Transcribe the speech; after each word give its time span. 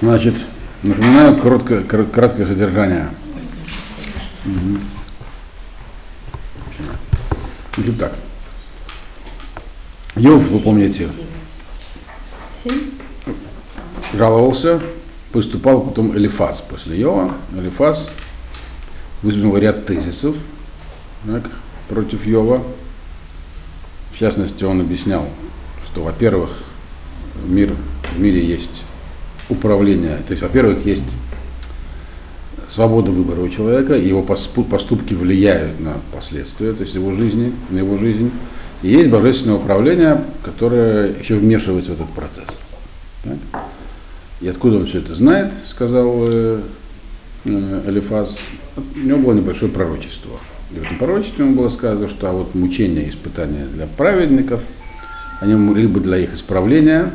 Значит, 0.00 0.34
напоминаю 0.82 1.36
короткое, 1.36 1.82
кор- 1.82 2.06
краткое 2.06 2.46
содержание. 2.46 3.08
Мгм. 4.44 4.80
Значит 7.76 7.98
так. 7.98 8.12
Йов, 10.16 10.48
вы 10.48 10.60
помните, 10.60 11.08
жаловался, 14.14 14.80
поступал 15.32 15.80
потом 15.82 16.16
Элифаз 16.16 16.60
после 16.62 16.98
Йова. 17.00 17.34
Элифаз 17.54 18.10
выдвинул 19.22 19.56
ряд 19.58 19.86
тезисов 19.86 20.36
так, 21.26 21.50
против 21.88 22.26
Йова. 22.26 22.62
В 24.12 24.18
частности, 24.18 24.64
он 24.64 24.80
объяснял, 24.80 25.28
что, 25.86 26.02
во-первых, 26.02 26.50
мир, 27.46 27.74
в 28.14 28.18
мире 28.18 28.42
есть 28.42 28.84
управление, 29.48 30.18
то 30.26 30.32
есть, 30.32 30.42
во-первых, 30.42 30.84
есть 30.84 31.02
свобода 32.68 33.10
выбора 33.10 33.40
у 33.40 33.48
человека, 33.48 33.94
его 33.94 34.22
поступки 34.22 35.14
влияют 35.14 35.78
на 35.80 35.94
последствия, 36.12 36.72
то 36.72 36.82
есть 36.82 36.94
его 36.94 37.12
жизни, 37.12 37.52
на 37.70 37.78
его 37.78 37.96
жизнь. 37.96 38.30
И 38.82 38.88
есть 38.88 39.08
божественное 39.08 39.56
управление, 39.56 40.22
которое 40.42 41.12
еще 41.18 41.36
вмешивается 41.36 41.92
в 41.92 41.94
этот 41.94 42.10
процесс. 42.10 42.48
Так? 43.24 43.62
И 44.40 44.48
откуда 44.48 44.76
он 44.76 44.86
все 44.86 44.98
это 44.98 45.14
знает, 45.14 45.52
сказал 45.68 46.28
э, 46.28 46.60
э, 47.46 47.82
Элифаз, 47.86 48.36
у 48.76 48.98
него 48.98 49.18
было 49.18 49.32
небольшое 49.32 49.72
пророчество. 49.72 50.32
И 50.72 50.78
в 50.78 50.82
этом 50.82 50.98
пророчестве 50.98 51.44
ему 51.46 51.56
было 51.56 51.70
сказано, 51.70 52.08
что 52.08 52.28
а 52.28 52.32
вот 52.32 52.54
мучения 52.54 53.04
и 53.04 53.10
испытания 53.10 53.66
для 53.66 53.86
праведников, 53.86 54.60
они 55.40 55.74
либо 55.74 56.00
для 56.00 56.18
их 56.18 56.34
исправления, 56.34 57.10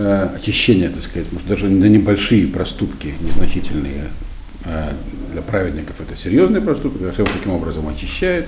э, 0.00 0.28
очищения, 0.36 0.90
так 0.90 1.02
сказать, 1.02 1.30
может 1.32 1.46
даже 1.46 1.68
на 1.68 1.84
небольшие 1.86 2.46
проступки, 2.46 3.14
незначительные 3.20 4.08
э, 4.64 4.92
для 5.32 5.42
праведников 5.42 5.96
это 6.00 6.16
серьезные 6.16 6.62
проступки, 6.62 7.10
Всем 7.12 7.26
таким 7.26 7.52
образом 7.52 7.88
очищает, 7.88 8.46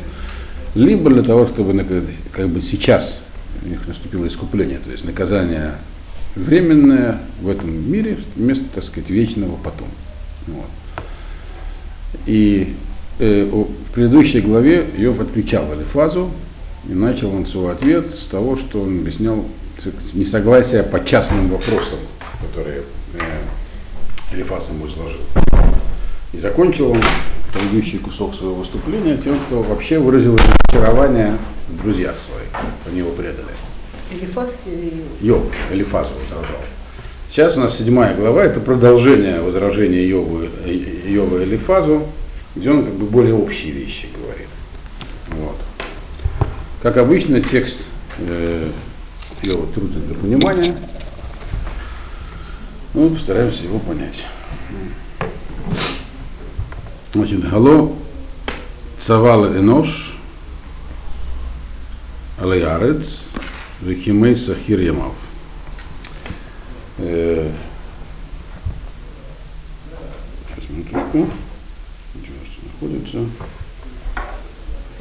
либо 0.74 1.10
для 1.10 1.22
того, 1.22 1.46
чтобы 1.46 1.84
как 2.32 2.48
бы 2.48 2.62
сейчас 2.62 3.22
у 3.64 3.68
них 3.68 3.86
наступило 3.86 4.26
искупление, 4.26 4.78
то 4.78 4.90
есть 4.90 5.04
наказание 5.04 5.74
временное 6.34 7.18
в 7.40 7.48
этом 7.48 7.90
мире 7.90 8.16
вместо, 8.36 8.64
так 8.74 8.84
сказать, 8.84 9.10
вечного 9.10 9.56
потом. 9.62 9.88
Вот. 10.46 11.04
И 12.26 12.74
э, 13.18 13.44
в 13.44 13.92
предыдущей 13.92 14.40
главе 14.40 14.86
Йов 14.96 15.20
отвечал 15.20 15.70
Алифазу, 15.70 16.30
и 16.88 16.94
начал 16.94 17.34
он 17.34 17.46
свой 17.46 17.72
ответ 17.72 18.08
с 18.08 18.24
того, 18.24 18.56
что 18.56 18.80
он 18.82 19.00
объяснял 19.00 19.44
сказать, 19.82 20.14
несогласие 20.14 20.82
по 20.82 21.04
частным 21.04 21.48
вопросам, 21.48 21.98
которые 22.40 22.82
э, 23.14 24.34
Элифаз 24.34 24.70
ему 24.70 24.86
изложил. 24.86 25.20
И 26.32 26.38
закончил 26.38 26.92
он 26.92 27.00
предыдущий 27.52 27.98
кусок 27.98 28.34
своего 28.34 28.56
выступления 28.56 29.16
тем, 29.16 29.36
что 29.46 29.62
вообще 29.62 29.98
выразил 29.98 30.36
разочарование 30.36 31.36
в 31.68 31.82
друзьях 31.82 32.14
своих, 32.20 32.48
они 32.86 32.98
его 32.98 33.10
предали. 33.10 33.48
Элифас 34.12 34.60
или 34.66 35.02
Йов, 35.20 35.42
Элифазу 35.70 36.12
возражал. 36.22 36.60
Сейчас 37.28 37.56
у 37.56 37.60
нас 37.60 37.76
седьмая 37.76 38.14
глава, 38.14 38.44
это 38.44 38.60
продолжение 38.60 39.40
возражения 39.40 40.06
Йову, 40.06 40.42
э, 40.64 40.72
Йова 41.06 41.42
Элифазу, 41.42 42.06
где 42.54 42.70
он 42.70 42.84
как 42.84 42.94
бы 42.94 43.06
более 43.06 43.34
общие 43.34 43.72
вещи 43.72 44.06
говорит. 44.14 44.48
Вот. 45.28 45.56
Как 46.82 46.98
обычно, 46.98 47.40
текст 47.40 47.78
э, 48.18 48.68
Йова 49.42 49.66
труден 49.74 50.02
для 50.06 50.14
понимания, 50.14 50.76
ну, 52.94 53.10
постараемся 53.10 53.64
его 53.64 53.78
понять. 53.80 54.24
Значит, 57.12 57.48
Гало 57.50 57.92
Цавал 58.98 59.46
Энош 59.46 60.16
Алеярец 62.38 63.22
Вихимей 63.80 64.36
Сахир 64.36 64.80
Ямав. 64.80 65.14
Э, 66.98 67.50
Сейчас, 70.54 70.70
минуточку. 70.70 71.28
Где 72.14 72.28
у 72.30 72.34
нас 72.38 72.72
находится? 72.80 73.18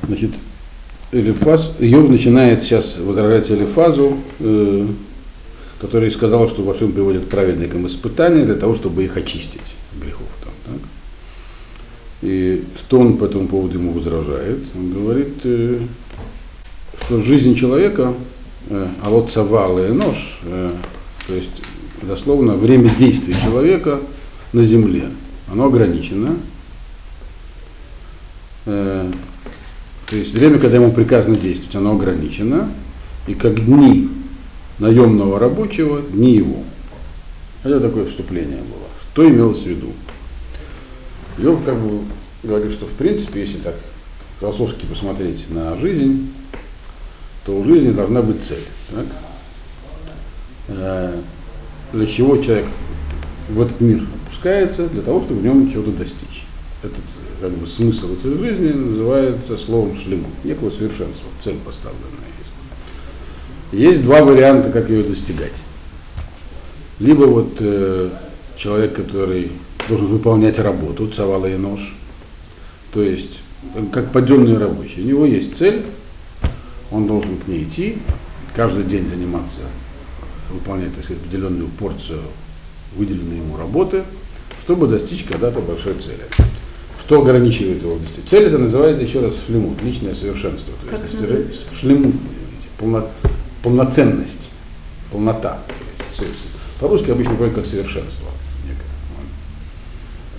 Значит, 0.04 0.32
Элифаз, 1.12 1.72
Иов 1.80 2.10
начинает 2.10 2.64
сейчас 2.64 2.98
возражать 2.98 3.52
Элифазу, 3.52 4.18
э, 4.40 4.88
который 5.80 6.10
сказал, 6.12 6.48
что 6.48 6.64
Вашим 6.64 6.94
приводит 6.94 7.26
к 7.26 7.30
праведникам 7.30 7.86
испытания 7.86 8.46
для 8.46 8.56
того, 8.56 8.76
чтобы 8.76 9.04
их 9.04 9.18
очистить 9.18 9.76
грехов. 10.00 10.28
Там, 10.42 10.54
так? 10.66 10.82
И 12.22 12.64
что 12.78 13.00
он 13.00 13.18
по 13.18 13.26
этому 13.26 13.48
поводу 13.48 13.78
ему 13.78 13.92
возражает? 13.92 14.60
Он 14.74 14.94
говорит, 14.94 15.34
э, 15.44 15.80
что 17.06 17.22
жизнь 17.22 17.56
человека, 17.56 18.14
э, 18.70 18.88
а 19.04 19.10
вот 19.10 19.32
савал 19.32 19.80
и 19.80 19.90
нож, 19.90 20.40
э, 20.46 20.72
то 21.28 21.36
есть 21.36 21.62
дословно 22.04 22.56
время 22.56 22.90
действия 22.98 23.34
человека 23.34 24.00
на 24.54 24.64
земле, 24.64 25.10
оно 25.52 25.66
ограничено. 25.66 26.38
Э, 28.66 29.12
то 30.12 30.18
есть 30.18 30.34
время, 30.34 30.60
когда 30.60 30.76
ему 30.76 30.92
приказано 30.92 31.38
действовать, 31.38 31.74
оно 31.74 31.94
ограничено. 31.94 32.70
И 33.28 33.34
как 33.34 33.64
дни 33.64 34.10
наемного 34.78 35.40
рабочего, 35.40 36.02
дни 36.02 36.34
его. 36.34 36.58
Это 37.64 37.80
такое 37.80 38.10
вступление 38.10 38.58
было. 38.58 38.90
Что 39.14 39.30
имелось 39.30 39.62
в 39.62 39.68
виду? 39.68 39.88
Лев 41.38 41.60
как 41.64 41.80
бы 41.80 42.02
говорит, 42.44 42.74
что 42.74 42.88
в 42.88 42.92
принципе, 42.92 43.40
если 43.40 43.60
так 43.60 43.76
философски 44.42 44.86
посмотреть 44.86 45.50
на 45.50 45.78
жизнь, 45.78 46.30
то 47.46 47.58
у 47.58 47.64
жизни 47.64 47.92
должна 47.92 48.22
быть 48.22 48.44
цель. 48.44 48.66
Так? 48.90 49.06
Э, 50.68 51.22
Для 51.94 52.06
чего 52.06 52.36
человек 52.36 52.66
в 53.48 53.62
этот 53.62 53.80
мир 53.80 54.04
опускается? 54.26 54.90
Для 54.90 55.04
того, 55.04 55.22
чтобы 55.22 55.40
в 55.40 55.44
нем 55.46 55.72
чего-то 55.72 55.92
достичь. 55.92 56.44
Этот 56.84 57.04
как 57.40 57.52
бы, 57.52 57.68
смысл 57.68 58.14
и 58.14 58.16
цель 58.18 58.38
жизни 58.40 58.72
называется 58.72 59.58
словом 59.58 59.96
шлему, 59.96 60.28
некого 60.44 60.72
совершенства, 60.72 61.28
цель 61.44 61.58
поставленная 61.64 62.28
есть. 62.40 63.84
Есть 63.84 64.04
два 64.04 64.24
варианта, 64.24 64.72
как 64.72 64.90
ее 64.90 65.04
достигать. 65.04 65.62
Либо 67.00 67.26
вот 67.26 67.54
э, 67.60 68.10
человек, 68.58 68.96
который 68.96 69.52
должен 69.88 70.08
выполнять 70.08 70.58
работу, 70.60 71.08
цавала 71.08 71.46
и 71.46 71.56
нож, 71.56 71.96
то 72.94 73.04
есть 73.04 73.42
как 73.92 74.12
подъемный 74.12 74.58
рабочий. 74.58 75.02
У 75.02 75.06
него 75.06 75.26
есть 75.26 75.58
цель, 75.58 75.84
он 76.92 77.08
должен 77.08 77.38
к 77.38 77.48
ней 77.48 77.64
идти, 77.64 77.98
каждый 78.56 78.84
день 78.84 79.08
заниматься, 79.08 79.62
выполнять 80.52 80.94
так 80.96 81.04
сказать, 81.04 81.24
определенную 81.24 81.70
порцию 81.70 82.22
выделенной 82.96 83.38
ему 83.38 83.58
работы, 83.58 84.04
чтобы 84.64 84.88
достичь 84.88 85.24
когда-то 85.24 85.60
большой 85.62 85.96
цели. 85.96 86.26
Что 87.06 87.22
ограничивает 87.22 87.82
его 87.82 87.98
достичь? 87.98 88.30
Цель 88.30 88.46
это 88.46 88.58
называется 88.58 89.04
еще 89.04 89.20
раз 89.22 89.34
шлемут, 89.46 89.82
личное 89.82 90.16
совершенство. 90.16 90.74
То 90.82 90.96
Как 90.96 91.02
есть 91.04 91.78
шлемут, 91.80 92.16
полно- 92.80 93.08
полноценность, 93.64 94.52
полнота. 95.12 95.60
По-русски 96.80 97.12
обычно 97.12 97.36
говорят 97.36 97.56
как 97.56 97.66
совершенство. 97.66 98.28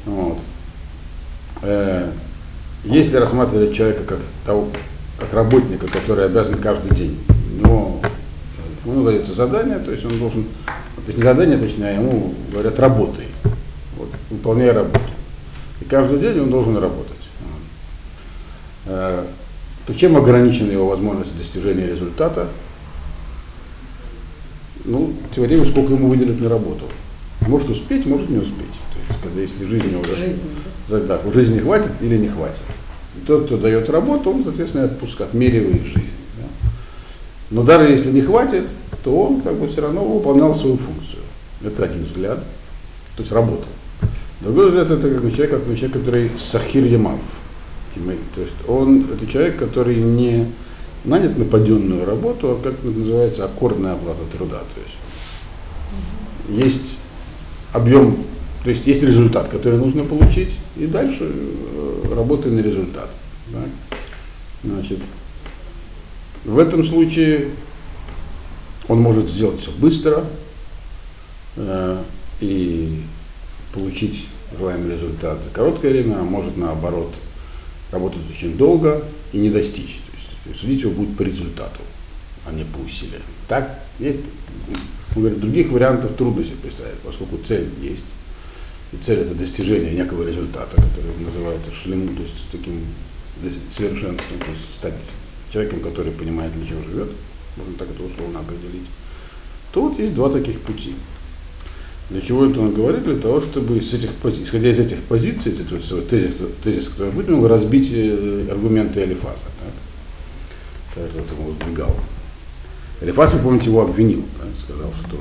Вот. 0.07 0.39
Э, 1.63 2.11
Если 2.85 3.17
рассматривать 3.17 3.77
человека 3.77 4.03
как, 4.03 4.19
того, 4.45 4.69
как 5.19 5.33
работника, 5.33 5.87
который 5.87 6.25
обязан 6.27 6.55
каждый 6.57 6.97
день, 6.97 7.17
у 7.29 7.59
него 7.65 8.01
ему 8.85 9.05
дается 9.05 9.35
задание, 9.35 9.79
то 9.79 9.93
есть 9.93 10.05
он 10.05 10.19
должен, 10.19 10.45
то 10.67 11.03
есть 11.07 11.17
не 11.19 11.23
задание, 11.23 11.59
точнее, 11.59 11.91
а 11.91 11.93
ему 11.93 12.35
говорят 12.51 12.81
работай, 12.81 13.27
вот, 13.97 14.09
выполняй 14.31 14.73
работу. 14.73 14.99
И 15.83 15.85
каждый 15.85 16.21
день 16.21 16.39
он 16.39 16.51
должен 16.51 16.77
работать. 16.77 17.17
Э, 18.87 19.25
То 19.85 19.95
чем 19.95 20.17
ограничена 20.17 20.71
его 20.71 20.87
возможность 20.87 21.37
достижения 21.37 21.89
результата? 21.89 22.47
Ну, 24.85 25.13
теория, 25.35 25.65
сколько 25.67 25.95
ему 25.95 26.09
выделят 26.09 26.41
на 26.41 26.49
работу. 26.49 26.85
Может 27.49 27.71
успеть, 27.71 28.07
может 28.07 28.31
не 28.31 28.39
успеть. 28.39 28.71
То 28.93 28.99
есть, 29.09 29.23
когда 29.23 29.41
если 29.41 29.65
жизнь 29.65 29.89
у 29.89 29.91
него 29.91 30.05
жизни. 30.05 30.45
да, 30.89 31.01
да, 31.01 31.21
у 31.25 31.33
жизни 31.33 31.59
хватит 31.59 31.91
или 32.01 32.17
не 32.17 32.29
хватит. 32.29 32.63
И 33.17 33.27
тот, 33.27 33.47
кто 33.47 33.57
дает 33.57 33.91
работу, 33.91 34.31
он, 34.31 34.45
соответственно, 34.45 34.85
отпуск 34.85 35.21
отмеривает 35.21 35.83
жизнь. 35.83 36.11
да. 36.37 36.71
Но 37.51 37.65
даже 37.65 37.91
если 37.91 38.13
не 38.13 38.21
хватит, 38.21 38.69
то 39.03 39.21
он 39.21 39.41
как 39.41 39.55
бы 39.55 39.67
все 39.67 39.81
равно 39.81 40.05
выполнял 40.05 40.55
свою 40.55 40.77
функцию. 40.77 41.23
Это 41.65 41.83
один 41.83 42.05
взгляд, 42.05 42.39
то 43.17 43.23
есть 43.23 43.33
работа. 43.33 43.67
Другой 44.43 44.69
взгляд 44.69 44.91
это 44.91 45.09
как 45.09 45.23
человек, 45.35 45.51
как 45.51 45.65
человек, 45.65 45.93
который 45.93 46.31
сахир 46.41 46.85
ямав. 46.85 47.21
То 47.95 48.41
есть 48.41 48.55
он 48.67 49.07
это 49.13 49.27
человек, 49.31 49.57
который 49.59 49.97
не 49.97 50.49
нанят 51.05 51.39
на 51.39 51.45
паденную 51.45 52.05
работу, 52.05 52.51
а 52.51 52.61
как 52.61 52.75
это 52.75 52.87
называется, 52.87 53.45
аккордная 53.45 53.93
оплата 53.93 54.23
труда. 54.37 54.63
То 54.75 54.81
есть 54.81 56.67
есть 56.67 56.97
объем, 57.73 58.17
то 58.65 58.71
есть 58.71 58.87
есть 58.87 59.03
результат, 59.03 59.49
который 59.49 59.79
нужно 59.79 60.05
получить, 60.05 60.51
и 60.77 60.87
дальше 60.87 61.31
э, 61.31 62.15
работай 62.15 62.51
на 62.51 62.61
результат. 62.61 63.11
Да? 63.49 63.61
Значит, 64.65 64.99
в 66.45 66.59
этом 66.59 66.85
случае 66.85 67.51
он 68.89 69.01
может 69.01 69.31
сделать 69.31 69.61
все 69.61 69.71
быстро 69.73 70.25
э, 71.57 72.03
и 72.41 73.03
получить 73.73 74.27
желаемый 74.57 74.95
результат 74.95 75.43
за 75.43 75.51
короткое 75.51 75.93
время, 75.93 76.21
а 76.21 76.25
может 76.25 76.57
наоборот 76.57 77.13
работать 77.91 78.23
очень 78.31 78.57
долго 78.57 79.03
и 79.33 79.39
не 79.39 79.51
достичь. 79.51 80.01
То 80.45 80.51
есть 80.51 80.61
судить 80.61 80.81
его 80.83 80.93
будет 80.93 81.17
по 81.17 81.23
результату, 81.23 81.81
а 82.47 82.53
не 82.53 82.65
по 82.65 82.79
усилиям. 82.79 83.23
Так, 83.49 83.81
есть, 83.99 84.21
он 85.15 85.23
говорит, 85.23 85.41
других 85.41 85.71
вариантов 85.71 86.17
трудно 86.17 86.45
себе 86.45 86.57
представить, 86.57 86.99
поскольку 87.01 87.39
цель 87.47 87.69
есть. 87.81 88.05
И 88.93 88.97
цель 88.97 89.21
это 89.21 89.35
достижение 89.35 89.93
некого 89.93 90.27
результата, 90.27 90.77
который 90.77 91.25
называется 91.25 91.73
шлему, 91.73 92.15
то 92.15 92.23
есть 92.23 92.35
таким 92.51 92.81
совершенством, 93.71 94.39
то 94.39 94.51
есть 94.51 94.75
стать 94.77 94.95
человеком, 95.51 95.81
который 95.81 96.13
понимает, 96.13 96.53
для 96.55 96.67
чего 96.67 96.83
живет, 96.83 97.11
можно 97.57 97.75
так 97.75 97.89
это 97.91 98.03
условно 98.03 98.41
определить, 98.41 98.87
то 99.73 99.89
вот 99.89 99.99
есть 99.99 100.15
два 100.15 100.31
таких 100.31 100.61
пути. 100.61 100.95
Для 102.13 102.21
чего 102.21 102.45
это 102.45 102.61
он 102.61 102.75
говорит? 102.75 103.05
Для 103.05 103.17
того, 103.17 103.41
чтобы 103.41 103.81
с 103.81 103.95
этих, 103.95 104.11
исходя 104.43 104.71
из 104.71 104.79
этих 104.79 104.99
позиций, 105.05 105.53
это 105.53 105.83
свой 105.83 106.03
тезис, 106.03 106.35
тезис, 106.63 106.89
который 106.89 107.11
будет, 107.11 107.31
разбить 107.51 107.91
аргументы 108.51 109.01
Алифаза. 109.01 109.45
Так? 109.59 109.73
Так, 110.95 111.11
вот 111.15 111.39
ему 111.39 111.53
выдвигал. 111.53 111.97
Алифаз, 113.01 113.33
вы 113.33 113.39
помните, 113.39 113.67
его 113.67 113.81
обвинил, 113.81 114.23
да? 114.39 114.45
сказал, 114.63 114.93
что 115.07 115.17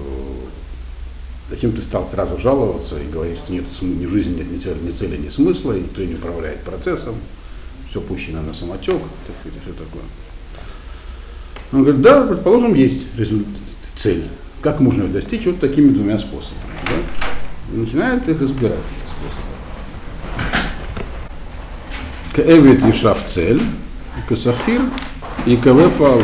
зачем 1.49 1.71
ты 1.71 1.81
стал 1.81 2.05
сразу 2.05 2.37
жаловаться 2.37 2.99
и 2.99 3.09
говорить, 3.09 3.37
что 3.37 3.53
нет 3.53 3.63
ни 3.81 4.05
жизни 4.05 4.35
нет 4.35 4.51
ни 4.51 4.57
цели, 4.57 4.77
ни 4.81 4.91
цели, 4.91 5.15
ни 5.15 5.29
смысла, 5.29 5.71
и 5.71 5.79
никто 5.79 6.03
не 6.03 6.15
управляет 6.15 6.59
процессом, 6.59 7.15
все 7.89 8.01
пущено 8.01 8.41
на 8.41 8.53
самотек, 8.53 8.99
так 9.27 9.35
сказать, 9.39 9.59
все 9.63 9.71
такое. 9.71 10.03
Он 11.71 11.83
говорит, 11.83 12.01
да, 12.01 12.27
предположим, 12.27 12.73
есть 12.73 13.07
результат, 13.17 13.53
цель. 13.95 14.25
Как 14.61 14.79
можно 14.79 15.03
ее 15.03 15.09
достичь? 15.09 15.45
Вот 15.45 15.59
такими 15.59 15.89
двумя 15.89 16.19
способами. 16.19 16.61
Да? 16.85 17.21
начинает 17.71 18.27
их 18.27 18.41
разбирать, 18.41 18.77
эти 18.77 19.07
способы. 19.09 19.47
Каэвит 22.33 22.83
Ишав 22.83 23.25
цель, 23.25 23.61
Касахир 24.27 24.81
и 25.45 25.55
Кавефал. 25.55 26.21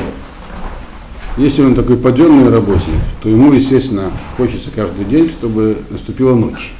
Если 1.37 1.63
он 1.63 1.75
такой 1.75 1.97
паденный 1.97 2.49
работник, 2.49 2.99
то 3.21 3.29
ему, 3.29 3.53
естественно, 3.53 4.11
хочется 4.37 4.71
каждый 4.75 5.05
день, 5.05 5.29
чтобы 5.29 5.77
наступила 5.89 6.35
ночь, 6.35 6.73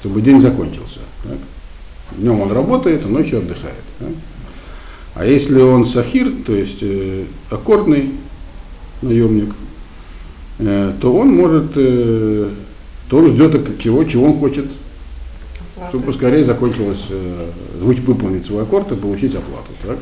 чтобы 0.00 0.22
день 0.22 0.40
закончился. 0.40 1.00
Так? 1.24 1.38
Днем 2.16 2.40
он 2.40 2.52
работает, 2.52 3.04
а 3.04 3.08
ночью 3.08 3.38
отдыхает. 3.38 3.84
Так? 3.98 4.08
А 5.14 5.26
если 5.26 5.60
он 5.60 5.84
сахир, 5.84 6.32
то 6.46 6.54
есть 6.54 6.78
э, 6.80 7.24
аккордный 7.50 8.12
наемник, 9.02 9.52
то 10.58 11.14
он 11.14 11.34
может, 11.34 11.72
э, 11.76 12.48
то 13.08 13.18
он 13.18 13.28
ждет 13.30 13.78
чего, 13.78 14.02
чего 14.04 14.26
он 14.26 14.38
хочет, 14.38 14.66
оплату. 15.76 15.88
чтобы 15.90 16.06
поскорее 16.06 16.44
закончилось, 16.44 17.06
э, 17.10 17.50
выполнить 17.80 18.46
свой 18.46 18.64
аккорд 18.64 18.90
и 18.92 18.96
получить 18.96 19.34
оплату. 19.34 19.70
Так? 19.86 19.98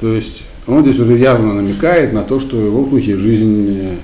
То 0.00 0.12
есть 0.12 0.44
он 0.66 0.82
здесь 0.82 1.00
уже 1.00 1.16
явно 1.18 1.54
намекает 1.54 2.12
на 2.12 2.22
то, 2.22 2.38
что 2.38 2.56
в 2.56 2.64
его 2.64 2.88
случае 2.88 3.16
жизнь 3.16 3.98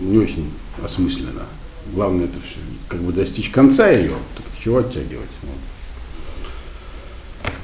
не 0.00 0.18
очень 0.18 0.50
осмыслена. 0.84 1.46
Главное 1.94 2.26
это 2.26 2.38
все, 2.40 2.58
как 2.88 3.00
бы 3.00 3.12
достичь 3.12 3.50
конца 3.50 3.90
ее, 3.90 4.10
так 4.36 4.44
чего 4.62 4.78
оттягивать. 4.78 5.28
Вот. 5.42 5.50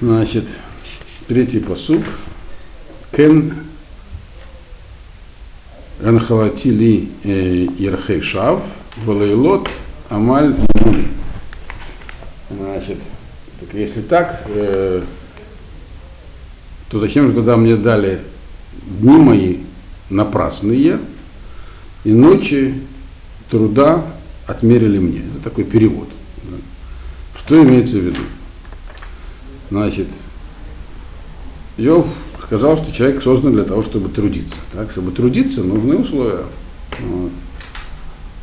Значит, 0.00 0.44
третий 1.28 1.60
посук. 1.60 2.02
Кен 3.16 3.54
Ранхалати 6.00 6.70
ли 6.70 7.08
Ерхей 7.78 8.20
Шав, 8.20 8.62
Валейлот 9.04 9.68
Амаль 10.08 10.54
Мули. 10.74 11.04
Значит, 12.50 12.98
так 13.60 13.74
если 13.74 14.02
так, 14.02 14.42
э, 14.46 15.02
то 16.90 17.00
зачем 17.00 17.28
же 17.28 17.34
тогда 17.34 17.56
мне 17.56 17.76
дали 17.76 18.20
дни 19.00 19.16
мои 19.16 19.56
напрасные 20.08 20.98
и 22.04 22.12
ночи 22.12 22.74
труда 23.50 24.04
отмерили 24.46 24.98
мне. 24.98 25.22
Это 25.34 25.44
такой 25.44 25.64
перевод. 25.64 26.08
Что 27.38 27.62
имеется 27.62 27.98
в 27.98 28.02
виду? 28.02 28.20
Значит, 29.70 30.06
Йов 31.76 32.06
сказал, 32.48 32.78
что 32.78 32.90
человек 32.92 33.22
создан 33.22 33.52
для 33.52 33.64
того, 33.64 33.82
чтобы 33.82 34.08
трудиться. 34.08 34.56
Так? 34.72 34.90
Чтобы 34.90 35.12
трудиться, 35.12 35.62
нужны 35.62 35.98
условия. 35.98 36.44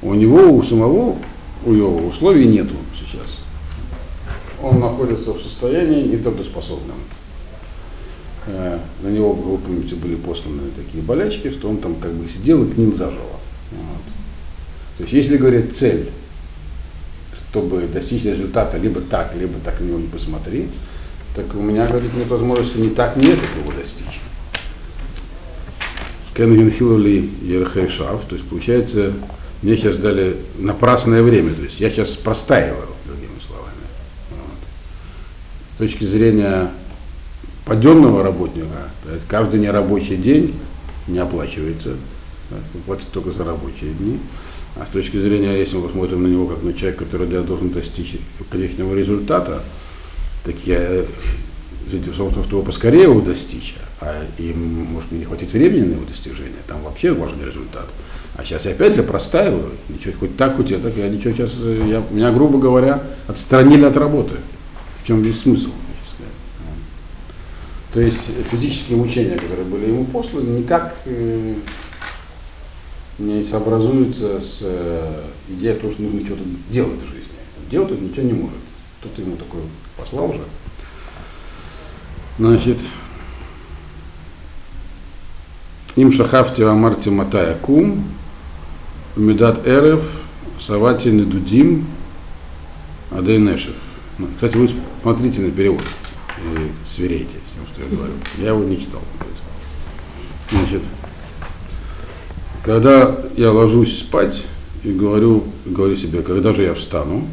У 0.04 0.14
него, 0.14 0.52
у 0.52 0.62
самого, 0.62 1.18
у 1.66 1.74
его 1.74 2.08
условий 2.08 2.46
нету 2.46 2.76
сейчас. 2.94 3.40
Он 4.62 4.80
находится 4.80 5.34
в 5.34 5.42
состоянии 5.42 6.04
нетрудоспособном. 6.04 6.98
Э, 8.46 8.78
на 9.02 9.08
него, 9.08 9.34
вы 9.34 9.58
помните, 9.58 9.96
были 9.96 10.16
посланы 10.16 10.62
такие 10.76 11.04
болячки, 11.04 11.50
что 11.50 11.68
он 11.68 11.78
там 11.78 11.96
как 11.96 12.14
бы 12.14 12.30
сидел 12.30 12.64
и 12.64 12.68
гнил 12.68 12.96
заживо. 12.96 13.40
Вот. 13.72 14.04
То 14.98 15.04
есть, 15.04 15.14
если 15.14 15.38
говорить 15.38 15.76
цель, 15.76 16.12
чтобы 17.50 17.88
достичь 17.92 18.24
результата 18.24 18.78
либо 18.78 19.02
так, 19.02 19.36
либо 19.36 19.56
так 19.64 19.80
на 19.80 19.86
него 19.86 19.98
не 19.98 20.08
посмотри, 20.08 20.68
так 21.36 21.54
у 21.54 21.62
меня, 21.62 21.88
говорит, 21.88 22.14
нет 22.16 22.28
возможности 22.28 22.78
ни 22.78 22.90
так, 22.90 23.18
ни 23.18 23.28
это 23.28 23.44
его 23.60 23.72
достичь. 23.78 24.22
Кен 26.34 26.72
Хилули 26.72 27.30
Ерхейшав, 27.44 28.26
то 28.26 28.36
есть 28.36 28.48
получается, 28.48 29.14
мне 29.62 29.78
сейчас 29.78 29.98
дали 29.98 30.38
напрасное 30.58 31.22
время, 31.24 31.54
то 31.54 31.64
есть 31.64 31.80
я 31.80 31.90
сейчас 31.90 32.12
простаиваю, 32.12 32.88
другими 33.06 33.40
словами. 33.46 33.76
Вот. 34.32 34.58
С 35.76 35.78
точки 35.78 36.06
зрения 36.06 36.72
паденного 37.66 38.24
работника, 38.24 38.90
каждый 39.28 39.60
нерабочий 39.60 40.18
день 40.18 40.54
не 41.08 41.20
оплачивается, 41.20 41.96
платит 42.86 43.08
только 43.12 43.32
за 43.32 43.44
рабочие 43.44 43.92
дни. 43.94 44.20
А 44.78 44.86
с 44.86 44.90
точки 44.90 45.18
зрения, 45.18 45.58
если 45.58 45.78
мы 45.78 45.88
посмотрим 45.88 46.24
на 46.24 46.28
него 46.28 46.48
как 46.48 46.62
на 46.62 46.74
человека, 46.74 47.06
который 47.06 47.28
должен 47.28 47.70
достичь 47.70 48.18
конечного 48.50 48.94
результата, 48.94 49.64
так 50.46 50.56
я 50.66 51.04
заинтересован 51.90 52.32
в 52.32 52.36
том, 52.36 52.44
чтобы 52.44 52.64
поскорее 52.64 53.04
его 53.04 53.20
достичь, 53.20 53.76
а 54.00 54.24
им 54.38 54.86
может 54.86 55.12
не 55.12 55.26
хватить 55.26 55.52
времени 55.52 55.86
на 55.86 55.94
его 55.94 56.06
достижение, 56.06 56.54
там 56.68 56.82
вообще 56.84 57.12
важен 57.14 57.46
результат. 57.46 57.88
А 58.38 58.44
сейчас 58.44 58.66
я 58.66 58.72
опять 58.72 58.96
же 58.96 59.04
простаиваю, 59.04 59.72
ничего, 59.90 60.14
хоть 60.20 60.38
так, 60.38 60.58
хоть 60.58 60.70
так, 60.70 60.96
я 60.98 61.10
ничего 61.10 61.34
сейчас, 61.34 61.52
я, 61.54 62.04
меня, 62.12 62.32
грубо 62.32 62.60
говоря, 62.60 63.02
отстранили 63.28 63.86
от 63.86 63.98
работы. 63.98 64.36
В 65.02 65.08
чем 65.08 65.22
весь 65.22 65.40
смысл? 65.40 65.70
То 67.96 68.02
есть 68.02 68.20
физические 68.52 68.98
мучения, 68.98 69.38
которые 69.38 69.64
были 69.64 69.86
ему 69.86 70.04
посланы, 70.04 70.60
никак 70.60 70.98
э, 71.06 71.54
не 73.20 73.42
сообразуются 73.42 74.42
с 74.42 74.60
э, 74.64 75.22
идеей 75.48 75.76
того, 75.76 75.94
что 75.94 76.02
нужно 76.02 76.26
что-то 76.26 76.44
делать 76.70 77.00
в 77.00 77.10
жизни. 77.10 77.32
Делать 77.72 77.94
он 77.94 78.04
ничего 78.04 78.24
не 78.24 78.34
может. 78.34 78.58
Тут 79.02 79.18
ему 79.20 79.36
такой 79.36 79.62
послал 79.98 80.34
же. 80.34 80.42
Значит, 82.38 82.80
им 85.96 86.12
шахавти 86.12 86.62
амарти 86.62 87.10
матая 87.10 87.56
кум, 87.56 88.04
медат 89.16 89.66
эрев, 89.66 90.04
савати 90.60 91.10
недудим, 91.10 91.88
адейнешев. 93.12 93.78
Ну, 94.18 94.28
кстати, 94.36 94.58
вы 94.58 94.70
смотрите 95.02 95.42
на 95.42 95.52
перевод 95.52 95.84
и 96.38 96.72
сверяйте 96.90 97.38
с 97.48 97.54
тем, 97.54 97.66
что 97.72 97.84
я 97.84 97.90
говорю. 97.90 98.14
Я 98.38 98.50
его 98.50 98.64
не 98.64 98.80
читал. 98.80 99.02
Значит, 100.52 100.82
когда 102.64 103.16
я 103.36 103.52
ложусь 103.52 104.00
спать 104.00 104.44
и 104.84 104.92
говорю, 104.92 105.44
говорю 105.66 105.96
себе, 105.96 106.22
когда 106.22 106.54
же 106.54 106.64
я 106.64 106.74
встану, 106.74 107.28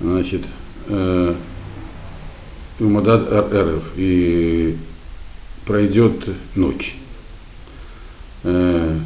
значит, 0.00 0.42
э, 0.88 1.34
Умадад 2.78 3.32
РФ 3.32 3.84
и 3.96 4.76
пройдет 5.64 6.28
ночь. 6.54 6.96
Э, 8.44 8.98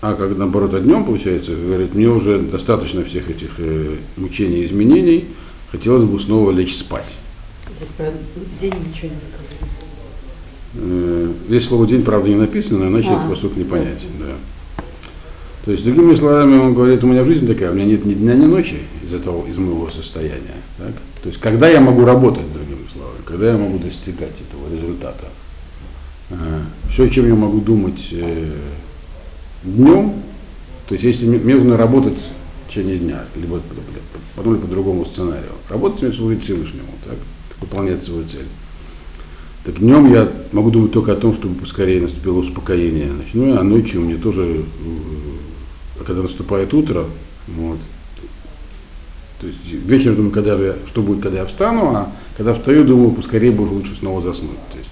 а 0.00 0.14
как 0.14 0.36
наоборот 0.36 0.82
днем 0.82 1.04
получается, 1.04 1.54
говорит, 1.54 1.94
мне 1.94 2.08
уже 2.08 2.38
достаточно 2.38 3.04
всех 3.04 3.30
этих 3.30 3.50
э, 3.58 3.96
мучений 4.16 4.62
и 4.62 4.66
изменений, 4.66 5.26
хотелось 5.70 6.04
бы 6.04 6.18
снова 6.20 6.50
лечь 6.50 6.76
спать. 6.76 7.16
Здесь 7.76 7.88
про 7.96 8.12
день 8.60 8.74
ничего 8.74 9.08
не 9.08 9.20
сказано. 9.20 9.48
Э, 10.74 11.32
здесь 11.48 11.64
слово 11.64 11.86
день, 11.86 12.02
правда, 12.02 12.28
не 12.28 12.36
написано, 12.36 12.84
иначе 12.88 13.08
а, 13.08 13.14
этот 13.14 13.30
посук 13.30 13.56
не 13.56 13.64
понятен. 13.64 14.08
Да. 14.20 14.34
То 15.68 15.72
есть, 15.72 15.84
другими 15.84 16.14
словами, 16.14 16.56
он 16.56 16.72
говорит, 16.72 17.04
у 17.04 17.06
меня 17.06 17.26
жизнь 17.26 17.46
такая, 17.46 17.70
у 17.70 17.74
меня 17.74 17.84
нет 17.84 18.02
ни 18.06 18.14
дня, 18.14 18.34
ни 18.34 18.46
ночи 18.46 18.78
из 19.06 19.12
этого, 19.12 19.46
из 19.46 19.58
моего 19.58 19.86
состояния. 19.90 20.56
Так? 20.78 20.92
То 21.22 21.28
есть, 21.28 21.38
когда 21.40 21.68
я 21.68 21.78
могу 21.82 22.06
работать, 22.06 22.50
другими 22.54 22.88
словами, 22.90 23.18
когда 23.26 23.50
я 23.50 23.58
могу 23.58 23.78
достигать 23.78 24.32
этого 24.40 24.74
результата. 24.74 25.26
Все, 26.90 27.10
чем 27.10 27.28
я 27.28 27.34
могу 27.34 27.60
думать 27.60 28.08
э, 28.12 28.50
днем, 29.62 30.14
то 30.88 30.94
есть, 30.94 31.04
если 31.04 31.26
мне 31.26 31.56
нужно 31.56 31.76
работать 31.76 32.16
в 32.16 32.70
течение 32.70 32.96
дня, 32.96 33.26
либо 33.36 33.60
потом 34.36 34.54
или 34.54 34.62
по 34.62 34.68
другому 34.68 35.04
сценарию, 35.04 35.52
работать 35.68 36.00
мне 36.00 36.12
служить 36.14 36.44
Всевышнему, 36.44 36.88
так? 37.04 37.18
выполнять 37.60 38.02
свою 38.02 38.24
цель. 38.26 38.46
Так 39.66 39.80
днем 39.80 40.10
я 40.14 40.32
могу 40.52 40.70
думать 40.70 40.92
только 40.92 41.12
о 41.12 41.16
том, 41.16 41.34
чтобы 41.34 41.56
поскорее 41.56 42.00
наступило 42.00 42.38
успокоение. 42.38 43.10
Ну, 43.34 43.58
а 43.58 43.62
ночью 43.62 44.00
мне 44.00 44.16
тоже 44.16 44.64
когда 46.08 46.22
наступает 46.22 46.72
утро, 46.72 47.04
вот, 47.48 47.78
то 49.40 49.46
есть 49.46 49.58
вечером 49.66 50.16
думаю, 50.16 50.32
когда 50.32 50.54
я, 50.54 50.74
что 50.86 51.02
будет, 51.02 51.22
когда 51.22 51.40
я 51.40 51.46
встану, 51.46 51.94
а 51.94 52.10
когда 52.36 52.54
встаю, 52.54 52.84
думаю, 52.84 53.12
поскорее 53.12 53.52
бы 53.52 53.64
уже 53.64 53.74
лучше 53.74 53.94
снова 53.96 54.22
заснуть. 54.22 54.58
То 54.72 54.78
есть, 54.78 54.88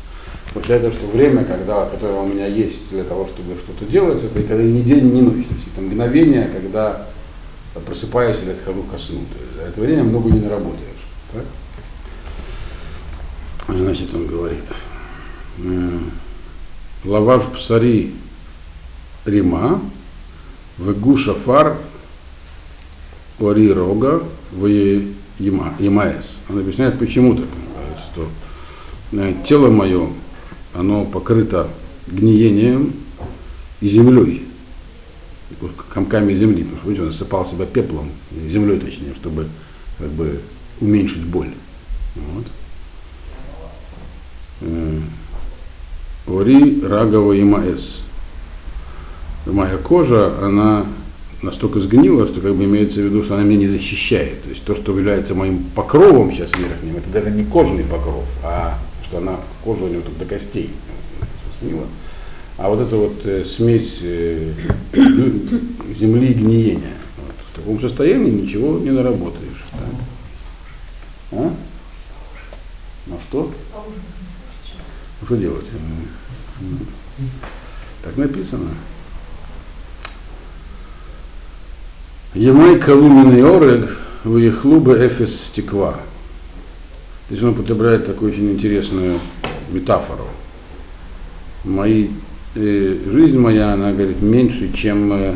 вот 0.55 0.65
для 0.65 0.77
этого, 0.77 0.93
что 0.93 1.07
время, 1.07 1.45
когда, 1.45 1.87
которое 1.87 2.21
у 2.21 2.29
меня 2.29 2.47
есть 2.47 2.91
для 2.91 3.03
того, 3.03 3.27
чтобы 3.27 3.55
что-то 3.55 3.91
делать, 3.91 4.23
это 4.23 4.43
когда 4.43 4.63
ни 4.63 4.83
день, 4.83 5.13
ни 5.13 5.23
ночь. 5.23 5.47
То 5.47 5.55
есть 5.55 5.67
это 5.73 5.81
мгновение, 5.81 6.51
когда 6.53 7.07
просыпаюсь 7.87 8.43
или 8.43 8.51
отхожу 8.51 8.83
ко 8.83 8.99
сну. 8.99 9.21
То 9.33 9.43
есть, 9.43 9.57
за 9.57 9.63
это 9.63 9.81
время 9.81 10.05
много 10.05 10.31
не 10.31 10.41
наработаешь. 10.41 10.83
Так? 11.33 11.45
Значит, 13.75 14.15
он 14.15 14.27
говорит, 14.27 14.65
лаваш 17.05 17.43
псари 17.55 18.13
Рима, 19.25 19.81
Вегу 20.79 21.17
шафар 21.17 21.77
ори 23.41 23.73
рога 23.73 24.23
в 24.53 24.67
Ямаэс. 25.39 26.39
Он 26.49 26.59
объясняет, 26.59 26.99
почему 26.99 27.35
так. 27.37 27.47
Что 28.13 28.29
э, 29.13 29.35
тело 29.45 29.71
мое, 29.71 30.09
оно 30.75 31.05
покрыто 31.05 31.69
гниением 32.07 32.93
и 33.81 33.89
землей, 33.89 34.47
комками 35.93 36.35
земли, 36.35 36.63
потому 36.63 36.79
что 36.79 36.89
видите, 36.89 37.03
он 37.03 37.09
насыпал 37.09 37.47
себя 37.47 37.67
пеплом, 37.67 38.11
землей 38.33 38.79
точнее, 38.79 39.15
чтобы 39.15 39.49
как 39.99 40.09
бы 40.09 40.41
уменьшить 40.81 41.25
боль. 41.25 41.51
Вот. 42.17 42.47
Э, 44.61 45.01
ори 46.27 46.83
Рагова 46.83 47.39
Имаэс 47.41 48.01
моя 49.53 49.77
кожа, 49.79 50.33
она 50.43 50.87
настолько 51.43 51.81
сгнила, 51.81 52.27
что 52.27 52.41
как 52.41 52.55
бы 52.55 52.65
имеется 52.65 53.01
в 53.01 53.05
виду, 53.05 53.23
что 53.23 53.35
она 53.35 53.45
меня 53.45 53.61
не 53.61 53.69
защищает. 53.69 54.43
То 54.43 54.51
есть 54.51 54.65
то, 54.65 54.75
что 54.75 54.97
является 54.97 55.35
моим 55.35 55.65
покровом 55.75 56.33
сейчас 56.33 56.51
верхним, 56.57 56.97
это 56.97 57.11
даже 57.11 57.31
не 57.31 57.45
кожаный 57.45 57.85
покров, 57.85 58.25
а 58.43 58.79
что 59.05 59.19
она 59.19 59.37
кожа 59.65 59.85
у 59.85 59.89
него 59.89 60.03
тут 60.03 60.19
до 60.19 60.25
костей 60.25 60.71
сгнила. 61.61 61.87
А 62.59 62.71
вот 62.71 62.81
это 62.81 62.97
вот 62.97 63.27
э, 63.27 63.45
смесь 63.45 63.99
э, 64.03 64.53
земли 65.95 66.31
и 66.31 66.35
гниения. 66.35 66.95
Вот. 67.19 67.35
В 67.53 67.57
таком 67.57 67.81
состоянии 67.81 68.31
ничего 68.31 68.79
не 68.79 68.91
наработаешь. 68.91 69.65
Да? 69.73 71.39
А? 71.39 71.55
Ну 73.07 73.21
что? 73.29 73.53
Ну 75.21 75.27
что 75.27 75.37
делать? 75.37 75.67
Так 78.03 78.17
написано. 78.17 78.71
Емай 82.37 82.79
калуменный 82.79 83.43
орег 83.43 83.97
выехлуба 84.23 85.07
эфес 85.07 85.47
стекла. 85.47 85.93
То 87.29 87.35
есть 87.35 87.43
он 87.43 87.51
употребляет 87.51 88.05
такую 88.05 88.31
очень 88.31 88.53
интересную 88.53 89.19
метафору. 89.71 90.27
Мои, 91.65 92.09
э, 92.55 92.99
жизнь 93.11 93.39
моя, 93.39 93.73
она 93.73 93.93
говорит, 93.93 94.21
меньше, 94.21 94.71
чем 94.75 95.15
э, 95.15 95.35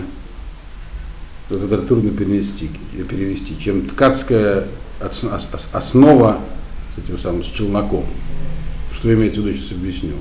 это 1.49 1.79
трудно 1.79 2.11
перенести, 2.11 2.69
перевести, 3.09 3.59
чем 3.59 3.89
ткацкая 3.89 4.69
основа 5.73 6.39
с 6.95 7.03
этим 7.03 7.19
самым, 7.19 7.45
с 7.45 7.47
челноком. 7.47 8.05
Что 8.93 9.11
имеется 9.15 9.41
в 9.41 9.47
виду, 9.47 9.57
сейчас 9.57 9.73
объясню. 9.73 10.17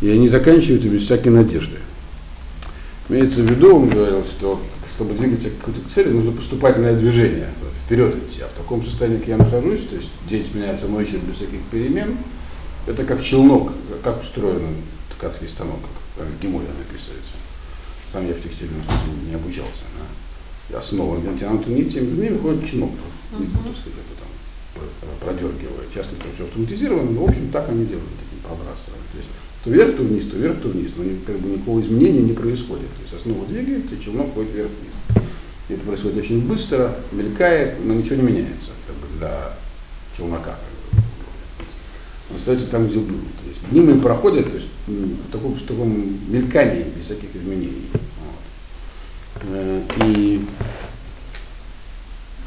И 0.00 0.08
они 0.08 0.28
заканчиваются 0.28 0.88
без 0.88 1.02
всякой 1.02 1.30
надежды. 1.30 1.78
Имеется 3.08 3.42
в 3.42 3.50
виду, 3.50 3.78
он 3.78 3.88
говорил, 3.88 4.22
что 4.38 4.62
чтобы 4.94 5.14
двигаться 5.14 5.50
к 5.50 5.58
какой-то 5.58 5.88
цели, 5.88 6.10
нужно 6.10 6.32
поступательное 6.32 6.96
движение, 6.96 7.48
вперед 7.86 8.14
идти. 8.16 8.42
А 8.42 8.48
в 8.48 8.52
таком 8.52 8.84
состоянии, 8.84 9.18
как 9.18 9.28
я 9.28 9.36
нахожусь, 9.36 9.86
то 9.88 9.96
есть 9.96 10.10
день 10.28 10.44
сменяется 10.44 10.86
ночью 10.86 11.20
без 11.20 11.36
всяких 11.36 11.62
перемен, 11.70 12.16
это 12.86 13.04
как 13.04 13.22
челнок, 13.22 13.72
как 14.02 14.22
устроен 14.22 14.76
ткацкий 15.10 15.48
станок, 15.48 15.80
как 16.16 16.26
в 16.26 16.42
Геморе 16.42 16.66
написывается. 16.66 17.32
Сам 18.10 18.28
я 18.28 18.34
в 18.34 18.42
текстильном 18.42 18.82
смысле 18.82 19.28
не 19.28 19.34
обучался. 19.34 19.84
Да. 20.70 20.78
Основа 20.78 21.18
натянута 21.18 21.70
нити, 21.70 21.98
между 21.98 22.22
ними 22.22 22.34
выходит 22.34 22.70
челнок, 22.70 22.90
uh-huh. 22.90 23.38
так 23.38 23.76
сказать, 23.76 23.98
это 23.98 24.20
там 24.20 25.08
продергивает. 25.20 25.88
Ясно, 25.94 26.16
что 26.18 26.28
все 26.34 26.44
автоматизировано, 26.44 27.10
но 27.10 27.24
в 27.24 27.28
общем 27.28 27.48
так 27.50 27.68
они 27.68 27.86
делают, 27.86 28.08
таким 28.20 28.40
пробрасывают. 28.44 29.04
То 29.12 29.18
есть 29.18 29.28
то 29.64 29.70
вверх, 29.70 29.96
то 29.96 30.02
вниз, 30.02 30.24
то 30.24 30.36
вверх, 30.36 30.60
то 30.60 30.68
вниз, 30.68 30.90
но 30.96 31.04
как 31.24 31.38
бы 31.38 31.50
никакого 31.50 31.80
изменения 31.80 32.20
не 32.20 32.32
происходит. 32.32 32.88
То 32.88 33.02
есть 33.02 33.14
основа 33.14 33.46
двигается, 33.46 33.96
челнок 34.02 34.34
ходит 34.34 34.52
вверх-вниз. 34.52 35.26
И 35.68 35.74
это 35.74 35.82
происходит 35.84 36.18
очень 36.18 36.46
быстро, 36.46 36.96
мелькает, 37.12 37.74
но 37.84 37.94
ничего 37.94 38.16
не 38.16 38.22
меняется 38.22 38.70
как 38.86 38.96
бы, 38.96 39.18
для 39.18 39.52
челнока. 40.16 40.56
Он 42.30 42.36
остается 42.36 42.68
там, 42.68 42.88
где 42.88 42.98
был. 42.98 43.18
То 43.18 43.48
есть 43.48 43.60
мимо 43.70 44.00
проходят, 44.00 44.50
то 44.50 44.56
есть 44.56 44.68
в 44.86 45.30
таком, 45.30 45.54
в 45.54 45.62
таком 45.62 46.18
мелькании, 46.28 46.86
без 46.96 47.04
всяких 47.04 47.34
изменений. 47.34 47.86
Вот. 47.92 49.42
Э, 49.50 49.82
и, 50.06 50.44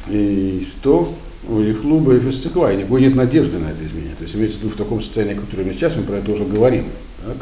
и 0.08 0.68
что? 0.78 1.16
у 1.48 1.60
Ехлуба 1.60 2.16
и 2.16 2.20
Фестекла, 2.20 2.72
и 2.72 2.76
никакой 2.76 3.00
нет 3.02 3.14
надежды 3.14 3.58
на 3.58 3.70
это 3.70 3.84
изменение. 3.84 4.16
То 4.16 4.24
есть 4.24 4.34
имеется 4.34 4.58
в 4.58 4.62
виду 4.62 4.72
в 4.74 4.76
таком 4.76 5.00
состоянии, 5.00 5.34
в 5.34 5.44
котором 5.44 5.66
мы 5.66 5.74
сейчас, 5.74 5.94
мы 5.96 6.02
про 6.02 6.16
это 6.16 6.32
уже 6.32 6.44
говорим. 6.44 6.86
Так? 7.26 7.36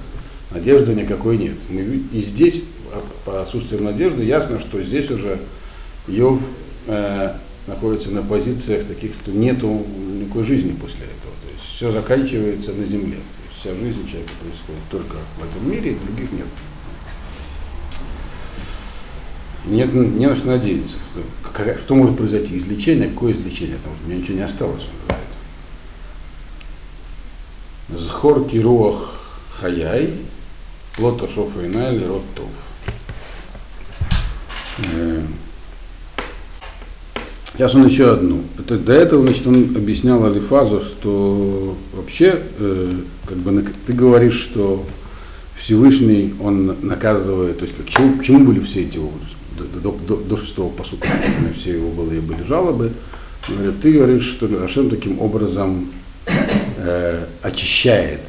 Надежды 0.50 0.95
никакой 0.95 1.37
нет. 1.37 1.57
Мы, 1.69 2.03
и 2.12 2.23
здесь, 2.23 2.64
по 3.25 3.43
отсутствию 3.43 3.83
надежды, 3.83 4.25
ясно, 4.25 4.59
что 4.61 4.83
здесь 4.83 5.11
уже 5.11 5.38
Йов 6.09 6.41
э, 6.87 7.35
находится 7.67 8.11
на 8.11 8.23
позициях 8.23 8.87
таких, 8.87 9.12
что 9.23 9.33
нету 9.33 9.87
никакой 10.21 10.45
жизни 10.45 10.73
после 10.73 11.05
этого. 11.05 11.35
То 11.43 11.49
есть 11.53 11.64
все 11.76 11.93
заканчивается 11.93 12.73
на 12.73 12.87
земле. 12.87 13.19
Вся 13.59 13.75
жизнь 13.75 14.09
человека 14.09 14.33
происходит 14.41 14.83
только 14.91 15.17
в 15.38 15.45
этом 15.45 15.71
мире, 15.71 15.93
и 15.93 15.97
других 15.97 16.33
нет. 16.33 16.47
Нет, 19.67 19.95
не 19.95 20.26
на 20.26 20.37
что 20.37 20.49
надеяться. 20.49 20.97
Что, 21.43 21.79
что 21.79 21.95
может 21.95 22.17
произойти? 22.17 22.59
Излечение? 22.59 23.09
Какое 23.09 23.33
излечение? 23.33 23.76
Что 23.76 23.91
у 23.91 24.09
меня 24.09 24.21
ничего 24.21 24.37
не 24.37 24.45
осталось, 24.45 24.85
он 24.85 24.91
говорит. 25.09 25.25
Зхор 28.07 28.49
кируах 28.49 29.13
хаяй, 29.61 30.15
лота 30.99 31.29
шофа 31.29 31.61
или 31.61 32.05
роттов. 32.05 32.49
Э, 34.93 35.23
сейчас 37.53 37.75
он 37.75 37.87
еще 37.87 38.13
одну. 38.13 38.43
Это, 38.59 38.79
до 38.79 38.93
этого 38.93 39.23
значит, 39.23 39.47
он 39.47 39.55
объяснял 39.77 40.25
Алифазу, 40.25 40.81
что 40.81 41.77
вообще, 41.93 42.43
э, 42.59 42.93
как 43.27 43.37
бы 43.39 43.65
ты 43.87 43.93
говоришь, 43.93 44.41
что 44.41 44.85
Всевышний 45.57 46.35
он 46.41 46.77
наказывает, 46.83 47.59
то 47.59 47.65
есть 47.65 47.77
к 47.77 47.89
чему, 47.89 48.19
к 48.19 48.25
чему 48.25 48.45
были 48.45 48.61
все 48.61 48.83
эти 48.83 48.99
до, 49.57 49.93
до, 49.93 50.17
до 50.17 50.37
шестого 50.37 50.71
посука, 50.71 51.09
все 51.57 51.75
его 51.75 51.91
были, 51.91 52.21
были 52.21 52.43
жалобы. 52.43 52.93
Говорят, 53.49 53.81
ты 53.83 53.93
говоришь, 53.93 54.25
что 54.25 54.47
Ашем 54.65 54.91
таким 54.91 55.21
образом 55.21 55.91
э, 56.27 57.27
очищает 57.43 58.21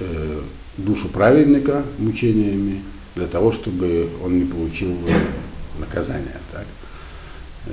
э, 0.00 0.40
душу 0.76 1.08
праведника 1.08 1.82
мучениями 1.98 2.82
для 3.14 3.26
того, 3.26 3.52
чтобы 3.52 4.08
он 4.24 4.38
не 4.38 4.44
получил 4.44 4.90
э, 5.06 5.80
наказание. 5.80 6.36
Так? 6.52 6.66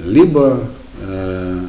Либо 0.05 0.61
э, 1.01 1.65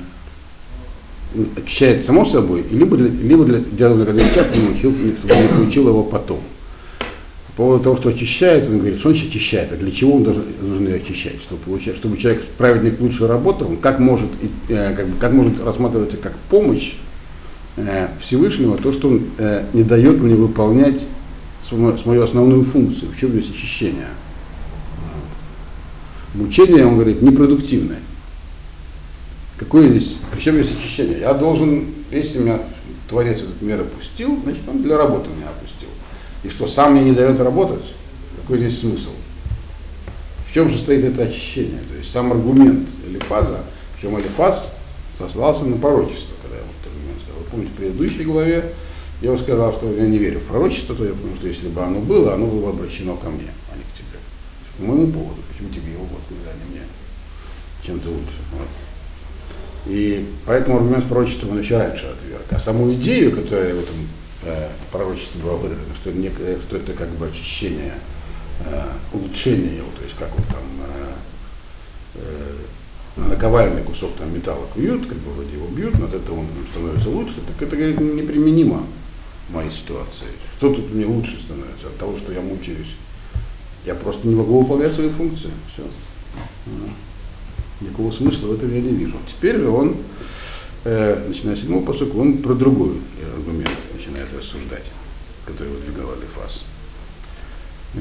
очищает 1.57 2.05
само 2.05 2.25
собой, 2.25 2.65
либо 2.71 2.97
либо 2.97 3.45
для, 3.45 3.59
для, 3.59 3.95
для, 3.95 4.13
для 4.13 4.29
чтобы 4.29 4.57
не 4.57 5.49
получил 5.49 5.89
его 5.89 6.05
потом. 6.05 6.41
По 7.49 7.63
поводу 7.63 7.85
того, 7.85 7.97
что 7.97 8.09
очищает, 8.09 8.67
он 8.67 8.79
говорит, 8.79 8.99
что 8.99 9.11
он 9.11 9.15
очищает, 9.15 9.73
а 9.73 9.77
для 9.77 9.93
чего 9.93 10.17
он 10.17 10.25
должен, 10.25 10.45
должен 10.61 10.87
ее 10.89 10.97
очищать, 10.97 11.41
чтобы, 11.41 11.61
получать, 11.63 11.95
чтобы 11.97 12.17
человек, 12.17 12.45
праведник, 12.59 13.01
лучше 13.01 13.29
работал, 13.29 13.69
он 13.69 13.77
как 13.77 14.01
может, 14.01 14.29
э, 14.69 14.95
как, 14.97 15.07
как 15.19 15.33
может 15.33 15.63
рассматриваться 15.63 16.17
как 16.17 16.37
помощь 16.51 16.95
Всевышнего, 18.21 18.77
то, 18.77 18.93
что 18.93 19.09
он 19.09 19.23
э, 19.39 19.65
не 19.73 19.83
дает 19.83 20.21
мне 20.21 20.35
выполнять 20.35 21.07
свою, 21.63 22.23
основную 22.23 22.65
функцию, 22.65 23.11
в 23.11 23.19
чем 23.19 23.31
здесь 23.31 23.51
очищение. 23.51 24.09
мучение, 26.35 26.87
он 26.87 26.95
говорит, 26.95 27.23
непродуктивное. 27.23 28.01
Какое 29.57 29.89
здесь, 29.89 30.17
причем 30.33 30.63
здесь 30.63 30.77
очищение? 30.77 31.21
Я 31.21 31.35
должен, 31.35 31.87
если 32.11 32.39
меня 32.39 32.61
Творец 33.09 33.39
этот 33.39 33.63
мир 33.63 33.81
опустил, 33.81 34.39
значит 34.43 34.63
он 34.69 34.83
для 34.83 34.97
работы 34.97 35.31
меня 35.31 35.49
опустил. 35.49 35.89
И 36.43 36.49
что, 36.49 36.67
сам 36.67 36.93
мне 36.93 37.05
не 37.05 37.13
дает 37.13 37.41
работать? 37.41 37.85
Какой 38.41 38.59
здесь 38.59 38.81
смысл? 38.81 39.11
В 40.49 40.53
чем 40.53 40.73
состоит 40.73 41.05
это 41.05 41.23
очищение? 41.23 41.81
То 41.89 41.97
есть 41.97 42.13
сам 42.13 42.33
аргумент 42.33 42.89
Элифаза, 43.09 43.61
в 43.97 44.01
чем 44.01 44.19
Элифаз 44.19 44.77
сослался 45.17 45.67
на 45.67 45.77
пророчество, 45.77 46.35
когда 46.43 46.57
я 46.57 46.63
вот 46.63 46.93
аргумент 46.93 47.23
сказал. 47.23 47.43
Вы 47.43 47.44
помните, 47.55 47.73
в 47.73 47.77
предыдущей 47.77 48.25
главе 48.25 48.73
я 49.23 49.31
вам 49.31 49.39
сказал, 49.39 49.73
что 49.73 49.91
я 49.93 50.07
не 50.07 50.19
верю 50.19 50.41
в 50.41 50.45
пророчество, 50.45 50.95
то 50.95 51.05
я 51.05 51.13
потому 51.13 51.37
что 51.37 51.47
если 51.47 51.69
бы 51.69 51.83
оно 51.83 52.01
было, 52.01 52.35
оно 52.35 52.47
было 52.47 52.73
бы 52.73 52.79
обращено 52.79 53.17
ко 53.17 53.31
мне, 53.31 53.49
а 53.73 53.77
не 53.77 53.83
к 53.83 53.95
тебе. 53.95 54.19
По 54.79 54.85
моему 54.85 55.13
поводу, 55.13 55.41
почему 55.51 55.69
тебе 55.71 55.93
его 55.93 56.05
вот, 56.05 56.21
а 56.31 56.55
не 56.65 56.73
мне? 56.73 56.87
Чем-то 57.85 58.09
лучше. 58.09 58.39
Вот. 58.53 58.69
И 59.87 60.27
поэтому 60.47 60.77
аргумент 60.77 61.09
пророчества 61.09 61.49
он 61.51 61.61
еще 61.61 61.77
раньше 61.77 62.07
отверг. 62.07 62.45
А 62.51 62.59
саму 62.59 62.93
идею, 62.95 63.33
которая 63.33 63.75
в 63.75 63.79
этом 63.79 63.97
э, 64.45 64.69
пророчестве 64.91 65.43
была 65.43 65.55
выражена, 65.55 65.95
что, 65.95 66.11
не, 66.13 66.31
что 66.31 66.77
это 66.77 66.93
как 66.95 67.09
бы 67.11 67.27
очищение, 67.27 67.95
э, 68.67 68.83
улучшение 69.13 69.77
его, 69.77 69.89
то 69.97 70.03
есть 70.03 70.17
как 70.19 70.31
вот 70.35 70.47
там 70.49 70.65
э, 70.89 71.13
э, 72.17 72.57
наковальный 73.17 73.83
кусок 73.83 74.13
там 74.17 74.35
металла 74.35 74.67
куют, 74.75 75.07
как 75.07 75.19
бы 75.19 75.33
вроде 75.33 75.53
его 75.55 75.69
бьют, 75.69 75.99
но 75.99 76.07
от 76.07 76.15
этого 76.15 76.41
он 76.41 76.47
становится 76.73 77.09
лучше, 77.09 77.37
так 77.47 77.63
это, 77.67 77.77
говорит, 77.77 78.01
неприменимо 78.01 78.85
в 79.49 79.55
моей 79.55 79.71
ситуации. 79.71 80.27
Что 80.57 80.75
тут 80.75 80.93
мне 80.93 81.07
лучше 81.07 81.41
становится 81.41 81.87
от 81.87 81.97
того, 81.97 82.17
что 82.19 82.33
я 82.33 82.41
мучаюсь? 82.41 82.97
Я 83.85 83.95
просто 83.95 84.27
не 84.27 84.35
могу 84.35 84.61
выполнять 84.63 84.95
свои 84.95 85.11
функции. 85.11 85.51
Все. 85.73 85.83
Никакого 87.81 88.11
смысла 88.11 88.49
в 88.49 88.55
этом 88.55 88.73
я 88.73 88.81
не 88.81 88.95
вижу. 88.95 89.17
Теперь 89.29 89.59
же 89.59 89.69
он, 89.69 89.97
э, 90.85 91.25
начиная 91.29 91.55
с 91.55 91.61
седьмого 91.61 91.85
посока, 91.85 92.17
он 92.17 92.39
про 92.39 92.55
другой 92.55 92.97
аргумент 93.37 93.77
начинает 93.93 94.29
рассуждать, 94.37 94.91
который 95.45 95.69
выдвигал 95.69 96.13
Алифас. 96.13 96.63
Э, 97.95 98.01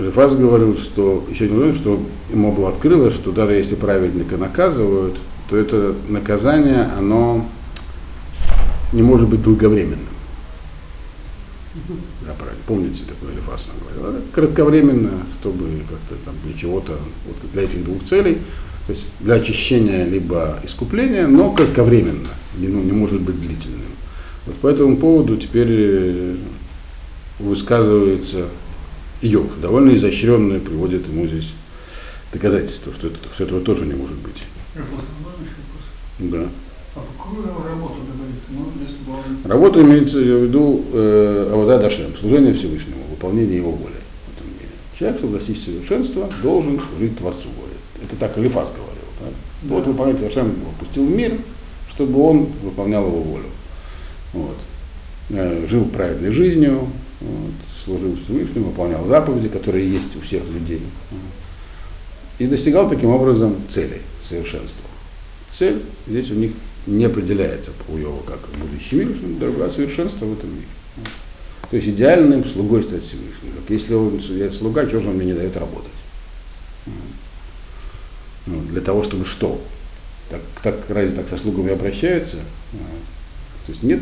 Алифас 0.00 0.34
говорил, 0.34 0.78
что 0.78 1.26
еще 1.30 1.46
не 1.48 1.54
говорил, 1.54 1.74
что 1.74 2.00
ему 2.30 2.52
было 2.52 2.70
открылось, 2.70 3.14
что 3.14 3.32
даже 3.32 3.52
если 3.52 3.74
праведника 3.74 4.38
наказывают, 4.38 5.16
то 5.50 5.56
это 5.56 5.94
наказание, 6.08 6.90
оно 6.96 7.46
не 8.92 9.02
может 9.02 9.28
быть 9.28 9.42
долговременным. 9.42 9.98
Да, 12.26 12.32
правильно. 12.38 12.62
Помните, 12.66 13.02
такое 13.06 13.34
Элифас 13.34 13.66
говорил. 13.94 14.22
Кратковременно, 14.32 15.10
чтобы 15.38 15.66
как-то 15.88 16.24
там 16.24 16.34
для 16.44 16.58
чего-то, 16.58 16.98
вот 17.26 17.36
для 17.52 17.62
этих 17.64 17.84
двух 17.84 18.04
целей, 18.06 18.38
то 18.86 18.92
есть 18.92 19.04
для 19.20 19.34
очищения 19.34 20.04
либо 20.06 20.58
искупления, 20.64 21.26
но 21.26 21.52
кратковременно, 21.52 22.26
не, 22.56 22.68
ну, 22.68 22.82
не 22.82 22.92
может 22.92 23.20
быть 23.20 23.38
длительным. 23.38 23.82
Вот 24.46 24.56
по 24.56 24.68
этому 24.68 24.96
поводу 24.96 25.36
теперь 25.36 25.68
э, 25.70 26.36
высказывается 27.38 28.46
Иов, 29.22 29.60
довольно 29.60 29.94
изощренное, 29.96 30.60
приводит 30.60 31.06
ему 31.08 31.26
здесь 31.26 31.52
доказательства, 32.32 32.92
что, 32.94 33.08
это, 33.08 33.18
что 33.34 33.44
этого 33.44 33.60
тоже 33.60 33.84
не 33.84 33.94
может 33.94 34.16
быть. 34.18 34.42
Да. 36.18 36.48
А 36.96 37.00
какую 37.16 37.44
работу 37.46 37.94
говорит? 38.12 39.44
Работа 39.44 39.82
имеется 39.82 40.18
в 40.18 40.22
виду 40.22 40.84
э, 40.92 41.50
Авода 41.52 41.78
Дашем, 41.78 42.16
служение 42.18 42.54
Всевышнему, 42.54 43.04
выполнение 43.10 43.58
его 43.58 43.70
воли 43.70 43.94
в 44.26 44.38
этом 44.38 44.50
мире. 44.54 44.68
Человек, 44.98 45.20
достичь 45.38 45.64
совершенства, 45.64 46.28
должен 46.42 46.80
служить 46.80 47.16
Творцу 47.16 47.48
воли. 47.56 47.74
Это 48.02 48.16
так 48.16 48.36
Алифас 48.36 48.68
говорил. 48.68 49.04
Так? 49.18 49.32
Да. 49.62 49.74
Вот 49.74 49.86
выполнять 49.86 50.20
Дашем 50.20 50.48
его 50.48 50.72
пустил 50.78 51.04
в 51.04 51.10
мир, 51.10 51.38
чтобы 51.90 52.20
он 52.22 52.46
выполнял 52.62 53.06
его 53.06 53.20
волю. 53.20 53.46
Вот. 54.32 54.56
Э, 55.30 55.66
жил 55.68 55.84
праведной 55.84 56.30
жизнью, 56.32 56.88
вот, 57.20 57.52
служил 57.84 58.16
Всевышнему, 58.24 58.66
выполнял 58.66 59.06
заповеди, 59.06 59.48
которые 59.48 59.90
есть 59.90 60.16
у 60.16 60.20
всех 60.20 60.42
людей. 60.48 60.82
И 62.38 62.46
достигал 62.46 62.88
таким 62.88 63.10
образом 63.10 63.56
цели, 63.68 64.00
совершенства. 64.28 64.88
Цель 65.56 65.82
здесь 66.06 66.30
у 66.30 66.34
них 66.34 66.52
не 66.86 67.04
определяется 67.04 67.72
по 67.86 67.96
Йову 67.96 68.22
как 68.26 68.40
будущий 68.58 68.96
мир, 68.96 69.16
другое 69.38 69.70
совершенство 69.70 70.24
в 70.24 70.32
этом 70.32 70.50
мире. 70.50 70.66
То 71.70 71.76
есть 71.76 71.88
идеальным 71.88 72.44
слугой 72.44 72.82
стать 72.82 73.02
Всевышним. 73.04 73.52
Если 73.68 73.94
он 73.94 74.18
я 74.18 74.50
слуга, 74.50 74.86
чего 74.86 75.00
же 75.00 75.08
он 75.08 75.16
мне 75.16 75.26
не 75.26 75.34
дает 75.34 75.56
работать? 75.56 75.90
Ну, 78.46 78.60
для 78.70 78.80
того, 78.80 79.02
чтобы 79.02 79.24
что? 79.24 79.60
Так, 80.30 80.40
так 80.62 80.76
разве 80.88 81.14
так 81.14 81.28
со 81.28 81.36
слугами 81.36 81.72
обращаются? 81.72 82.36
То 83.66 83.72
есть 83.72 83.82
нет 83.82 84.00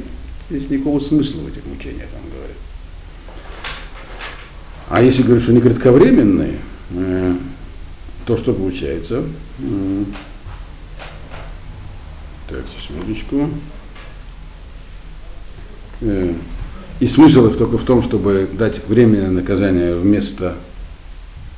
здесь 0.49 0.71
никакого 0.71 1.01
смысла 1.01 1.41
в 1.41 1.49
этих 1.49 1.67
мучениях, 1.67 2.09
он 2.15 2.31
говорит. 2.31 2.57
А 4.91 5.03
если 5.03 5.23
говорить, 5.23 5.43
что 5.43 5.53
они 5.53 5.61
кратковременные, 5.61 6.59
э, 6.93 7.35
то 8.25 8.37
что 8.39 8.55
получается? 8.55 9.23
Так, 12.49 12.65
секундочку. 12.81 13.51
Э, 16.01 16.33
и 17.01 17.07
смысл 17.07 17.49
их 17.49 17.59
только 17.59 17.77
в 17.77 17.85
том, 17.85 18.03
чтобы 18.03 18.49
дать 18.55 18.87
временное 18.89 19.31
наказание 19.31 19.95
вместо 19.95 20.55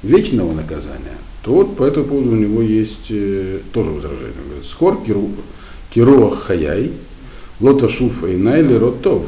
вечного 0.03 0.53
наказания, 0.53 1.17
то 1.45 1.53
вот 1.53 1.77
по 1.77 1.85
этому 1.85 2.07
поводу 2.07 2.31
у 2.33 2.37
него 2.37 2.63
есть 2.63 3.11
э, 3.11 3.61
тоже 3.73 3.91
возражение. 3.91 4.33
Он 4.43 4.49
говорит, 4.49 4.67
Скор 4.67 5.05
киру, 5.05 5.31
кируа 5.95 6.35
хаяй, 6.35 6.93
лота 7.61 7.87
и 7.87 8.37
найли 8.37 8.75
ротов. 8.75 9.25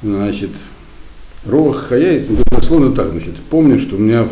Значит, 0.00 0.50
Руах 1.46 1.88
хаяй, 1.88 2.26
дословно 2.50 2.94
так, 2.94 3.10
значит, 3.10 3.36
помню, 3.50 3.78
что 3.78 3.96
у 3.96 3.98
меня 3.98 4.28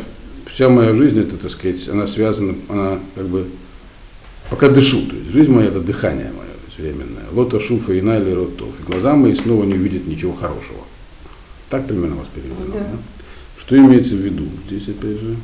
вся 0.47 0.69
моя 0.69 0.93
жизнь, 0.93 1.21
это, 1.21 1.37
так 1.37 1.51
сказать, 1.51 1.89
она 1.89 2.07
связана, 2.07 2.55
она 2.69 2.99
как 3.15 3.27
бы 3.27 3.47
пока 4.51 4.69
дышу, 4.69 5.07
то 5.07 5.17
есть 5.17 5.31
жизнь 5.31 5.53
моя 5.53 5.69
это 5.69 5.81
дыхание 5.81 6.33
мое, 6.33 6.47
временное. 6.79 7.25
Лота 7.33 7.61
шуфа 7.61 7.93
и 7.93 8.01
найли 8.01 8.31
ротов. 8.31 8.69
И 8.81 8.83
глаза 8.83 9.15
мои 9.15 9.35
снова 9.35 9.65
не 9.65 9.75
увидят 9.75 10.07
ничего 10.07 10.33
хорошего. 10.33 10.81
Так 11.71 11.87
примерно 11.87 12.17
вас 12.17 12.29
переведено. 12.29 12.73
Да. 12.73 12.79
Да? 12.81 12.99
Что 13.59 13.77
имеется 13.77 14.15
в 14.15 14.19
виду 14.19 14.45
здесь 14.67 14.89
опять 14.89 15.21
же? 15.21 15.37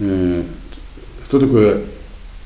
Э, 0.00 0.42
что 1.26 1.40
такое 1.40 1.82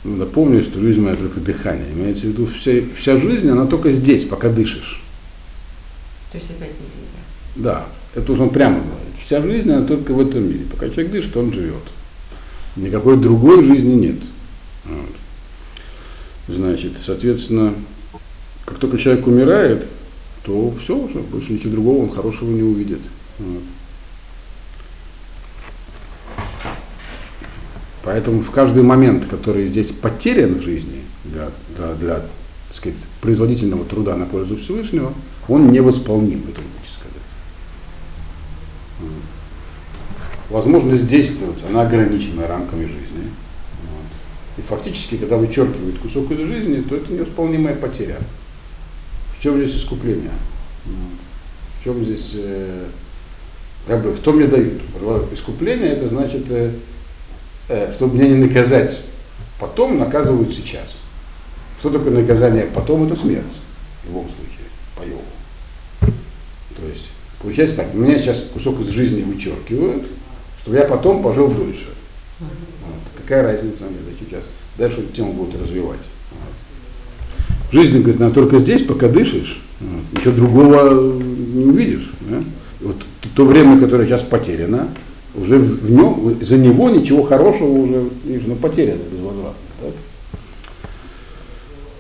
напомню, 0.05 0.63
что 0.63 0.81
жизнь 0.81 1.01
моя 1.01 1.17
только 1.17 1.41
дыхание. 1.41 1.91
Имеется 1.93 2.27
в 2.27 2.31
виду 2.31 2.47
вся, 2.47 2.73
вся 2.97 3.17
жизнь, 3.17 3.49
она 3.49 3.67
только 3.67 3.93
здесь, 3.93 4.25
пока 4.25 4.49
дышишь. 4.49 5.03
То 6.31 6.39
есть 6.39 6.51
опять 6.51 6.71
не 6.71 6.87
видно. 6.87 7.22
Да, 7.57 7.87
это 8.15 8.33
уже 8.33 8.43
он 8.43 8.51
прямо 8.51 8.77
говорит. 8.77 9.15
Вся 9.25 9.41
жизнь, 9.43 9.71
она 9.71 9.87
только 9.87 10.13
в 10.13 10.21
этом 10.21 10.45
мире. 10.45 10.65
Пока 10.71 10.89
человек 10.89 11.13
дышит, 11.13 11.37
он 11.37 11.53
живет. 11.53 11.83
Никакой 12.77 13.17
другой 13.19 13.65
жизни 13.65 13.95
нет. 13.95 14.17
Вот. 14.85 16.57
Значит, 16.57 16.93
соответственно, 17.05 17.75
как 18.65 18.79
только 18.79 18.99
человек 18.99 19.27
умирает, 19.27 19.87
то 20.45 20.75
все 20.83 20.97
уже, 20.97 21.21
больше 21.21 21.53
ничего 21.53 21.73
другого 21.73 22.03
он 22.05 22.11
хорошего 22.11 22.51
не 22.51 22.63
увидит. 22.63 23.01
Вот. 23.39 23.63
Поэтому 28.05 28.41
в 28.41 28.51
каждый 28.51 28.83
момент, 28.83 29.27
который 29.27 29.69
здесь 29.69 29.89
потерян 29.89 30.57
в 30.57 30.63
жизни 30.63 31.03
для, 31.25 31.51
для, 31.77 31.95
для 31.95 32.15
так 32.17 32.77
сказать, 32.77 32.99
производительного 33.21 33.85
труда 33.85 34.17
на 34.17 34.27
пользу 34.27 34.57
Всевышнего, 34.57 35.13
он 35.47 35.71
невосполним, 35.71 36.43
это 36.49 36.61
сказать. 39.03 40.51
Возможность 40.51 41.07
действовать, 41.07 41.59
она 41.69 41.83
ограничена 41.83 42.47
рамками 42.47 42.85
жизни. 42.85 43.31
И 44.59 44.61
фактически, 44.61 45.17
когда 45.17 45.37
вычеркивают 45.37 45.99
кусок 45.99 46.31
из 46.31 46.39
жизни, 46.39 46.83
то 46.83 46.97
это 46.97 47.11
невосполнимая 47.13 47.75
потеря. 47.75 48.19
В 49.39 49.43
чем 49.43 49.57
здесь 49.57 49.77
искупление? 49.77 50.31
В 51.81 51.85
чем 51.85 52.05
здесь, 52.05 52.33
э, 52.35 52.87
как 53.87 54.03
бы, 54.03 54.17
что 54.17 54.33
мне 54.33 54.47
дают? 54.47 54.83
Искупление 55.33 55.93
это 55.93 56.09
значит, 56.09 56.45
э, 56.51 56.75
э, 57.69 57.93
чтобы 57.95 58.17
меня 58.17 58.29
не 58.29 58.47
наказать 58.47 59.01
потом, 59.59 59.99
наказывают 59.99 60.55
сейчас. 60.55 61.01
Что 61.81 61.91
такое 61.91 62.13
наказание 62.13 62.67
потом? 62.67 63.07
Это 63.07 63.17
смерть. 63.17 63.45
В 64.05 64.09
любом 64.09 64.27
случае, 64.27 64.69
по 64.97 65.03
йогу. 65.03 65.23
То 66.77 66.87
есть, 66.87 67.09
получается 67.43 67.77
так, 67.79 67.95
меня 67.95 68.19
сейчас 68.19 68.47
кусок 68.53 68.81
из 68.81 68.89
жизни 68.89 69.23
вычеркивают, 69.23 70.05
чтобы 70.63 70.77
я 70.77 70.85
потом 70.85 71.23
пожил 71.23 71.49
дольше. 71.49 71.89
Какая 73.21 73.43
разница 73.43 73.85
мне 73.85 74.17
сейчас? 74.19 74.43
Дальше 74.79 75.01
эту 75.01 75.13
тему 75.13 75.33
будут 75.33 75.61
развивать. 75.61 76.01
Жизнь, 77.73 78.01
говорит, 78.01 78.21
она 78.21 78.31
только 78.31 78.59
здесь, 78.59 78.83
пока 78.83 79.09
дышишь, 79.09 79.63
вот, 79.81 80.19
ничего 80.19 80.35
другого 80.35 80.93
не 80.93 81.65
увидишь. 81.65 82.13
Да? 82.21 82.43
Вот 82.81 82.97
то 83.35 83.45
время, 83.45 83.81
которое 83.81 84.07
сейчас 84.07 84.23
потеряно, 84.23 84.89
уже 85.35 85.59
в 85.59 85.91
нем, 85.91 86.37
за 86.43 86.59
него 86.59 86.91
ничего 86.91 87.23
хорошего 87.23 87.69
уже 87.69 88.11
ну, 88.25 88.57
потеряно 88.57 89.01
безвозвратно. 89.11 89.55
Так? 89.81 89.95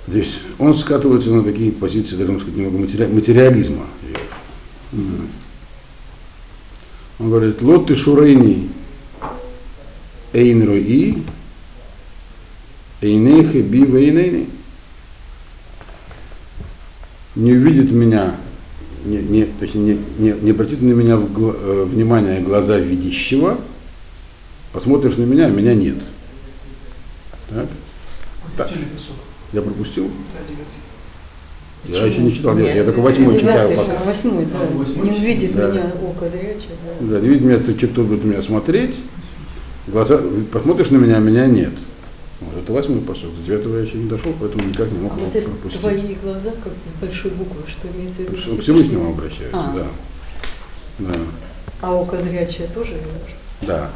Здесь 0.08 0.40
он 0.58 0.74
скатывается 0.74 1.30
на 1.30 1.42
такие 1.42 1.72
позиции, 1.72 2.16
так 2.16 2.26
сказать, 2.26 2.56
немного 2.56 2.78
материализма. 2.78 3.86
Он 4.92 5.30
говорит, 7.18 7.62
лот 7.62 7.86
ты 7.86 7.94
шурейни 7.94 8.70
эйн 10.32 10.66
рои, 10.66 11.22
эйнейхи 13.00 13.58
би 13.58 13.84
вейнейни. 13.84 14.48
Не 17.34 17.52
увидит 17.52 17.90
меня, 17.90 18.36
не, 19.06 19.16
не, 19.18 19.44
точнее, 19.46 19.98
не, 20.18 20.32
не, 20.32 20.40
не 20.40 20.50
обратит 20.50 20.82
на 20.82 20.92
меня 20.92 21.16
в, 21.16 21.26
э, 21.26 21.84
внимание 21.84 22.40
глаза 22.40 22.76
видящего, 22.76 23.58
посмотришь 24.72 25.16
на 25.16 25.22
меня, 25.22 25.48
меня 25.48 25.74
нет. 25.74 25.96
Так? 27.48 27.68
Пропустили. 28.56 28.86
Я 29.54 29.62
пропустил? 29.62 30.10
Да. 30.34 30.81
Я 31.84 32.06
еще 32.06 32.20
не 32.20 32.32
читал, 32.32 32.54
Нет, 32.54 32.76
я 32.76 32.84
только 32.84 33.00
восьмой 33.00 33.40
читаю. 33.40 33.76
Пока. 33.76 34.04
Восьмой, 34.04 34.46
да. 34.46 34.58
А, 34.60 34.76
восьмой 34.78 35.04
Не 35.10 35.16
увидит 35.18 35.56
Да. 35.56 35.70
меня 35.70 35.92
око 36.00 36.28
зрячее. 36.28 36.76
Да. 37.00 37.06
Да, 37.08 37.20
не 37.20 37.28
видит 37.28 37.44
меня, 37.44 37.58
то, 37.58 37.86
кто 37.88 38.04
будет 38.04 38.24
меня 38.24 38.40
смотреть, 38.42 39.00
глаза, 39.88 40.20
посмотришь 40.52 40.90
на 40.90 40.98
меня, 40.98 41.16
а 41.16 41.20
меня 41.20 41.46
нет. 41.46 41.72
Вот 42.40 42.62
это 42.62 42.72
восьмой 42.72 43.00
посок. 43.00 43.30
До 43.36 43.44
девятого 43.46 43.78
я 43.78 43.82
еще 43.84 43.96
не 43.96 44.08
дошел, 44.08 44.32
поэтому 44.38 44.64
никак 44.64 44.90
не 44.92 44.98
мог 44.98 45.12
А 45.20 45.26
здесь 45.28 45.44
пропустить. 45.44 45.80
твои 45.80 46.14
глаза 46.22 46.50
как 46.62 46.72
с 46.72 47.00
большой 47.00 47.30
буквы, 47.32 47.62
что 47.68 47.88
имеется 47.96 48.16
в 48.16 48.20
виду? 48.20 48.36
Что 48.36 48.56
К 48.56 48.60
Всевышнему 48.60 49.10
обращаюсь, 49.10 49.50
А. 49.52 49.72
да. 49.76 49.86
Да, 50.98 51.14
А 51.80 51.94
око 51.96 52.16
зрячее 52.20 52.68
тоже 52.74 52.92
не 52.92 52.98
может? 53.00 53.36
да. 53.62 53.90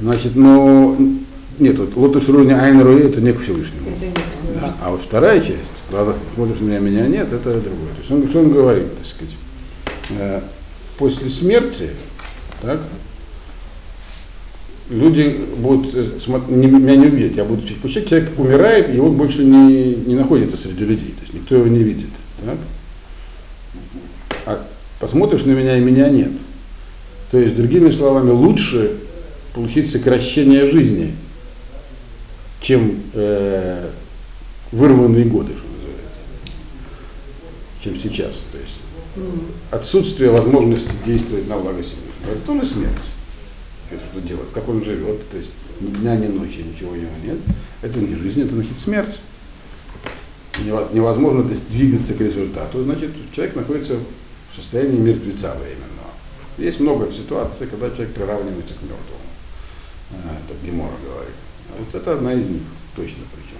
Значит, 0.00 0.36
но 0.36 0.96
нет, 1.58 1.78
вот 1.78 1.96
לא 1.96 2.28
תשורני 2.28 2.52
עין 2.52 2.80
ראי 2.80 3.02
это 3.02 3.20
не 3.20 3.32
к 3.32 3.40
Всевышнему. 3.40 3.90
Это 3.90 4.06
не 4.06 4.12
Всевышний. 4.12 4.60
Да. 4.60 4.76
А 4.82 4.90
вот 4.90 5.02
вторая 5.02 5.40
часть, 5.40 5.70
смотришь 6.34 6.60
на 6.60 6.66
меня, 6.66 6.78
меня 6.78 7.06
нет, 7.06 7.32
это 7.32 7.52
другое. 7.52 7.92
То 7.94 7.98
есть 7.98 8.10
он, 8.10 8.28
что 8.28 8.40
он 8.40 8.50
говорит, 8.50 8.96
так 8.96 9.06
сказать, 9.06 9.34
э, 10.18 10.40
после 10.98 11.30
смерти, 11.30 11.90
так, 12.62 12.80
люди 14.90 15.40
будут, 15.58 15.94
э, 15.94 16.18
меня 16.48 16.96
не 16.96 17.06
увидеть, 17.06 17.36
я 17.36 17.44
буду, 17.44 17.62
пусть 17.82 18.08
человек 18.08 18.30
умирает, 18.38 18.94
и 18.94 18.98
он 18.98 19.16
больше 19.16 19.44
не, 19.44 19.94
не 19.94 20.14
находится 20.14 20.56
среди 20.56 20.84
людей, 20.84 21.14
то 21.16 21.22
есть 21.22 21.34
никто 21.34 21.56
его 21.56 21.66
не 21.66 21.82
видит. 21.82 22.10
Так? 22.44 22.58
А 24.46 24.66
посмотришь 25.00 25.44
на 25.44 25.52
меня, 25.52 25.76
и 25.76 25.80
меня 25.80 26.08
нет. 26.08 26.32
То 27.30 27.38
есть, 27.38 27.56
другими 27.56 27.90
словами, 27.90 28.30
лучше 28.30 28.92
получить 29.54 29.92
сокращение 29.92 30.70
жизни, 30.70 31.14
чем 32.60 33.02
э, 33.14 33.90
вырванные 34.72 35.24
годы, 35.24 35.52
что 35.52 35.66
называется, 35.66 36.18
чем 37.82 37.98
сейчас. 38.00 38.40
То 38.52 38.58
есть 38.58 38.74
отсутствие 39.70 40.30
возможности 40.30 40.90
действовать 41.04 41.48
на 41.48 41.56
благо 41.58 41.82
Всевышнего. 41.82 42.32
Это 42.32 42.40
тоже 42.40 42.66
смерть. 42.66 43.02
Это 43.90 44.02
что 44.12 44.20
делать, 44.20 44.48
как 44.52 44.68
он 44.68 44.84
живет, 44.84 45.28
то 45.30 45.38
есть 45.38 45.52
ни 45.80 45.86
дня, 45.88 46.14
ни 46.16 46.26
ночи, 46.26 46.58
ничего 46.58 46.90
у 46.90 46.94
него 46.94 47.10
нет. 47.24 47.38
Это 47.80 48.00
не 48.00 48.14
жизнь, 48.16 48.42
это 48.42 48.54
значит 48.54 48.78
смерть. 48.78 49.18
Нево- 50.64 50.92
Невозможно 50.92 51.42
двигаться 51.44 52.12
к 52.14 52.20
результату, 52.20 52.82
значит, 52.84 53.12
человек 53.32 53.56
находится 53.56 53.94
в 53.94 54.56
состоянии 54.56 54.98
мертвеца 54.98 55.54
временного. 55.54 56.10
Есть 56.58 56.80
много 56.80 57.10
ситуаций, 57.12 57.66
когда 57.66 57.88
человек 57.90 58.12
приравнивается 58.12 58.74
к 58.74 58.82
мертвому. 58.82 59.28
А, 60.12 60.36
Это 60.36 60.66
Гемора 60.66 60.92
говорит. 61.04 61.34
Вот 61.76 62.00
это 62.00 62.12
одна 62.14 62.32
из 62.32 62.46
них, 62.46 62.62
точно 62.96 63.22
причем. 63.34 63.58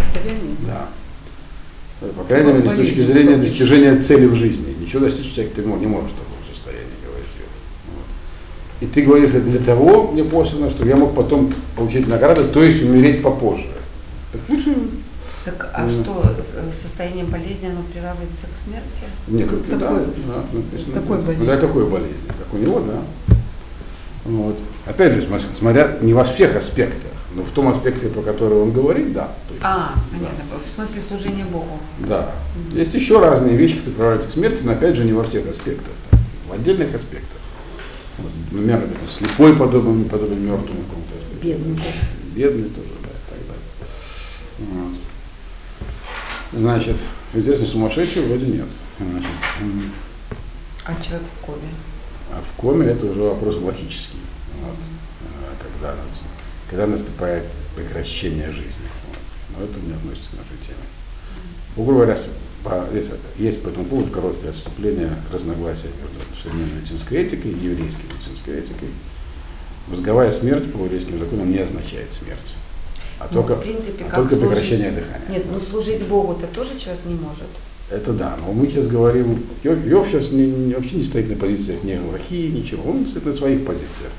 Состояние. 0.00 0.56
Да. 0.66 0.88
По 2.16 2.24
крайней 2.24 2.52
мере, 2.52 2.70
с 2.70 2.76
точки 2.76 3.00
зрения 3.00 3.36
достижения 3.36 4.00
цели 4.00 4.26
в 4.26 4.34
жизни. 4.34 4.74
Ничего 4.80 5.00
достичь 5.00 5.32
человек 5.34 5.54
ты 5.54 5.62
не 5.62 5.86
можешь 5.86 6.10
в 6.10 6.14
таком 6.14 6.38
состоянии, 6.52 6.90
говорит 7.04 7.28
Йов. 7.38 7.48
Вот. 7.94 8.04
И 8.80 8.86
ты 8.92 9.02
говоришь, 9.02 9.30
это 9.30 9.40
для 9.40 9.60
того 9.60 10.10
мне 10.10 10.24
послано, 10.24 10.68
чтобы 10.70 10.88
я 10.88 10.96
мог 10.96 11.14
потом 11.14 11.52
получить 11.76 12.08
награды, 12.08 12.44
то 12.44 12.62
есть 12.62 12.82
умереть 12.82 13.22
попозже. 13.22 13.68
Так 14.32 14.40
лучше 14.48 14.74
Так, 15.44 15.70
а 15.74 15.82
Мгм. 15.82 15.90
что, 15.90 16.24
состояние 16.82 17.24
болезни, 17.24 17.66
оно 17.66 17.82
приравнивается 17.92 18.46
к 18.46 18.56
смерти? 18.56 19.10
не 19.26 19.42
как 19.42 19.66
да, 19.68 19.76
да, 19.76 19.90
написано. 19.90 20.34
такой 20.94 21.16
да. 21.18 21.22
болезни. 21.24 21.46
Да, 21.46 21.56
какой 21.56 21.86
болезни? 21.86 22.28
Как 22.28 22.54
у 22.54 22.58
него, 22.58 22.80
да. 22.80 23.02
Вот. 24.24 24.56
Опять 24.86 25.14
же, 25.14 25.28
смотря 25.58 25.98
не 26.00 26.14
во 26.14 26.24
всех 26.24 26.56
аспектах, 26.56 27.10
но 27.34 27.42
в 27.42 27.50
том 27.50 27.68
аспекте, 27.68 28.08
про 28.08 28.22
который 28.22 28.58
он 28.58 28.72
говорит, 28.72 29.12
да. 29.12 29.32
точно. 29.48 29.66
А, 29.66 29.94
понятно. 30.10 30.58
В 30.64 30.68
смысле 30.68 31.00
служения 31.00 31.44
Богу. 31.44 31.78
Да. 31.98 32.32
Есть 32.72 32.94
еще 32.94 33.20
разные 33.20 33.56
вещи, 33.56 33.76
которые 33.76 33.94
приравниваются 33.94 34.28
к 34.28 34.32
смерти, 34.32 34.62
но 34.64 34.72
опять 34.72 34.96
же 34.96 35.04
не 35.04 35.12
во 35.12 35.24
всех 35.24 35.48
аспектах. 35.48 35.94
В 36.48 36.52
отдельных 36.52 36.94
аспектах. 36.94 37.38
Вот, 38.18 38.30
например, 38.50 38.78
это 38.78 39.10
слепой 39.10 39.56
подобен, 39.56 40.04
подобен 40.04 40.44
мертвому 40.44 40.82
какому-то. 40.82 41.12
Бедный 41.42 41.76
тоже. 41.76 41.96
Бедный 42.34 42.68
тоже, 42.68 42.88
да, 43.02 43.08
и 43.08 43.30
так 43.30 43.38
далее. 43.48 44.84
Вот. 44.84 46.60
Значит, 46.60 46.96
интересно, 47.32 47.66
сумасшедший 47.66 48.26
вроде 48.26 48.46
нет. 48.46 48.66
Значит, 48.98 49.30
А 50.84 50.94
человек 51.02 51.26
в 51.40 51.46
коме? 51.46 51.68
А 52.32 52.42
в 52.42 52.60
коме 52.60 52.86
это 52.86 53.06
уже 53.06 53.20
вопрос 53.20 53.56
логический. 53.56 54.18
Вот. 54.62 54.74
А, 55.24 55.54
Когда, 55.62 55.94
когда 56.70 56.86
наступает 56.86 57.44
прекращение 57.76 58.50
жизни. 58.50 58.88
Вот. 59.08 59.18
Но 59.58 59.64
это 59.64 59.80
не 59.80 59.92
относится 59.92 60.30
к 60.30 60.32
нашей 60.34 60.56
теме. 60.66 60.86
Грубо 61.76 61.92
говоря, 61.92 62.18
есть 63.38 63.62
по 63.62 63.68
этому 63.68 63.84
поводу 63.86 64.10
короткое 64.10 64.50
отступление 64.50 65.10
разногласия 65.32 65.88
между 66.00 66.42
современной 66.42 66.80
медицинской 66.80 67.18
этикой 67.24 67.50
и 67.52 67.54
еврейской 67.64 68.04
медицинской 68.04 68.60
этикой. 68.60 68.88
Мозговая 69.88 70.30
смерть 70.32 70.72
по 70.72 70.84
еврейским 70.84 71.18
законам 71.18 71.50
не 71.50 71.58
означает 71.58 72.12
смерть, 72.14 72.38
а 73.18 73.26
Ну, 73.30 73.40
только, 73.42 73.56
в 73.56 73.62
принципе, 73.62 74.04
а 74.04 74.08
как 74.10 74.14
только 74.20 74.36
служить- 74.36 74.50
прекращение 74.50 74.90
дыхания. 74.92 75.28
Нет, 75.28 75.46
ну 75.50 75.58
служить 75.60 76.02
Богу-то 76.06 76.46
тоже 76.46 76.78
человек 76.78 77.04
не 77.04 77.14
может. 77.14 77.48
Это 77.92 78.12
да, 78.14 78.36
но 78.40 78.52
мы 78.54 78.68
сейчас 78.68 78.86
говорим, 78.86 79.38
Йов, 79.62 80.06
сейчас 80.10 80.30
не- 80.32 80.46
не- 80.46 80.74
вообще 80.74 80.96
не 80.96 81.04
стоит 81.04 81.28
на 81.28 81.36
позициях 81.36 81.82
ни 81.84 81.94
Галахи, 81.94 82.50
ничего, 82.50 82.90
он 82.90 83.06
стоит 83.06 83.26
на 83.26 83.32
своих 83.34 83.66
позициях. 83.66 84.10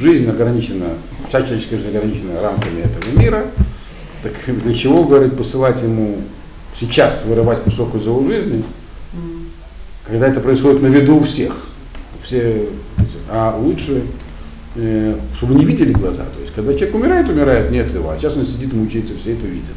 Жизнь 0.00 0.28
ограничена, 0.28 0.86
вся 1.28 1.42
человеческая 1.42 1.76
жизнь 1.76 1.96
ограничена 1.96 2.40
рамками 2.40 2.80
этого 2.80 3.20
мира, 3.20 3.46
так 4.24 4.32
для 4.64 4.74
чего, 4.74 5.04
говорит, 5.04 5.36
посылать 5.36 5.80
ему 5.82 6.16
сейчас 6.74 7.24
вырывать 7.24 7.62
кусок 7.62 7.94
из 7.94 8.04
его 8.04 8.26
жизни, 8.26 8.64
когда 10.06 10.26
это 10.26 10.40
происходит 10.40 10.82
на 10.82 10.88
виду 10.88 11.18
у 11.18 11.22
всех, 11.22 11.66
все, 12.24 12.66
а 13.28 13.56
лучше, 13.56 14.02
э, 14.74 15.14
чтобы 15.36 15.54
не 15.54 15.64
видели 15.64 15.92
глаза, 15.92 16.24
то 16.24 16.40
есть 16.40 16.52
когда 16.52 16.74
человек 16.74 16.96
умирает, 16.96 17.28
умирает, 17.28 17.70
нет 17.70 17.94
его, 17.94 18.10
а 18.10 18.18
сейчас 18.18 18.36
он 18.36 18.44
сидит, 18.44 18.72
мучается, 18.72 19.14
все 19.20 19.34
это 19.34 19.46
видят. 19.46 19.76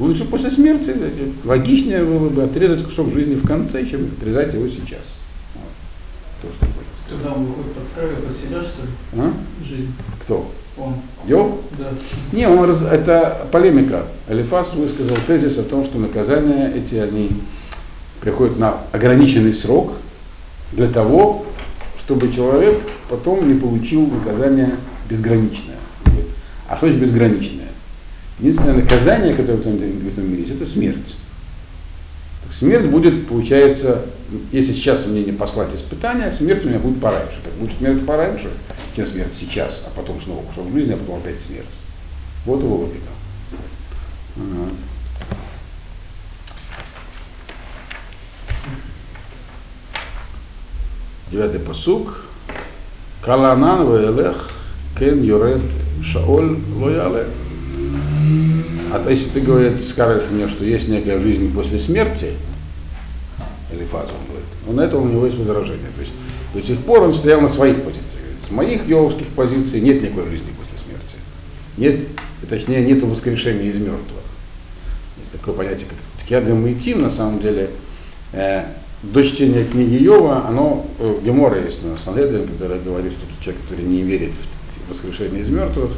Лучше 0.00 0.24
после 0.24 0.50
смерти, 0.50 0.96
логичнее 1.44 2.02
было 2.02 2.30
бы 2.30 2.42
отрезать 2.42 2.82
кусок 2.84 3.12
жизни 3.12 3.34
в 3.34 3.46
конце, 3.46 3.84
чем 3.86 4.08
отрезать 4.18 4.54
его 4.54 4.66
сейчас. 4.66 5.04
Вот. 5.54 6.42
То, 6.42 6.48
что 6.56 6.66
я 6.66 6.72
хотел 6.72 6.84
сказать. 7.04 7.22
Когда 7.22 7.32
он 7.34 7.44
выходит 7.44 7.72
подстраивает 7.74 8.24
под 8.26 8.36
себя, 8.36 8.62
что 8.62 8.82
ли, 8.82 8.88
А? 9.22 9.32
жизнь. 9.62 9.92
Кто? 10.22 10.50
Он. 10.78 10.94
Йов? 11.26 11.58
Да. 11.78 11.88
Не, 12.32 12.48
он 12.48 12.66
раз- 12.66 12.82
это 12.90 13.46
полемика. 13.52 14.06
Алифас 14.28 14.72
высказал 14.74 15.16
тезис 15.26 15.58
о 15.58 15.64
том, 15.64 15.84
что 15.84 15.98
наказания 15.98 16.72
эти, 16.74 16.94
они 16.94 17.30
приходят 18.22 18.58
на 18.58 18.78
ограниченный 18.92 19.52
срок 19.52 19.92
для 20.72 20.88
того, 20.88 21.44
чтобы 21.98 22.32
человек 22.32 22.80
потом 23.10 23.46
не 23.52 23.58
получил 23.60 24.06
наказание 24.06 24.76
безграничное. 25.10 25.76
А 26.68 26.76
что 26.78 26.86
значит 26.86 27.02
безграничное? 27.02 27.59
Единственное 28.40 28.76
наказание, 28.76 29.34
которое 29.34 29.58
в 29.58 29.60
этом, 29.60 29.76
в 29.76 30.08
этом 30.08 30.30
мире 30.30 30.42
есть, 30.42 30.54
это 30.54 30.66
смерть. 30.66 31.14
Так 32.42 32.54
смерть 32.54 32.86
будет, 32.86 33.28
получается, 33.28 34.06
если 34.50 34.72
сейчас 34.72 35.06
мне 35.06 35.22
не 35.24 35.32
послать 35.32 35.74
испытания, 35.74 36.32
смерть 36.32 36.64
у 36.64 36.68
меня 36.68 36.78
будет 36.78 37.00
пораньше. 37.00 37.38
Так 37.44 37.52
лучше 37.60 37.76
смерть 37.76 38.06
пораньше, 38.06 38.48
чем 38.96 39.06
смерть 39.06 39.32
сейчас, 39.38 39.84
а 39.86 39.90
потом 39.94 40.22
снова 40.22 40.42
кусок 40.42 40.72
жизни, 40.72 40.92
а 40.92 40.96
потом 40.96 41.18
опять 41.18 41.40
смерть. 41.40 41.66
Вот 42.46 42.62
его 42.62 42.76
логика. 42.76 43.10
Вот. 44.36 44.72
Девятый 51.30 51.60
посук. 51.60 52.24
Каланан 53.22 53.86
веелех 53.86 54.50
кен 54.98 55.22
йоред 55.22 55.60
шаоль 56.02 56.58
лояле. 56.74 57.26
А 58.92 58.98
то 58.98 59.10
если 59.10 59.28
ты 59.30 59.40
говорит, 59.40 59.84
скажешь 59.84 60.24
мне, 60.30 60.48
что 60.48 60.64
есть 60.64 60.88
некая 60.88 61.20
жизнь 61.20 61.52
после 61.54 61.78
смерти, 61.78 62.32
или 63.72 63.84
фаза, 63.84 64.08
он 64.08 64.26
говорит, 64.26 64.48
ну, 64.66 64.72
на 64.72 64.80
это 64.82 64.98
у 64.98 65.06
него 65.06 65.26
есть 65.26 65.38
возражение. 65.38 65.90
То 65.94 66.00
есть 66.00 66.12
до 66.54 66.62
сих 66.62 66.84
пор 66.84 67.02
он 67.02 67.14
стоял 67.14 67.40
на 67.40 67.48
своих 67.48 67.76
позициях. 67.82 68.06
С 68.46 68.50
моих 68.50 68.86
йовских 68.88 69.28
позиций 69.28 69.80
нет 69.80 70.02
никакой 70.02 70.30
жизни 70.30 70.48
после 70.58 70.78
смерти. 70.78 71.16
Нет, 71.76 72.08
точнее, 72.48 72.84
нет 72.84 73.02
воскрешения 73.02 73.70
из 73.70 73.76
мертвых. 73.76 74.24
Есть 75.18 75.32
такое 75.32 75.54
понятие, 75.54 75.86
как 75.88 75.98
Мейтим, 76.30 77.02
на 77.02 77.10
самом 77.10 77.40
деле, 77.40 77.70
э, 78.32 78.64
до 79.02 79.24
чтения 79.24 79.64
книги 79.64 79.94
Йова, 79.94 80.46
оно, 80.46 80.86
э, 80.98 81.18
Гемора 81.24 81.60
есть 81.60 81.82
на 81.84 81.96
Санхедрин, 81.96 82.46
который 82.46 82.78
говорит, 82.80 83.12
что 83.12 83.22
тот 83.26 83.40
человек, 83.40 83.62
который 83.68 83.84
не 83.84 84.02
верит 84.02 84.30
в 84.86 84.90
воскрешение 84.90 85.42
из 85.42 85.48
мертвых, 85.48 85.90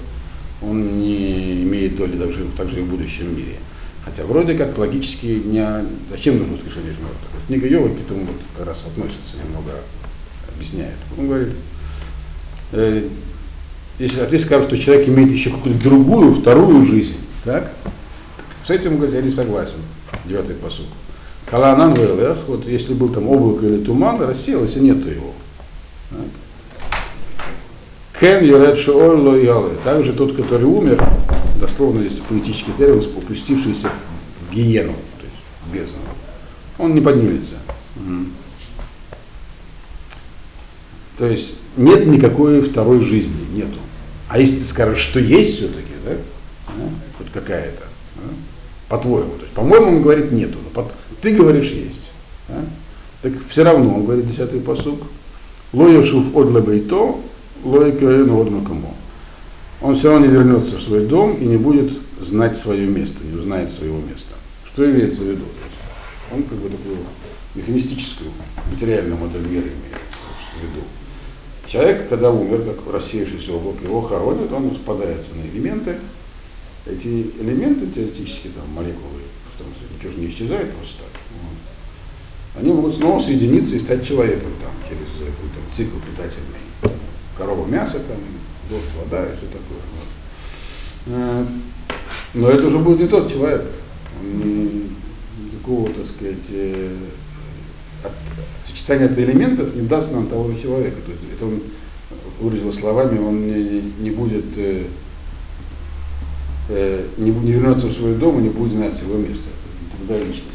он 0.62 1.00
не 1.00 1.62
имеет 1.62 1.96
доли 1.96 2.16
также, 2.16 2.44
также 2.56 2.80
и 2.80 2.82
в 2.82 2.88
будущем 2.88 3.36
мире. 3.36 3.56
Хотя 4.04 4.24
вроде 4.24 4.54
как 4.54 4.76
логически 4.78 5.42
не, 5.44 5.64
зачем 6.10 6.38
нужно 6.38 6.54
воскрешение 6.54 6.90
мертвых? 6.90 7.32
Вот 7.32 7.42
книга 7.46 7.68
Йова 7.68 7.88
к 7.88 8.00
этому 8.00 8.26
вот 8.26 8.36
как 8.56 8.66
раз 8.66 8.84
относится, 8.86 9.36
немного 9.44 9.72
объясняет. 10.54 10.96
Он 11.18 11.28
говорит, 11.28 11.50
э, 12.72 13.08
если 13.98 14.24
ты 14.26 14.38
скажешь, 14.38 14.66
что 14.66 14.78
человек 14.78 15.08
имеет 15.08 15.30
еще 15.30 15.50
какую-то 15.50 15.82
другую, 15.82 16.34
вторую 16.34 16.84
жизнь, 16.84 17.14
так? 17.44 17.72
С 18.66 18.70
этим, 18.70 18.96
говорит, 18.96 19.14
я 19.14 19.22
не 19.22 19.30
согласен. 19.30 19.78
Девятый 20.24 20.56
посуд. 20.56 20.86
Каланан 21.46 21.94
вот 22.46 22.66
если 22.66 22.94
был 22.94 23.08
там 23.10 23.28
облако 23.28 23.66
или 23.66 23.84
туман, 23.84 24.20
рассеялось, 24.22 24.76
и 24.76 24.80
нету 24.80 25.08
его. 25.10 25.32
Так. 26.10 26.20
Кен 28.22 28.44
Йоред 28.44 28.78
Шооло 28.78 29.34
Ялы. 29.34 29.70
Также 29.82 30.12
тот, 30.12 30.36
который 30.36 30.62
умер, 30.62 31.02
дословно 31.58 32.06
здесь 32.06 32.20
поэтический 32.28 32.70
термин, 32.78 33.04
упустившийся 33.16 33.90
в 34.48 34.54
гиену, 34.54 34.92
то 34.92 35.24
есть 35.26 35.42
в 35.66 35.74
бездну. 35.74 35.98
Он 36.78 36.94
не 36.94 37.00
поднимется. 37.00 37.54
То 41.18 41.26
есть 41.26 41.56
нет 41.76 42.06
никакой 42.06 42.60
второй 42.60 43.04
жизни, 43.04 43.34
нету. 43.54 43.78
А 44.28 44.38
если 44.38 44.58
ты 44.58 44.64
скажешь, 44.66 45.02
что 45.02 45.18
есть 45.18 45.56
все-таки, 45.56 45.90
да, 46.06 46.12
ну, 46.78 46.90
хоть 47.18 47.32
какая-то, 47.32 47.82
да, 48.14 48.22
по-твоему, 48.88 49.32
то 49.32 49.42
есть, 49.42 49.52
по-моему, 49.52 49.88
он 49.96 50.02
говорит 50.02 50.30
нету, 50.30 50.58
но 50.62 50.70
по- 50.70 50.92
ты 51.20 51.34
говоришь 51.34 51.72
есть. 51.72 52.12
да. 52.46 52.54
Так 53.22 53.32
все 53.48 53.64
равно, 53.64 53.96
он 53.96 54.04
говорит, 54.04 54.30
десятый 54.30 54.60
посук, 54.60 55.02
лоешув 55.72 56.36
от 56.36 56.50
лоекену 57.64 58.40
от 58.40 58.50
макамо. 58.50 58.94
Он 59.80 59.96
все 59.96 60.12
равно 60.12 60.26
не 60.26 60.32
вернется 60.32 60.76
в 60.76 60.82
свой 60.82 61.06
дом 61.06 61.36
и 61.36 61.44
не 61.44 61.56
будет 61.56 61.92
знать 62.20 62.56
свое 62.56 62.86
место, 62.86 63.24
не 63.24 63.36
узнает 63.36 63.72
своего 63.72 63.98
места. 63.98 64.34
Что 64.72 64.88
имеется 64.88 65.22
в 65.22 65.26
виду? 65.26 65.44
Он 66.32 66.42
как 66.44 66.58
бы 66.58 66.70
такую 66.70 66.98
механистическую, 67.54 68.30
материальную 68.70 69.18
модель 69.18 69.42
мира 69.42 69.64
имеет 69.64 70.00
в 70.58 70.62
виду. 70.62 70.84
Человек, 71.66 72.08
когда 72.08 72.30
умер, 72.30 72.62
как 72.62 72.94
рассеявшийся 72.94 73.52
облак, 73.52 73.76
его 73.82 74.00
хоронят, 74.02 74.52
он 74.52 74.70
распадается 74.70 75.30
на 75.34 75.42
элементы. 75.48 75.96
Эти 76.86 77.30
элементы 77.40 77.86
теоретически, 77.86 78.48
там, 78.48 78.68
молекулы, 78.74 79.22
в 79.54 79.58
том 79.58 79.68
смысле, 79.68 79.96
ничего 79.96 80.12
же 80.12 80.18
не 80.18 80.28
исчезает 80.28 80.72
просто 80.74 80.98
так. 80.98 81.20
Вот. 81.42 82.60
Они 82.62 82.72
могут 82.72 82.94
снова 82.94 83.20
соединиться 83.20 83.76
и 83.76 83.80
стать 83.80 84.06
человеком 84.06 84.52
там, 84.60 84.72
через 84.88 85.06
какой-то 85.18 85.76
цикл 85.76 85.96
питательный. 86.10 87.02
Корова 87.36 87.66
мясо, 87.66 87.98
там, 87.98 88.18
дождь, 88.68 88.84
вода 88.98 89.24
и 89.24 89.36
все 89.36 89.46
такое. 89.46 89.82
Вот. 91.06 91.46
Вот. 91.46 91.48
Но 92.34 92.48
это 92.50 92.66
уже 92.66 92.78
будет 92.78 93.00
не 93.00 93.06
тот 93.08 93.30
человек. 93.30 93.64
Не, 94.22 94.90
никакого, 95.44 95.88
так 95.88 96.06
сказать, 96.06 96.46
э, 96.50 96.94
от- 98.04 98.12
сочетание 98.66 99.08
от 99.08 99.18
элементов 99.18 99.74
не 99.74 99.82
даст 99.82 100.12
нам 100.12 100.26
того 100.26 100.50
же 100.50 100.60
человека. 100.60 100.96
То 101.04 101.12
есть 101.12 101.22
это 101.34 101.46
он 101.46 101.60
выразил 102.40 102.72
словами, 102.72 103.18
он 103.18 103.46
не, 103.46 103.82
не 104.00 104.10
будет, 104.10 104.44
э, 104.56 104.84
э, 106.68 107.06
не, 107.18 107.30
не 107.30 107.52
вернется 107.52 107.86
в 107.86 107.92
свой 107.92 108.14
дом 108.14 108.38
и 108.38 108.42
не 108.42 108.50
будет 108.50 108.72
знать 108.72 108.96
своего 108.96 109.18
места. 109.18 109.48
Другая 109.98 110.24
личность. 110.24 110.48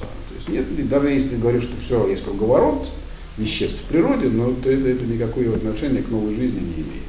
То 0.00 0.34
есть 0.36 0.48
нет, 0.48 0.88
даже 0.88 1.10
если 1.10 1.36
говоришь, 1.36 1.64
что 1.64 1.74
все, 1.80 2.06
есть 2.08 2.24
круговорот 2.24 2.88
веществ 3.38 3.80
в 3.80 3.84
природе, 3.84 4.28
но 4.28 4.52
то 4.52 4.70
это, 4.70 4.88
это 4.88 5.04
никакого 5.04 5.56
отношения 5.56 6.02
к 6.02 6.10
новой 6.10 6.34
жизни 6.34 6.60
не 6.60 6.82
имеет. 6.82 7.04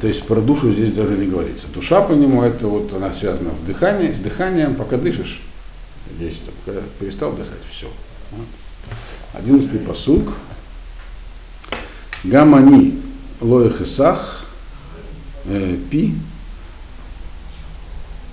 То 0.00 0.08
есть 0.08 0.22
про 0.24 0.40
душу 0.40 0.72
здесь 0.72 0.92
даже 0.92 1.16
не 1.16 1.26
говорится. 1.26 1.66
Душа 1.68 2.00
по 2.00 2.12
нему, 2.12 2.42
это 2.42 2.66
вот 2.66 2.92
она 2.94 3.12
связана 3.12 3.50
в 3.50 3.66
дыхании, 3.66 4.12
с 4.12 4.18
дыханием, 4.18 4.74
пока 4.74 4.96
дышишь, 4.96 5.42
здесь, 6.16 6.38
когда 6.64 6.80
перестал 6.98 7.32
дышать, 7.32 7.62
все. 7.70 7.86
Одиннадцатый 9.32 9.80
посук. 9.80 10.32
Гамани 12.24 13.00
лоехесах 13.40 14.44
э, 15.46 15.76
пи 15.90 16.14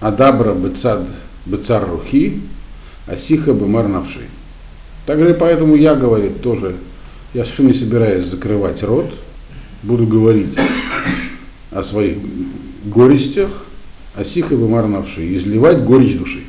адабра 0.02 0.54
бецад 0.54 1.08
бецар 1.45 1.88
рухи 1.88 2.41
асиха 3.08 3.54
бемар 3.54 3.88
навши. 3.88 4.28
Также 5.08 5.34
поэтому 5.34 5.76
я, 5.76 5.96
говорит, 5.96 6.41
тоже, 6.41 6.76
я 7.34 7.46
совершенно 7.46 7.70
не 7.70 7.74
собираюсь 7.76 8.26
закрывать 8.26 8.84
рот, 8.84 9.10
буду 9.82 10.06
говорить 10.06 10.54
о 11.72 11.82
своих 11.82 12.17
горестях, 12.84 13.50
асиха 14.15 14.58
бемар 14.58 14.86
навши, 14.88 15.34
изливать 15.38 15.82
горечь 15.82 16.17
души. 16.17 16.43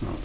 Вот. 0.00 0.16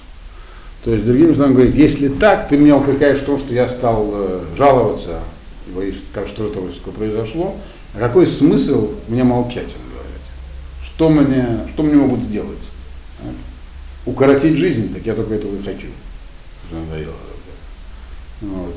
То 0.86 0.94
есть, 0.94 1.06
другими 1.06 1.34
словами, 1.34 1.54
говорит, 1.56 1.76
если 1.76 2.08
так, 2.08 2.48
ты 2.48 2.56
меня 2.56 2.78
упрекаешь 2.78 3.20
в 3.20 3.26
том, 3.26 3.38
что 3.38 3.54
я 3.54 3.68
стал 3.68 4.10
э, 4.14 4.46
жаловаться, 4.58 5.20
и 5.68 5.72
боишь, 5.72 6.02
как 6.14 6.28
что 6.28 6.48
это 6.48 6.62
произошло, 6.92 7.58
а 7.94 8.00
какой 8.00 8.26
смысл 8.26 8.94
мне 9.10 9.26
молчать, 9.26 9.68
он 9.68 9.92
говорит? 9.92 10.22
Что 10.82 11.10
мне, 11.10 11.68
что 11.74 11.84
мне 11.84 11.96
могут 11.96 12.22
сделать? 12.22 12.58
Укоротить 14.06 14.56
жизнь, 14.56 14.94
так 14.94 15.06
я 15.06 15.14
только 15.14 15.34
этого 15.34 15.54
и 15.58 15.62
хочу. 15.62 15.88
Надоело. 16.72 17.33
Вот. 18.44 18.76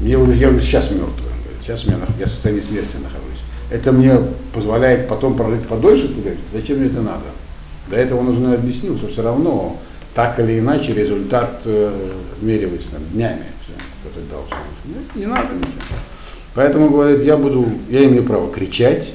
Мне 0.00 0.18
уже, 0.18 0.34
я 0.34 0.48
уже 0.48 0.60
сейчас 0.60 0.90
мертвый, 0.90 1.32
сейчас 1.62 1.84
я, 1.84 1.98
я 2.18 2.26
в 2.26 2.28
состоянии 2.28 2.60
смерти 2.60 2.96
нахожусь. 2.96 3.40
Это 3.70 3.92
мне 3.92 4.18
позволяет 4.52 5.08
потом 5.08 5.36
прожить 5.36 5.66
подольше, 5.66 6.08
ты 6.08 6.20
говоришь, 6.20 6.40
зачем 6.52 6.78
мне 6.78 6.88
это 6.88 7.00
надо? 7.00 7.24
До 7.88 7.96
этого 7.96 8.20
он 8.20 8.28
уже 8.28 8.54
объяснил, 8.54 8.96
что 8.98 9.08
все 9.08 9.22
равно 9.22 9.80
так 10.14 10.38
или 10.38 10.58
иначе 10.58 10.94
результат 10.94 11.62
э, 11.64 12.12
меряется 12.40 12.92
там, 12.92 13.02
днями. 13.12 13.44
Все, 13.62 14.20
дал 14.30 14.44
все. 14.46 14.56
Нет, 14.86 15.16
не 15.16 15.26
надо 15.26 15.54
ничего. 15.54 15.98
Поэтому, 16.54 16.88
говорит, 16.88 17.22
я 17.22 17.36
буду, 17.36 17.66
я 17.88 18.04
имею 18.04 18.22
право 18.22 18.52
кричать, 18.52 19.12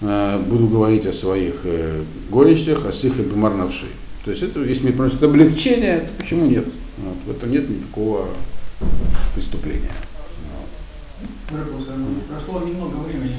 э, 0.00 0.42
буду 0.46 0.66
говорить 0.66 1.06
о 1.06 1.12
своих 1.12 1.60
э, 1.64 2.02
горестях, 2.30 2.86
о 2.86 2.92
сих 2.92 3.18
и 3.18 3.22
бумарнавши. 3.22 3.86
То 4.24 4.30
есть 4.30 4.42
это, 4.42 4.60
если 4.60 4.84
мне 4.84 4.92
приносит 4.92 5.22
облегчение, 5.22 5.98
то 5.98 6.22
почему 6.22 6.46
нет? 6.46 6.64
Вот, 6.98 7.16
в 7.26 7.30
этом 7.30 7.50
нет 7.50 7.68
никакого 7.68 8.28
преступления. 9.34 9.90
Вот. 11.50 11.66
Прошло 12.28 12.60
немного 12.60 12.96
времени 12.96 13.36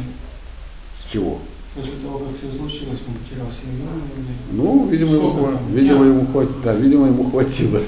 С 0.99 1.11
чего? 1.11 1.39
после 1.75 1.91
того, 2.01 2.19
как 2.19 2.27
все 2.37 2.57
случилось, 2.57 2.99
он 3.07 3.15
потерял 3.15 3.47
семью. 3.51 3.87
Ну, 4.53 4.87
видимо, 4.87 5.15
ему, 5.15 5.29
Сколько 5.31 5.53
там? 5.53 5.73
видимо, 5.73 6.05
ему 6.05 6.25
хватило. 6.27 6.61
Да, 6.63 6.73
видимо, 6.73 7.07
ему 7.07 7.29
хватило. 7.29 7.81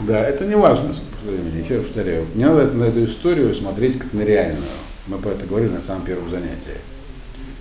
Да, 0.00 0.20
это 0.24 0.44
не 0.44 0.56
важно, 0.56 0.94
времени. 1.24 1.64
Еще 1.64 1.76
раз 1.78 1.86
повторяю, 1.86 2.26
не 2.34 2.44
надо 2.44 2.72
на 2.72 2.84
эту 2.84 3.04
историю 3.04 3.54
смотреть 3.54 3.98
как 3.98 4.12
на 4.12 4.20
реальную. 4.22 4.62
Мы 5.06 5.18
про 5.18 5.30
это 5.30 5.46
говорили 5.46 5.70
на 5.70 5.80
самом 5.82 6.04
первом 6.04 6.30
занятии. 6.30 6.78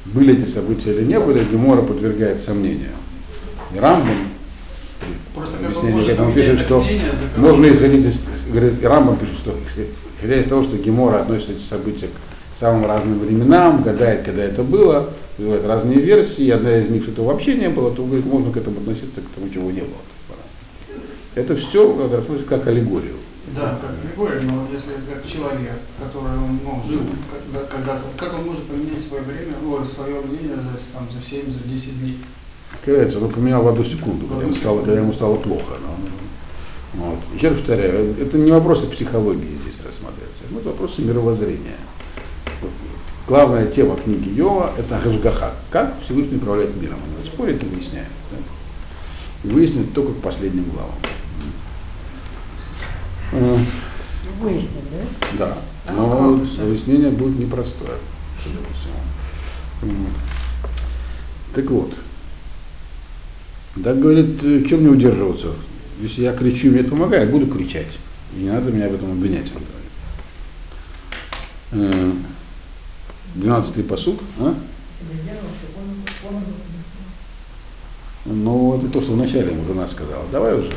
Были 0.06 0.38
эти 0.42 0.50
события 0.50 0.94
или 0.94 1.06
не 1.06 1.20
были, 1.20 1.44
Гемора 1.46 1.82
подвергает 1.82 2.42
сомнению. 2.42 2.92
И 3.74 3.80
Рамбам, 3.80 4.30
Просто 5.34 5.58
объяснение 5.66 6.04
к 6.04 6.10
этому 6.10 6.34
пишет, 6.34 6.60
что 6.62 6.86
можно 7.38 7.66
исходить 7.68 8.06
из, 8.06 8.26
говорит, 8.52 8.84
Рамбам 8.84 9.18
пишет, 9.18 9.36
что 9.36 9.56
исходя 10.18 10.36
из 10.40 10.48
того, 10.48 10.64
что 10.64 10.78
Гемора 10.78 11.22
относит 11.22 11.52
эти 11.52 11.62
события 11.62 12.08
к 12.08 12.60
самым 12.60 12.86
разным 12.86 13.20
временам, 13.20 13.84
гадает, 13.84 14.24
когда 14.24 14.44
это 14.44 14.64
было, 14.64 15.10
бывают 15.38 15.66
разные 15.66 16.00
версии, 16.00 16.50
одна 16.50 16.78
из 16.78 16.90
них, 16.90 17.04
что 17.04 17.12
это 17.12 17.24
вообще 17.24 17.56
не 17.56 17.70
было, 17.70 17.92
то 17.92 18.06
говорит, 18.06 18.26
можно 18.26 18.52
к 18.52 18.58
этому 18.58 18.78
относиться, 18.80 19.22
к 19.22 19.30
тому, 19.36 19.50
чего 19.50 19.72
не 19.72 19.82
было. 19.82 20.02
Это 21.36 21.56
все 21.56 21.88
рассматривается 21.98 22.48
как 22.48 22.68
аллегорию. 22.68 23.16
Да, 23.56 23.78
как 23.82 23.92
Григорий, 24.02 24.48
но 24.50 24.68
если 24.72 24.94
это 24.94 25.02
как 25.14 25.26
человек, 25.26 25.78
который 26.00 26.38
он, 26.38 26.60
ну, 26.64 26.82
жил 26.88 27.02
когда- 27.30 27.66
когда-то, 27.68 28.04
как 28.16 28.34
он 28.40 28.46
может 28.46 28.64
поменять 28.64 29.02
свое 29.02 29.22
время, 29.24 29.54
ну, 29.62 29.78
свое 29.84 30.22
мнение 30.22 30.56
за, 30.56 30.72
там, 30.94 31.08
за 31.14 31.22
7, 31.22 31.52
за 31.52 31.68
10 31.68 32.00
дней? 32.00 32.20
Кажется, 32.86 33.20
он 33.20 33.30
поменял 33.30 33.64
в 33.64 33.68
одну 33.68 33.84
секунду, 33.84 34.28
когда 34.28 34.44
ему 34.46 34.56
стало, 34.56 34.80
когда 34.82 35.00
ему 35.00 35.14
стало 35.14 35.36
плохо. 35.38 35.74
Но, 35.82 37.06
вот. 37.06 37.20
Еще 37.36 37.50
раз 37.50 37.58
повторяю, 37.60 38.16
это 38.20 38.38
не 38.38 38.52
вопросы 38.52 38.88
психологии 38.88 39.58
здесь 39.64 39.80
рассматриваются, 39.86 40.44
это 40.52 40.70
вопросы 40.70 41.02
мировоззрения. 41.02 41.78
Вот. 42.62 42.72
главная 43.28 43.68
тема 43.68 43.96
книги 43.96 44.30
Йова– 44.30 44.74
это 44.78 45.00
Гашгаха. 45.04 45.52
Как 45.72 45.96
Всевышний 46.04 46.38
управляет 46.38 46.76
миром. 46.82 46.96
Он 46.96 47.18
вот 47.18 47.26
спорит 47.26 47.64
и 47.64 47.66
выясняет. 47.66 48.08
Да? 48.32 48.38
И 49.50 49.52
выяснит 49.52 49.94
только 49.94 50.12
к 50.14 50.22
последним 50.22 50.66
главам. 50.66 50.92
Э, 53.32 53.58
Выясним, 54.40 54.82
да? 55.38 55.46
Да. 55.48 55.58
А 55.88 55.94
Но 55.94 56.44
же? 56.44 56.64
выяснение 56.64 57.10
будет 57.10 57.40
непростое, 57.40 57.98
судя 58.44 58.58
по 58.58 58.74
всему. 58.74 60.04
Вот. 60.06 60.14
Так 61.56 61.70
вот. 61.72 61.94
Так 63.82 64.00
говорит, 64.00 64.44
э, 64.44 64.64
чем 64.68 64.82
мне 64.82 64.90
удерживаться? 64.90 65.54
Если 66.00 66.24
я 66.24 66.34
кричу, 66.34 66.70
мне 66.70 66.82
это 66.82 66.92
помогает, 66.92 67.32
буду 67.32 67.48
кричать. 67.48 67.98
И 68.36 68.42
не 68.42 68.50
надо 68.50 68.72
меня 68.72 68.88
в 68.90 68.96
этом 68.96 69.12
обвинять. 69.12 69.52
он 69.56 69.64
говорит. 71.72 71.94
Э, 71.96 72.12
Двенадцатый 73.36 73.84
посук. 73.84 74.20
А? 74.40 74.54
Ну, 78.26 78.78
это 78.78 78.88
то, 78.90 79.02
что 79.02 79.14
вначале 79.14 79.52
ему 79.52 79.66
жена 79.66 79.88
сказала. 79.88 80.24
Давай 80.32 80.58
уже, 80.58 80.72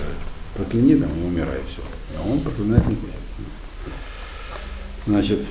прокляни 0.55 0.97
там 0.97 1.11
и 1.21 1.27
умирай, 1.27 1.61
все. 1.69 1.83
А 2.19 2.27
он 2.29 2.41
проклинать 2.41 2.87
не 2.89 2.97
хочет. 2.97 3.15
Значит, 5.07 5.47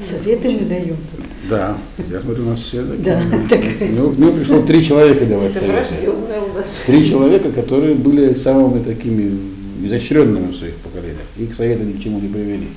Советы 0.00 0.50
мы 0.50 0.68
даем 0.68 0.96
тут. 0.96 1.26
да, 1.50 1.76
я 2.10 2.20
смотрю, 2.20 2.44
у 2.46 2.50
нас 2.50 2.60
все 2.60 2.84
такие. 2.84 3.04
Да, 3.04 3.20
У 3.84 3.88
него, 3.88 4.08
у 4.08 4.12
него 4.12 4.32
пришло 4.32 4.62
три 4.62 4.84
человека 4.84 5.26
давать 5.26 5.50
Это 5.56 5.60
советы. 5.60 6.12
нас. 6.54 6.66
Три 6.86 7.08
человека, 7.08 7.50
которые 7.52 7.94
были 7.94 8.34
самыми 8.34 8.82
такими 8.82 9.38
изощренными 9.84 10.52
в 10.52 10.56
своих 10.56 10.76
поколениях. 10.76 11.20
Их 11.36 11.54
советы 11.54 11.84
ни 11.84 11.92
к 11.92 12.02
чему 12.02 12.20
не 12.20 12.28
привели. 12.28 12.68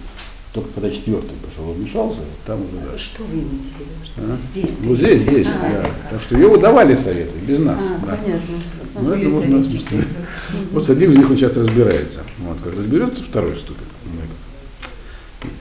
Только 0.52 0.70
когда 0.74 0.90
четвертый 0.90 1.30
пришел, 1.46 1.72
вмешался, 1.72 2.22
там 2.46 2.60
уже 2.62 2.84
да. 2.92 2.98
Что 2.98 3.22
вы 3.24 3.36
имеете 3.36 3.70
в 3.70 3.80
виду? 3.80 3.92
Что 4.04 4.22
А? 4.24 4.38
Здесь 4.52 4.72
Вот 4.82 4.98
здесь, 4.98 5.22
здесь, 5.22 5.48
А, 5.48 5.84
да. 5.84 5.90
Так 6.10 6.22
что 6.24 6.38
его 6.38 6.58
давали 6.58 6.96
советы, 6.96 7.32
без 7.48 7.60
нас. 7.60 7.80
А, 7.80 8.06
да. 8.08 8.18
понятно. 8.18 8.56
Ну, 9.02 9.14
это 9.14 9.30
советчики. 9.30 9.84
отметить. 9.86 10.08
Вот 10.72 10.84
с 10.86 10.90
одним 10.90 11.12
из 11.12 11.18
них 11.20 11.30
он 11.30 11.38
сейчас 11.38 11.56
разбирается. 11.56 12.22
Вот, 12.40 12.58
как 12.64 12.76
разберется, 12.76 13.22
второй 13.24 13.56
ступит. 13.58 13.84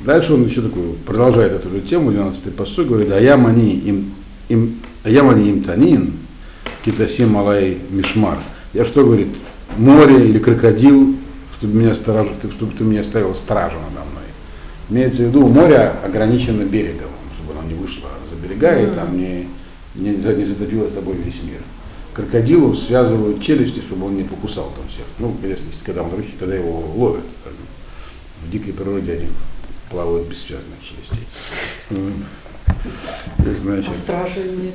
Дальше 0.08 0.32
он 0.32 0.46
еще 0.46 0.62
такую, 0.62 0.94
продолжает 1.04 1.52
эту 1.52 1.68
же 1.68 1.82
тему, 1.82 2.10
12-й 2.10 2.50
посуд, 2.52 2.88
говорит, 2.88 3.12
а 3.12 3.20
я 3.20 3.36
мани 3.36 3.74
им, 3.74 4.14
им, 4.48 4.78
а 5.04 5.10
я 5.10 5.22
мани 5.22 5.50
им 5.50 5.62
танин, 5.62 6.14
китасим 6.82 7.32
малай 7.32 7.76
мишмар. 7.90 8.38
Я 8.72 8.86
что, 8.86 9.04
говорит, 9.04 9.28
море 9.76 10.26
или 10.30 10.38
крокодил, 10.38 11.14
чтобы 11.52 11.74
меня 11.74 11.94
сторож, 11.94 12.28
чтобы 12.56 12.72
ты 12.72 12.84
меня 12.84 13.04
ставил 13.04 13.34
стражу 13.34 13.76
надо 13.76 14.06
мной. 14.08 14.24
Имеется 14.88 15.24
в 15.24 15.26
виду, 15.26 15.46
море 15.46 15.92
ограничено 16.02 16.62
берегом, 16.62 17.10
чтобы 17.36 17.58
оно 17.58 17.68
не 17.68 17.74
вышло 17.74 18.08
за 18.30 18.48
берега 18.48 18.80
и 18.80 18.86
там 18.94 19.14
не, 19.14 19.46
не, 19.94 20.12
не 20.12 20.44
затопило 20.46 20.88
собой 20.88 21.16
весь 21.22 21.42
мир. 21.42 21.60
Крокодилу 22.14 22.74
связывают 22.74 23.42
челюсти, 23.42 23.80
чтобы 23.80 24.06
он 24.06 24.16
не 24.16 24.22
покусал 24.22 24.72
там 24.74 24.88
всех. 24.88 25.04
Ну, 25.18 25.36
если, 25.42 25.64
когда, 25.84 26.02
он, 26.02 26.16
рычит, 26.16 26.36
когда 26.38 26.54
его 26.54 26.82
ловят. 26.96 27.24
В 28.42 28.50
дикой 28.50 28.72
природе 28.72 29.12
они 29.12 29.26
плавают 29.90 30.28
без 30.28 30.42
связанных 30.42 30.78
челюстей. 30.82 31.26
Вот. 31.90 32.12
А 33.38 33.56
Значит, 33.56 33.96
ли? 34.36 34.72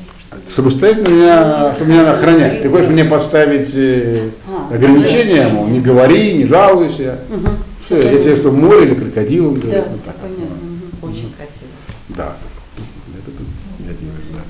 чтобы 0.52 0.71
стоять 0.71 1.04
на 1.04 1.10
меня, 1.12 1.76
чтобы 1.76 1.91
меня 1.91 2.12
охранять. 2.12 2.62
Ты 2.62 2.69
хочешь 2.69 2.88
мне 2.89 3.06
поставить 3.06 3.71
э, 3.76 4.30
А, 4.47 4.73
ограничения, 4.73 5.47
мол, 5.47 5.67
не 5.67 5.80
говори, 5.80 6.34
не 6.34 6.45
жалуйся. 6.45 7.19
Мгм. 7.30 7.58
Все, 7.86 7.97
я 7.97 8.21
тебе 8.21 8.36
что, 8.36 8.52
море 8.52 8.88
или 8.88 8.95
крокодил? 8.95 9.49
он 9.49 9.56
Да, 9.56 9.62
говорит, 9.62 9.84
все 9.84 9.91
вот 9.91 10.04
так 10.06 10.15
вот. 10.21 10.36
понятно. 10.36 10.56
Мгм. 10.56 11.10
Очень 11.10 11.34
красиво. 11.34 11.69
Да, 12.10 12.36
действительно, 12.78 13.15
это 13.17 13.32
тут 13.38 13.47
не 13.80 13.89
один 13.89 14.10
да. 14.34 14.41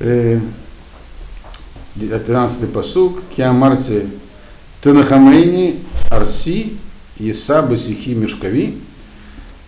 Э, 0.00 0.40
13 2.18 2.72
посук. 2.72 3.20
Киамарти 3.36 4.08
Тенахамейни 4.82 5.80
Арси 6.10 6.76
Еса 7.18 7.62
Басихи 7.62 8.14
Мешкави. 8.14 8.78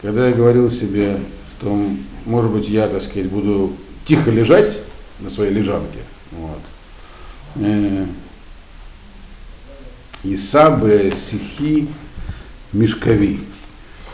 Когда 0.01 0.29
я 0.29 0.35
говорил 0.35 0.71
себе, 0.71 1.19
что, 1.59 1.77
может 2.25 2.51
быть, 2.53 2.69
я, 2.69 2.87
так 2.87 3.03
сказать, 3.03 3.29
буду 3.29 3.73
тихо 4.05 4.31
лежать 4.31 4.81
на 5.21 5.29
своей 5.29 5.53
лежанке. 5.53 5.99
Вот. 6.31 6.61
Э, 7.57 8.07
Еса 10.23 10.71
Басихи 10.71 11.89
Мешкави. 12.73 13.41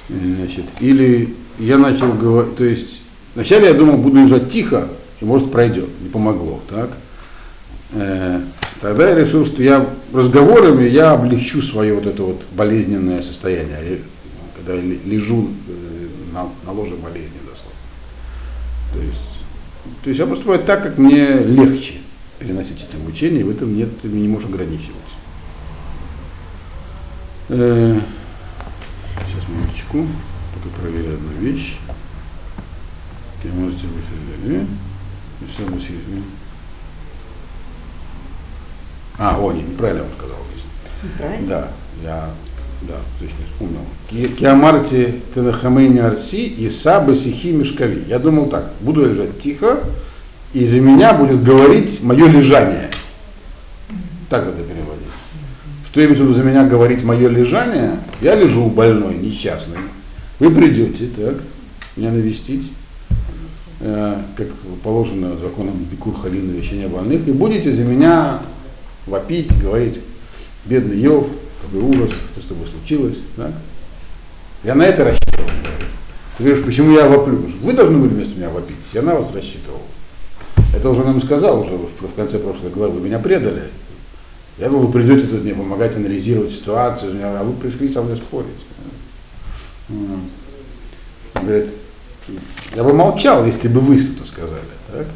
Э, 0.09 0.15
Значит, 0.37 0.65
или 0.81 1.35
я 1.59 1.79
начал 1.79 2.13
говорить, 2.13 2.57
то 2.57 2.65
есть 2.65 3.01
вначале 3.35 3.69
я 3.69 3.75
думал, 3.75 3.99
буду 3.99 4.19
лежать 4.19 4.51
тихо, 4.51 4.89
и 5.21 5.25
может 5.25 5.51
пройдет, 5.53 5.89
не 6.01 6.09
помогло, 6.09 6.61
так? 6.69 6.91
Э, 7.93 8.41
тогда 8.81 9.11
я 9.11 9.15
решил, 9.15 9.45
что 9.45 9.63
я 9.63 9.87
разговорами 10.13 10.89
я 10.89 11.13
облегчу 11.13 11.63
свое 11.63 11.95
вот 11.95 12.07
это 12.07 12.23
вот 12.23 12.43
болезненное 12.53 13.23
состояние, 13.23 14.01
когда 14.65 14.81
лежу 14.81 15.51
э, 15.69 16.09
на, 16.33 16.49
на 16.65 16.73
ложе 16.73 16.97
болезни 16.97 17.39
дословно. 17.47 17.79
То 18.93 19.01
есть, 19.01 19.39
то 20.03 20.09
есть 20.09 20.21
я 20.21 20.27
поступаю 20.27 20.61
так, 20.61 20.83
как 20.83 20.99
мне 20.99 21.39
легче 21.39 22.01
переносить 22.39 22.87
эти 22.89 22.97
мучения, 22.97 23.41
и 23.41 23.45
в 23.45 23.51
этом 23.51 23.75
нет, 23.77 24.01
ты 24.01 24.09
не 24.09 24.29
можешь 24.29 24.49
ограничивать. 24.49 24.95
Э, 27.51 28.01
Сейчас 29.27 29.49
минуточку, 29.49 30.07
только 30.55 30.81
проверю 30.81 31.15
одну 31.15 31.33
вещь. 31.41 31.77
Вы 33.43 33.53
можете 33.53 33.87
выфилили. 33.89 34.67
Все 35.53 35.65
усилили. 35.65 36.23
А, 39.19 39.39
о, 39.39 39.53
не, 39.53 39.63
неправильно 39.63 40.03
я 40.03 40.05
вам 40.09 40.17
сказал 40.17 40.39
здесь. 40.51 41.13
Правильно? 41.19 41.49
Да, 41.49 41.69
я, 42.03 42.31
да, 42.83 42.95
точно 43.21 43.37
вспомнил. 43.53 43.81
Ки- 44.11 44.29
Киамарти 44.29 45.15
Тенахамейни 45.35 45.99
Арси 45.99 46.47
и 46.47 46.69
Сабы 46.71 47.15
Сихи 47.15 47.53
Мешкави. 47.53 48.05
Я 48.09 48.19
думал 48.19 48.47
так, 48.47 48.73
буду 48.81 49.09
лежать 49.09 49.41
тихо, 49.41 49.81
и 50.53 50.67
за 50.67 50.81
меня 50.81 51.15
будет 51.15 51.43
говорить 51.43 52.03
мое 52.03 52.27
лежание. 52.29 52.91
Так 54.29 54.43
это 54.47 54.63
переводить. 54.63 55.05
Что 55.91 56.01
в 56.01 56.11
виду 56.11 56.35
за 56.35 56.43
меня 56.43 56.65
говорить 56.65 57.05
мое 57.05 57.29
лежание? 57.29 57.99
Я 58.21 58.35
лежу 58.35 58.67
больной, 58.69 59.15
несчастный. 59.15 59.79
Вы 60.41 60.51
придете, 60.51 61.09
так, 61.17 61.37
меня 61.97 62.11
навестить, 62.11 62.71
э, 63.81 64.17
как 64.37 64.49
положено 64.83 65.37
законом 65.37 65.75
Бикур 65.91 66.15
Халина 66.21 66.57
лечения 66.57 66.89
больных, 66.89 67.29
и 67.29 67.33
будете 67.33 67.73
за 67.73 67.85
меня 67.85 68.41
вопить, 69.07 69.57
говорить, 69.61 70.01
бедный 70.65 70.99
Йов, 70.99 71.29
какой 71.65 71.81
ужас, 71.81 72.11
что 72.33 72.43
с 72.43 72.47
тобой 72.47 72.67
случилось. 72.67 73.19
Так? 73.37 73.53
Я 74.63 74.75
на 74.75 74.83
это 74.85 75.05
рассчитывал. 75.05 75.49
Ты 76.37 76.45
говоришь, 76.45 76.65
почему 76.65 76.93
я 76.93 77.09
воплю? 77.09 77.47
Вы 77.63 77.73
должны 77.73 77.99
были 77.99 78.11
вместо 78.15 78.37
меня 78.37 78.51
вопить. 78.51 78.77
Я 78.93 79.03
на 79.03 79.15
вас 79.15 79.33
рассчитывал. 79.35 79.83
Это 80.75 80.91
уже 80.91 81.05
нам 81.05 81.23
сказал 81.23 81.61
уже 81.61 81.77
в 81.77 82.15
конце 82.17 82.39
прошлой 82.39 82.71
главы. 82.71 82.99
Вы 82.99 83.07
меня 83.07 83.19
предали. 83.19 83.65
Я 84.59 84.69
думал, 84.69 84.87
вы 84.87 84.93
придете 84.93 85.27
тут 85.27 85.43
мне 85.43 85.55
помогать 85.55 85.97
анализировать 85.97 86.53
ситуацию, 86.53 87.13
а 87.23 87.43
вы 87.43 87.53
пришли 87.55 87.93
со 87.93 88.03
мной 88.03 88.17
спорить. 88.17 88.49
Вот. 89.89 90.21
Говорит, 91.43 91.71
я 92.75 92.85
бы 92.85 92.93
молчал, 92.93 93.45
если 93.45 93.69
бы 93.69 93.81
вы 93.81 93.99
что-то 93.99 94.27
сказали. 94.27 94.61
Так? 94.93 95.07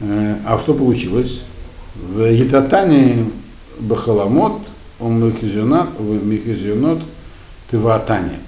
Э, 0.00 0.36
А 0.46 0.58
что 0.58 0.74
получилось? 0.74 1.42
В 1.94 2.24
Етатане 2.24 3.26
Бахаламот, 3.78 4.62
он 5.02 5.20
Михизионот 5.20 7.02
Тываатане. 7.70 8.38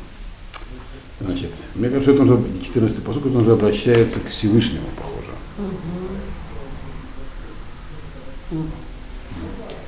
Значит, 1.21 1.51
мне 1.75 1.89
кажется, 1.89 2.13
это 2.13 2.23
уже 2.23 2.39
14 2.63 3.03
посок, 3.03 3.27
это 3.27 3.39
уже 3.39 3.53
обращается 3.53 4.21
к 4.21 4.29
Всевышнему, 4.29 4.87
похоже. 4.97 5.15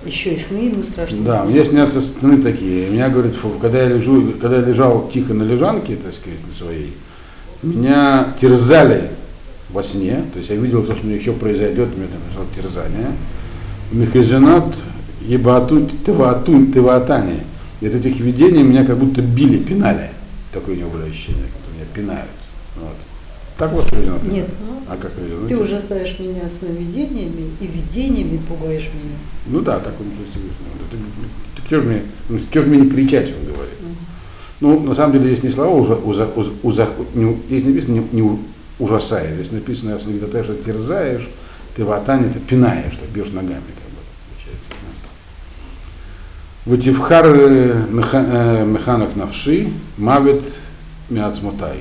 Еще 0.05 0.35
и 0.35 0.39
сны 0.39 0.57
ему 0.59 0.85
страшно. 0.85 1.23
Да, 1.23 1.45
мне 1.45 1.65
снятся 1.65 2.01
сны 2.01 2.41
такие. 2.41 2.89
Меня, 2.91 3.09
говорит, 3.09 3.35
фу, 3.35 3.51
когда 3.61 3.83
я 3.83 3.89
лежу, 3.89 4.33
когда 4.41 4.59
я 4.59 4.65
лежал 4.65 5.09
тихо 5.09 5.35
на 5.35 5.43
лежанке, 5.43 5.97
так 5.97 6.15
сказать, 6.15 6.39
на 6.47 6.55
своей, 6.55 6.97
меня 7.63 8.35
терзали 8.41 9.11
во 9.71 9.83
сне, 9.83 10.25
то 10.33 10.39
есть 10.39 10.51
я 10.51 10.57
видел, 10.57 10.85
что 10.85 10.95
с 10.95 11.03
мной 11.03 11.19
еще 11.19 11.33
произойдет, 11.33 11.89
у 11.95 11.99
меня 11.99 12.09
там 12.35 12.47
терзание. 12.55 13.13
Мехазинат 13.91 14.77
ебату 15.27 15.89
тыватун 16.05 16.73
тыватани. 16.73 17.41
И 17.81 17.87
от 17.87 17.95
этих 17.95 18.19
видений 18.21 18.63
меня 18.63 18.85
как 18.85 18.97
будто 18.99 19.21
били, 19.23 19.59
пинали. 19.59 20.11
Такое 20.53 20.75
у 20.77 20.79
него 20.79 20.91
было 20.91 21.05
ощущение, 21.05 21.45
как 21.45 21.75
меня 21.75 21.85
пинают. 21.95 22.31
Вот. 22.81 22.95
Так 23.59 23.73
вот 23.73 23.87
приведено. 23.89 24.19
Нет, 24.23 24.49
А 24.89 24.97
как 24.97 25.13
приведено? 25.13 25.49
ты 25.49 25.57
ужасаешь 25.59 26.19
меня 26.19 26.43
сновидениями 26.59 27.51
и 27.61 27.67
видениями 27.67 28.39
пугаешь 28.49 28.85
меня. 28.85 29.17
Ну 29.47 29.61
да, 29.61 29.79
так 29.79 29.95
он 30.01 30.07
то 30.11 30.23
есть, 30.23 30.35
ты, 30.35 31.63
ты, 31.63 31.69
ты, 31.69 31.81
ж 31.81 31.85
мне, 31.85 32.03
ну, 32.29 32.39
ж 32.39 32.67
мне 32.67 32.81
не 32.81 32.91
кричать, 32.91 33.29
он 33.31 33.45
говорит. 33.53 33.75
Ну, 34.61 34.81
на 34.81 34.95
самом 34.95 35.13
деле 35.13 35.27
здесь 35.33 35.43
не 35.45 35.51
слова, 35.51 35.71
уза, 35.79 35.97
уза, 35.97 36.29
уза- 36.63 36.89
не- 37.15 37.37
здесь 37.49 37.65
написано 37.65 37.93
не, 38.13 38.21
не, 38.23 38.39
ужасая. 38.79 39.35
Здесь 39.35 39.53
написано, 39.53 39.99
что 40.01 40.09
ты 40.55 40.65
терзаешь, 40.65 41.29
ты 41.77 41.85
в 41.85 41.93
атане, 41.93 42.31
ты 42.31 42.39
пинаешь, 42.41 42.95
ты 42.97 43.05
бьешь 43.15 43.33
ногами. 43.33 43.53
Как 43.53 43.91
бы, 43.91 44.01
получается, 44.31 44.69
да. 44.71 45.11
Вативхар 46.67 47.27
э, 47.27 47.85
э, 47.93 48.65
механах 48.67 49.15
навши, 49.15 49.73
мавит 49.97 50.43
миацмутай. 51.09 51.79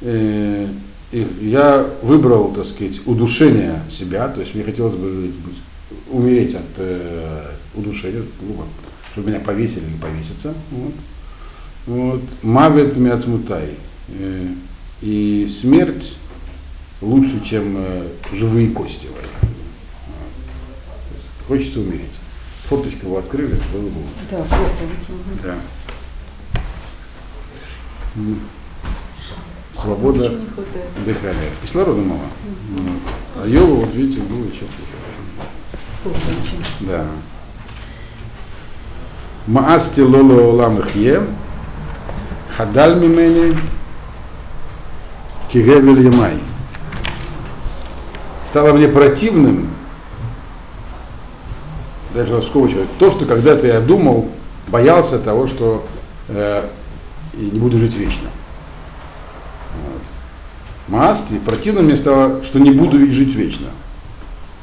Э, 0.00 0.66
я 1.12 1.86
выбрал, 2.00 2.54
так 2.54 2.64
сказать, 2.64 3.02
удушение 3.04 3.82
себя, 3.90 4.28
то 4.28 4.40
есть 4.40 4.54
мне 4.54 4.64
хотелось 4.64 4.94
бы 4.94 5.30
умереть 6.10 6.54
от 6.54 6.62
э, 6.78 7.50
удушения, 7.74 8.22
грубо, 8.40 8.64
чтобы 9.12 9.28
меня 9.28 9.40
повесили 9.40 9.84
или 9.84 10.00
повеситься. 10.00 10.54
Вот. 10.70 10.94
Вот. 11.84 12.22
Мавит 12.42 12.96
миацмутай. 12.96 13.74
И 15.02 15.52
смерть 15.60 16.16
лучше, 17.02 17.44
чем 17.44 17.76
живые 18.32 18.70
кости. 18.70 19.08
Хочется 21.46 21.80
умереть. 21.80 22.21
Форточку 22.72 23.08
вы 23.08 23.18
открыли, 23.18 23.60
было 23.70 23.82
бы. 23.82 24.00
Да. 25.42 25.56
Мгм. 28.14 28.38
Да. 29.74 29.78
Свобода 29.78 30.30
хватает. 30.54 31.04
дыхания. 31.04 31.50
Кислорода 31.62 32.00
мало. 32.00 32.20
Вот. 32.70 33.44
А 33.44 33.46
Йова, 33.46 33.74
вот 33.74 33.94
видите, 33.94 34.22
было 34.22 34.46
очень. 34.46 34.68
Да. 36.80 37.04
Маасти 39.46 40.00
лоло 40.00 40.40
олам 40.40 40.80
ихе, 40.80 41.22
хадаль 42.56 42.98
мимени, 42.98 43.54
кигевель 45.52 46.06
ямай. 46.06 46.38
Стало 48.48 48.72
мне 48.72 48.88
противным, 48.88 49.68
даже 52.14 52.42
скобочка, 52.42 52.80
то, 52.98 53.10
что 53.10 53.24
когда-то 53.26 53.66
я 53.66 53.80
думал, 53.80 54.28
боялся 54.68 55.18
того, 55.18 55.46
что 55.46 55.86
э, 56.28 56.66
не 57.34 57.58
буду 57.58 57.78
жить 57.78 57.94
вечно. 57.94 58.28
Вот. 59.84 60.02
Маасти, 60.88 61.38
противно 61.44 61.82
мне 61.82 61.96
стало, 61.96 62.42
что 62.42 62.58
не 62.58 62.70
буду 62.70 62.98
жить 63.10 63.34
вечно. 63.34 63.68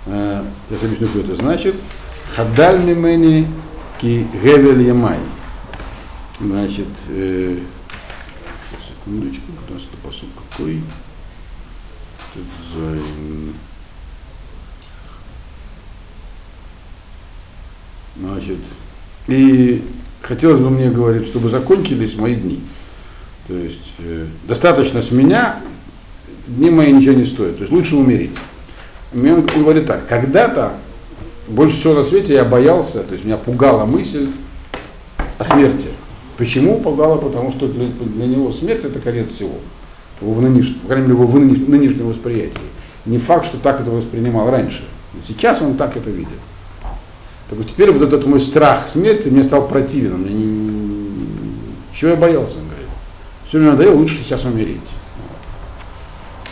Э, 0.05 0.43
я 0.69 0.77
объясню, 0.77 1.07
что 1.07 1.19
это 1.19 1.35
значит. 1.35 1.75
Хадаль 2.35 2.79
мимени 2.83 3.47
כי 3.99 4.27
הבל 4.43 4.83
ימי. 4.83 5.17
Значит, 6.39 6.87
э, 7.09 7.57
секундочку, 8.87 9.43
у 9.69 9.73
нас 9.73 9.83
это 9.83 9.97
פסוק 10.07 10.29
какой? 10.51 10.81
ט״ז. 12.33 13.53
Значит, 18.19 18.57
и 19.27 19.83
хотелось 20.21 20.59
бы 20.59 20.69
мне 20.69 20.89
говорить, 20.89 21.25
чтобы 21.25 21.49
закончились 21.49 22.15
мои 22.15 22.35
дни. 22.35 22.59
То 23.47 23.55
есть 23.55 23.93
э, 23.99 24.25
достаточно 24.47 25.01
с 25.01 25.11
меня, 25.11 25.59
дни 26.47 26.69
мои 26.69 26.91
ничего 26.91 27.13
не 27.13 27.25
стоят. 27.25 27.55
То 27.55 27.61
есть 27.61 27.71
лучше 27.71 27.95
умереть. 27.95 28.31
Мне 29.13 29.33
он 29.33 29.45
говорит 29.45 29.87
так, 29.87 30.07
когда-то 30.07 30.73
больше 31.47 31.79
всего 31.79 31.95
на 31.95 32.03
свете 32.03 32.35
я 32.35 32.43
боялся, 32.43 33.03
то 33.03 33.13
есть 33.13 33.25
меня 33.25 33.37
пугала 33.37 33.85
мысль 33.85 34.29
о 35.37 35.43
смерти. 35.43 35.87
Почему 36.37 36.79
пугала? 36.79 37.17
Потому 37.17 37.51
что 37.51 37.67
для, 37.67 37.87
для 37.87 38.27
него 38.27 38.53
смерть 38.53 38.85
это 38.85 38.99
конец 38.99 39.27
всего. 39.35 39.55
Его 40.21 40.41
нынеш- 40.41 40.79
по 40.81 40.87
крайней 40.87 41.07
мере, 41.07 41.19
его 41.19 41.25
в 41.27 41.35
нынеш- 41.35 41.69
нынешнем 41.69 42.07
восприятии. 42.07 42.59
Не 43.05 43.17
факт, 43.17 43.47
что 43.47 43.57
так 43.57 43.81
это 43.81 43.89
воспринимал 43.89 44.49
раньше. 44.51 44.83
Сейчас 45.27 45.61
он 45.61 45.75
так 45.75 45.97
это 45.97 46.09
видит. 46.09 46.29
Так 47.49 47.57
вот 47.57 47.67
теперь 47.67 47.91
вот 47.91 48.03
этот 48.03 48.25
мой 48.27 48.39
страх 48.39 48.87
смерти 48.87 49.29
мне 49.29 49.43
стал 49.43 49.67
противен. 49.67 50.17
Мне 50.17 50.33
не... 50.33 50.71
Чего 51.93 52.11
я 52.11 52.15
боялся, 52.17 52.57
он 52.59 52.65
говорит. 52.67 52.87
Все 53.47 53.57
мне 53.57 53.71
надоело, 53.71 53.95
лучше 53.95 54.17
сейчас 54.17 54.45
умереть. 54.45 54.77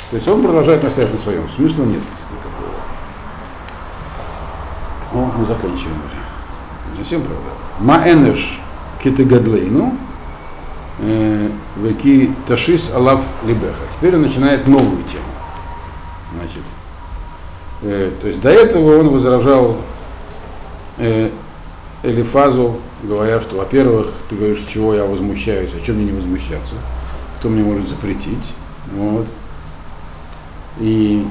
То 0.10 0.16
есть 0.16 0.28
он 0.28 0.42
продолжает 0.42 0.84
настоять 0.84 1.14
на 1.14 1.20
своем. 1.20 1.48
Смысла 1.56 1.84
нет 1.84 2.02
никакого. 2.32 2.74
О, 5.14 5.32
мы 5.38 5.46
заканчиваем. 5.46 5.98
Не 6.94 6.98
совсем 6.98 7.22
правда. 7.22 7.44
Маэнеш 7.80 8.60
китегадлейну 9.04 9.96
э, 11.00 11.50
веки 11.76 12.34
ташис 12.48 12.90
алав 12.94 13.22
либеха. 13.46 13.84
Теперь 13.96 14.16
он 14.16 14.24
начинает 14.24 14.68
новую 14.68 15.04
тему. 15.04 15.26
Значит, 16.34 16.64
э, 17.84 18.12
то 18.20 18.28
есть 18.28 18.42
до 18.42 18.50
этого 18.50 19.00
он 19.00 19.10
возражал 19.10 19.78
э, 20.98 21.30
Элифазу, 22.04 22.80
говоря, 23.04 23.40
что, 23.42 23.58
во-первых, 23.58 24.14
ты 24.30 24.36
говоришь, 24.36 24.66
чего 24.72 24.94
я 24.94 25.04
возмущаюсь, 25.04 25.72
а 25.76 25.86
чем 25.86 25.96
мне 25.96 26.06
не 26.06 26.12
возмущаться, 26.12 26.76
кто 27.40 27.50
мне 27.50 27.64
может 27.64 27.90
запретить. 27.90 28.54
Вот. 28.94 29.28
И 30.80 31.26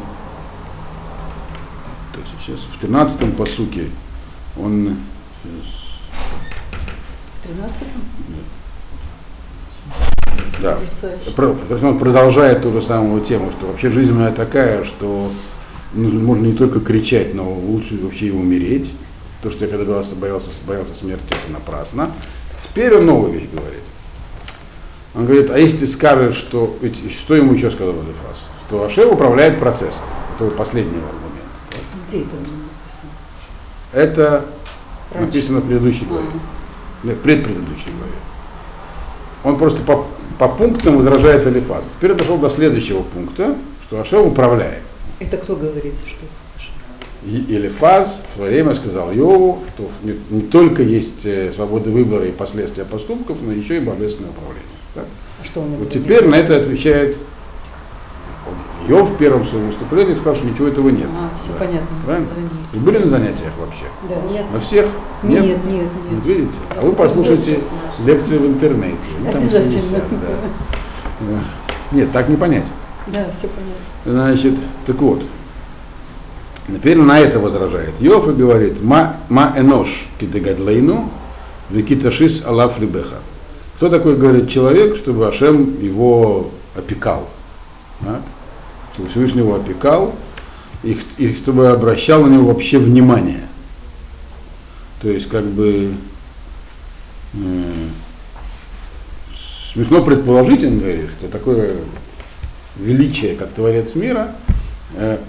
то 2.12 2.20
есть 2.20 2.32
сейчас 2.44 2.60
в 2.60 2.82
13-м 2.82 3.32
посуке 3.32 3.86
он 4.58 4.96
сейчас, 5.42 5.98
13 7.42 7.82
да, 10.62 10.78
он 11.82 11.98
продолжает 11.98 12.62
ту 12.62 12.72
же 12.72 12.80
самую 12.82 13.20
тему, 13.20 13.50
что 13.50 13.66
вообще 13.66 13.90
жизнь 13.90 14.12
моя 14.12 14.32
такая, 14.32 14.84
что 14.84 15.30
нужно, 15.92 16.20
можно 16.20 16.46
не 16.46 16.52
только 16.52 16.80
кричать, 16.80 17.34
но 17.34 17.52
лучше 17.52 17.98
вообще 18.02 18.28
и 18.28 18.30
умереть. 18.30 18.92
То, 19.42 19.50
что 19.50 19.64
я 19.64 19.70
когда 19.70 19.84
боялся, 19.84 20.14
боялся, 20.14 20.50
боялся 20.66 20.94
смерти, 20.94 21.24
это 21.28 21.52
напрасно. 21.52 22.10
Теперь 22.62 22.94
он 22.96 23.06
новую 23.06 23.32
вещь 23.32 23.48
говорит. 23.52 23.82
Он 25.14 25.24
говорит, 25.24 25.50
а 25.50 25.58
если 25.58 25.78
ты 25.78 25.86
скажешь, 25.86 26.36
что... 26.36 26.76
Ведь 26.80 26.96
что 27.12 27.34
ему 27.36 27.54
еще 27.54 27.70
сказал 27.70 27.94
Элифаз? 27.94 28.48
Что 28.68 28.84
Ашер 28.84 29.12
управляет 29.12 29.58
процессом. 29.58 30.04
Это 30.34 30.44
вот 30.44 30.56
последний 30.56 30.98
аргумент. 30.98 31.46
Где 32.08 32.18
это 32.18 32.34
написано? 32.36 33.10
Это 33.92 34.44
Раньше. 35.12 35.26
написано 35.26 35.60
в 35.60 35.66
предыдущей 35.66 36.04
главе. 36.04 36.26
А, 36.32 37.06
Нет, 37.06 37.20
предпредыдущей 37.22 37.90
главе. 37.98 38.12
Он 39.44 39.58
просто 39.58 39.82
по, 39.82 40.06
по 40.38 40.48
пунктам 40.48 40.96
возражает 40.98 41.46
Элифазу. 41.46 41.84
Теперь 41.96 42.14
дошел 42.14 42.36
до 42.36 42.50
следующего 42.50 43.02
пункта, 43.02 43.56
что 43.86 44.00
Ашер 44.00 44.20
управляет. 44.20 44.82
это 45.20 45.36
кто 45.38 45.56
говорит, 45.56 45.94
что? 46.06 46.26
И 47.26 47.44
Элифаз 47.48 48.22
в 48.32 48.36
свое 48.36 48.62
время 48.62 48.76
сказал 48.76 49.10
Йову, 49.10 49.58
что 49.74 49.90
не, 50.04 50.14
не 50.30 50.42
только 50.42 50.82
есть 50.82 51.24
э, 51.26 51.52
свобода 51.54 51.90
выбора 51.90 52.24
и 52.24 52.30
последствия 52.30 52.84
поступков, 52.84 53.38
но 53.42 53.52
еще 53.52 53.78
и 53.78 53.80
божественное 53.80 54.30
управление. 54.30 54.62
Так? 54.94 55.04
А 55.42 55.44
что 55.44 55.60
он 55.60 55.70
Вот 55.78 55.90
теперь 55.90 56.28
на 56.28 56.36
это 56.36 56.56
отвечает 56.56 57.16
Йов 58.88 59.10
в 59.10 59.16
первом 59.16 59.44
своем 59.44 59.66
выступлении 59.66 60.14
сказал, 60.14 60.36
что 60.36 60.46
ничего 60.46 60.68
этого 60.68 60.88
нет. 60.90 61.08
А, 61.12 61.36
все 61.36 61.52
Да. 61.52 61.58
понятно. 61.58 61.88
Правильно? 62.04 62.28
Вы 62.72 62.80
были 62.80 62.98
на 62.98 63.08
занятиях 63.08 63.52
вообще? 63.58 63.84
Да. 64.08 64.32
Нет. 64.32 64.44
На 64.52 64.60
всех? 64.60 64.86
Нет, 65.24 65.42
нет, 65.42 65.58
нет. 65.66 65.88
Вот 66.10 66.24
видите? 66.24 66.58
А 66.76 66.80
вы 66.86 66.92
послушайте 66.92 67.58
лекции 68.04 68.38
в 68.38 68.46
интернете. 68.46 68.96
Они 69.18 69.32
там 69.32 69.48
все 69.48 69.58
Обязательно. 69.58 69.82
висят, 69.82 70.04
да. 70.10 71.38
Нет, 71.90 72.12
так 72.12 72.28
не 72.28 72.36
понять. 72.36 72.66
Да, 73.08 73.26
все 73.36 73.48
понятно. 73.48 73.82
Значит, 74.04 74.54
так 74.86 74.96
вот. 74.96 75.22
Теперь 76.68 76.98
на 76.98 77.20
это 77.20 77.38
возражает 77.38 78.00
Йов 78.00 78.28
и 78.28 78.32
говорит, 78.32 78.82
ма, 78.82 79.16
ма 79.28 79.52
энош 79.56 80.06
кидегадлейну, 80.18 81.10
викиташис 81.70 82.44
алаф 82.44 82.80
либеха. 82.80 83.16
Кто 83.76 83.88
такой, 83.88 84.16
говорит, 84.16 84.50
человек, 84.50 84.96
чтобы 84.96 85.28
Ашем 85.28 85.80
его 85.80 86.50
опекал? 86.74 87.28
Так? 88.00 88.22
Чтобы 88.94 89.10
Всевышний 89.10 89.42
опекал, 89.42 90.14
и, 90.82 90.98
и 91.18 91.34
чтобы 91.34 91.68
обращал 91.68 92.22
на 92.22 92.32
него 92.32 92.46
вообще 92.46 92.78
внимание. 92.78 93.42
То 95.02 95.10
есть, 95.10 95.28
как 95.28 95.44
бы, 95.44 95.92
э, 97.34 97.72
смешно 99.72 100.02
предположить, 100.02 100.64
он 100.64 100.78
говорит, 100.78 101.10
что 101.18 101.28
такое 101.28 101.76
величие, 102.76 103.36
как 103.36 103.50
Творец 103.50 103.94
мира, 103.94 104.32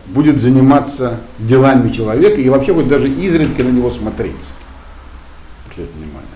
будет 0.08 0.42
заниматься 0.42 1.20
делами 1.40 1.92
человека 1.92 2.40
и 2.40 2.50
вообще 2.50 2.74
будет 2.74 2.88
даже 2.88 3.10
изредка 3.10 3.64
на 3.64 3.70
него 3.70 3.92
смотреть. 3.92 4.36
Обратите 5.66 5.90
внимание. 5.98 6.28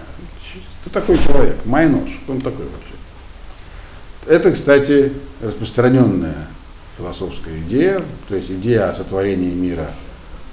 Кто 0.81 0.89
такой 0.99 1.17
человек? 1.19 1.57
Майнош. 1.65 2.09
Кто 2.23 2.33
он 2.33 2.41
такой 2.41 2.65
вообще? 2.65 2.93
Это, 4.27 4.51
кстати, 4.51 5.13
распространенная 5.41 6.47
философская 6.97 7.59
идея, 7.61 8.03
то 8.27 8.35
есть 8.35 8.51
идея 8.51 8.89
о 8.89 8.95
сотворении 8.95 9.53
мира, 9.53 9.87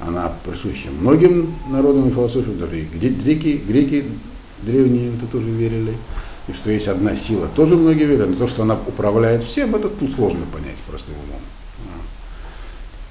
она 0.01 0.33
присуща 0.45 0.89
многим 0.91 1.55
народам 1.69 2.09
и 2.09 2.13
философиям, 2.13 2.59
даже 2.59 2.81
и 2.81 2.85
гре- 2.85 3.09
греки, 3.11 3.61
греки 3.67 4.05
древние 4.63 5.15
это 5.15 5.27
тоже 5.27 5.51
верили. 5.51 5.95
и 6.47 6.53
что 6.53 6.71
есть 6.71 6.89
одна 6.89 7.15
сила, 7.17 7.49
тоже 7.55 7.77
многие 7.77 8.05
верят, 8.05 8.31
но 8.31 8.37
то, 8.37 8.47
что 8.47 8.63
она 8.63 8.79
управляет 8.87 9.45
всем, 9.45 9.75
это 9.75 9.89
тут 9.89 10.15
сложно 10.15 10.41
понять 10.53 10.77
простым 10.87 11.15
умом. 11.17 11.38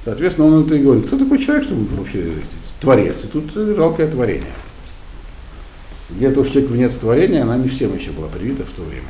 Соответственно, 0.07 0.47
он 0.47 0.65
это 0.65 0.75
и 0.75 0.81
говорит, 0.81 1.07
кто 1.07 1.17
такой 1.17 1.37
человек, 1.37 1.65
чтобы 1.65 1.85
вообще 1.97 2.31
творец, 2.79 3.25
и 3.25 3.27
тут 3.27 3.51
жалкое 3.53 4.09
творение. 4.09 4.53
Где 6.09 6.31
то, 6.31 6.45
что 6.45 6.53
человек 6.53 6.71
венец 6.71 6.93
творения, 6.93 7.41
она 7.41 7.57
не 7.57 7.67
всем 7.67 7.93
еще 7.93 8.11
была 8.11 8.29
привита 8.29 8.63
в 8.63 8.69
то 8.69 8.83
время. 8.83 9.09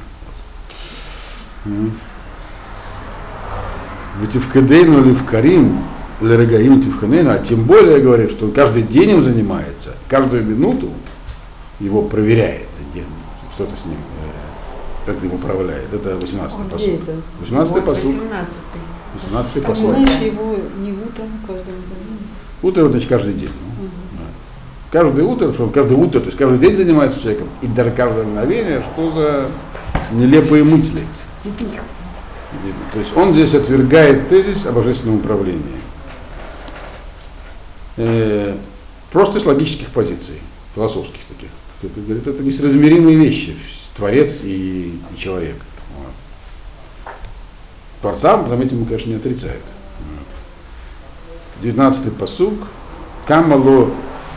В 4.19 4.27
Тивкадейну 4.27 5.05
или 5.05 5.13
в 5.13 5.23
Карим, 5.23 5.83
Лерагаим 6.19 6.81
Тивханейну, 6.81 7.29
а 7.29 7.37
тем 7.37 7.65
более 7.65 7.99
говорит, 7.99 8.31
что 8.31 8.47
он 8.47 8.51
каждый 8.51 8.81
день 8.81 9.11
им 9.11 9.23
занимается, 9.23 9.93
каждую 10.09 10.45
минуту 10.45 10.89
его 11.79 12.01
проверяет, 12.01 12.65
что-то 13.53 13.73
с 13.79 13.85
ним, 13.85 13.97
э, 13.97 15.11
как 15.11 15.23
им 15.23 15.35
управляет. 15.35 15.93
Это 15.93 16.15
18-й 16.15 16.69
посуд. 16.71 17.01
18-й 17.47 17.81
посуд. 17.83 18.15
18-й 19.15 19.61
посуд. 19.61 19.91
Знаешь 19.91 20.21
его 20.21 20.55
не 20.79 20.91
утром, 20.91 21.29
каждый 21.45 21.73
день. 21.73 22.19
Утро, 22.61 22.89
значит, 22.89 23.09
каждый 23.09 23.33
день. 23.33 23.49
Ну, 23.79 23.87
да. 24.13 24.99
Каждое 24.99 25.25
утро, 25.25 25.51
что 25.53 25.63
он 25.63 25.71
каждое 25.71 25.97
утро, 25.97 26.19
то 26.19 26.25
есть 26.27 26.37
каждый 26.37 26.59
день 26.59 26.75
занимается 26.75 27.19
человеком, 27.19 27.49
и 27.61 27.67
даже 27.67 27.91
каждое 27.91 28.25
мгновение, 28.25 28.83
что 28.93 29.11
за 29.11 29.45
нелепые 30.11 30.63
мысли. 30.63 31.01
То 32.93 32.99
есть 32.99 33.15
он 33.15 33.33
здесь 33.33 33.53
отвергает 33.53 34.29
тезис 34.29 34.65
о 34.65 34.71
божественном 34.71 35.17
управлении. 35.17 35.61
Э, 37.97 38.55
просто 39.11 39.39
с 39.39 39.45
логических 39.45 39.89
позиций, 39.89 40.41
философских 40.75 41.19
таких. 41.27 41.49
Это, 41.81 41.99
говорит, 41.99 42.27
это 42.27 42.43
несразмеримые 42.43 43.17
вещи, 43.17 43.55
творец 43.95 44.41
и, 44.43 44.99
и 45.13 45.19
человек. 45.19 45.55
Творца, 48.01 48.47
заметим, 48.47 48.85
конечно, 48.85 49.09
не 49.09 49.15
отрицает. 49.15 49.61
19-й 51.61 52.11
посуг. 52.11 52.53
Камало 53.25 53.89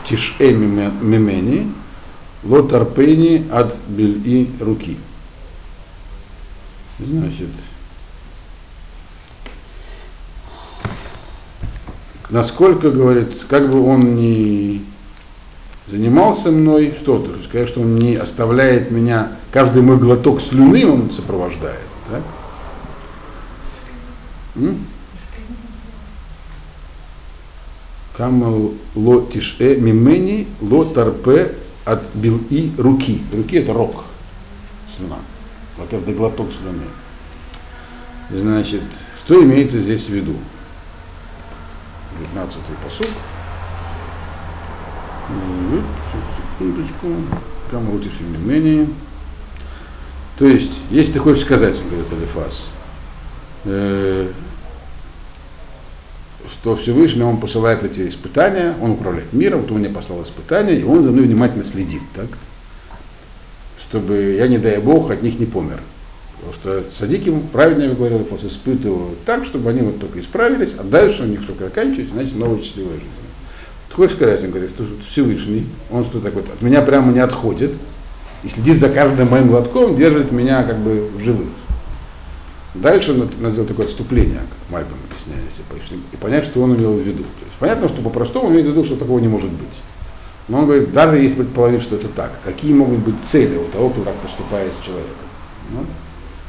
тишэ 0.05 0.53
мимени, 0.53 1.71
ло 2.43 2.63
тарпени 2.63 3.47
от 3.51 3.75
бельи 3.87 4.51
руки. 4.59 4.97
Значит, 6.99 7.47
насколько, 12.29 12.91
говорит, 12.91 13.29
как 13.47 13.69
бы 13.69 13.83
он 13.85 14.15
ни 14.15 14.81
занимался 15.87 16.51
мной, 16.51 16.93
что 16.99 17.19
то 17.19 17.43
сказать, 17.43 17.67
что 17.67 17.81
он 17.81 17.95
не 17.95 18.15
оставляет 18.15 18.91
меня, 18.91 19.31
каждый 19.51 19.81
мой 19.81 19.97
глоток 19.97 20.41
слюны 20.41 20.85
он 20.85 21.11
сопровождает. 21.11 21.79
Так? 22.09 22.21
Камал 28.15 28.73
ло 28.95 29.21
тише 29.31 29.77
мимени 29.77 30.47
ло 30.61 30.85
тарпе 30.85 31.55
от 31.85 32.03
бил 32.13 32.41
и 32.49 32.71
руки. 32.77 33.21
Руки 33.33 33.57
это 33.57 33.73
рог, 33.73 34.03
слюна. 34.95 35.17
Каждый 35.89 36.13
глоток 36.13 36.49
слюны. 36.51 36.83
Значит, 38.29 38.83
что 39.25 39.43
имеется 39.43 39.79
здесь 39.79 40.05
в 40.05 40.09
виду? 40.09 40.35
15-й 42.35 42.83
посуд. 42.83 43.07
Секундочку. 46.57 47.07
Камал 47.71 47.99
тише 47.99 48.23
мимени. 48.23 48.89
То 50.37 50.45
есть, 50.45 50.73
если 50.89 51.13
ты 51.13 51.19
хочешь 51.19 51.43
сказать, 51.43 51.75
говорит 51.89 52.11
Алифас, 52.11 52.65
э, 53.65 54.31
что 56.61 56.75
Всевышний 56.75 57.23
он 57.23 57.37
посылает 57.37 57.83
эти 57.83 58.07
испытания, 58.07 58.75
он 58.79 58.91
управляет 58.91 59.33
миром, 59.33 59.61
вот 59.61 59.71
он 59.71 59.79
мне 59.79 59.89
послал 59.89 60.21
испытания, 60.21 60.75
и 60.75 60.83
он 60.83 61.03
за 61.03 61.09
мной 61.09 61.25
внимательно 61.25 61.63
следит, 61.63 62.03
так? 62.15 62.27
Чтобы 63.81 64.35
я, 64.37 64.47
не 64.47 64.59
дай 64.59 64.77
Бог, 64.77 65.09
от 65.09 65.23
них 65.23 65.39
не 65.39 65.47
помер. 65.47 65.79
Потому 66.35 66.53
что 66.53 66.83
садики, 66.99 67.33
правильно 67.51 67.83
я 67.83 67.89
говорил, 67.89 68.19
вот 68.29 68.43
испытывают 68.43 69.23
так, 69.25 69.43
чтобы 69.43 69.71
они 69.71 69.81
вот 69.81 69.99
только 69.99 70.19
исправились, 70.19 70.69
а 70.77 70.83
дальше 70.83 71.23
у 71.23 71.25
них 71.25 71.41
что 71.41 71.55
заканчивается, 71.55 72.13
значит, 72.13 72.35
новая 72.35 72.61
счастливая 72.61 72.93
жизнь. 72.93 73.07
Ты 73.89 73.95
хочешь 73.95 74.15
сказать, 74.15 74.43
он 74.43 74.51
говорит, 74.51 74.69
что 74.71 74.85
Всевышний, 75.07 75.65
он 75.89 76.05
что 76.05 76.19
так 76.19 76.33
вот 76.35 76.45
от 76.47 76.61
меня 76.61 76.83
прямо 76.83 77.11
не 77.11 77.19
отходит, 77.19 77.71
и 78.43 78.49
следит 78.49 78.77
за 78.77 78.89
каждым 78.89 79.29
моим 79.29 79.47
глотком, 79.47 79.97
держит 79.97 80.31
меня 80.31 80.63
как 80.63 80.77
бы 80.77 81.09
в 81.15 81.23
живых. 81.23 81.47
Дальше 82.73 83.13
надо 83.13 83.51
сделать 83.51 83.67
такое 83.67 83.85
отступление, 83.85 84.39
как 84.39 84.71
Мальбом 84.71 84.97
объясняет, 85.09 85.43
и 86.13 86.17
понять, 86.17 86.45
что 86.45 86.61
он 86.61 86.75
имел 86.77 86.93
в 86.93 87.01
виду. 87.01 87.23
То 87.23 87.45
есть 87.45 87.57
понятно, 87.59 87.89
что 87.89 88.01
по-простому 88.01 88.47
он 88.47 88.53
имеет 88.53 88.67
в 88.67 88.69
виду, 88.69 88.85
что 88.85 88.95
такого 88.95 89.19
не 89.19 89.27
может 89.27 89.51
быть. 89.51 89.81
Но 90.47 90.59
он 90.59 90.65
говорит, 90.65 90.93
даже 90.93 91.17
если 91.17 91.37
предположить, 91.37 91.81
что 91.81 91.97
это 91.97 92.07
так, 92.07 92.31
какие 92.43 92.73
могут 92.73 92.99
быть 92.99 93.15
цели 93.25 93.57
у 93.57 93.65
того, 93.65 93.89
кто 93.89 94.03
так 94.03 94.15
поступает 94.15 94.71
с 94.73 94.85
человеком? 94.85 95.15
Ну, 95.71 95.85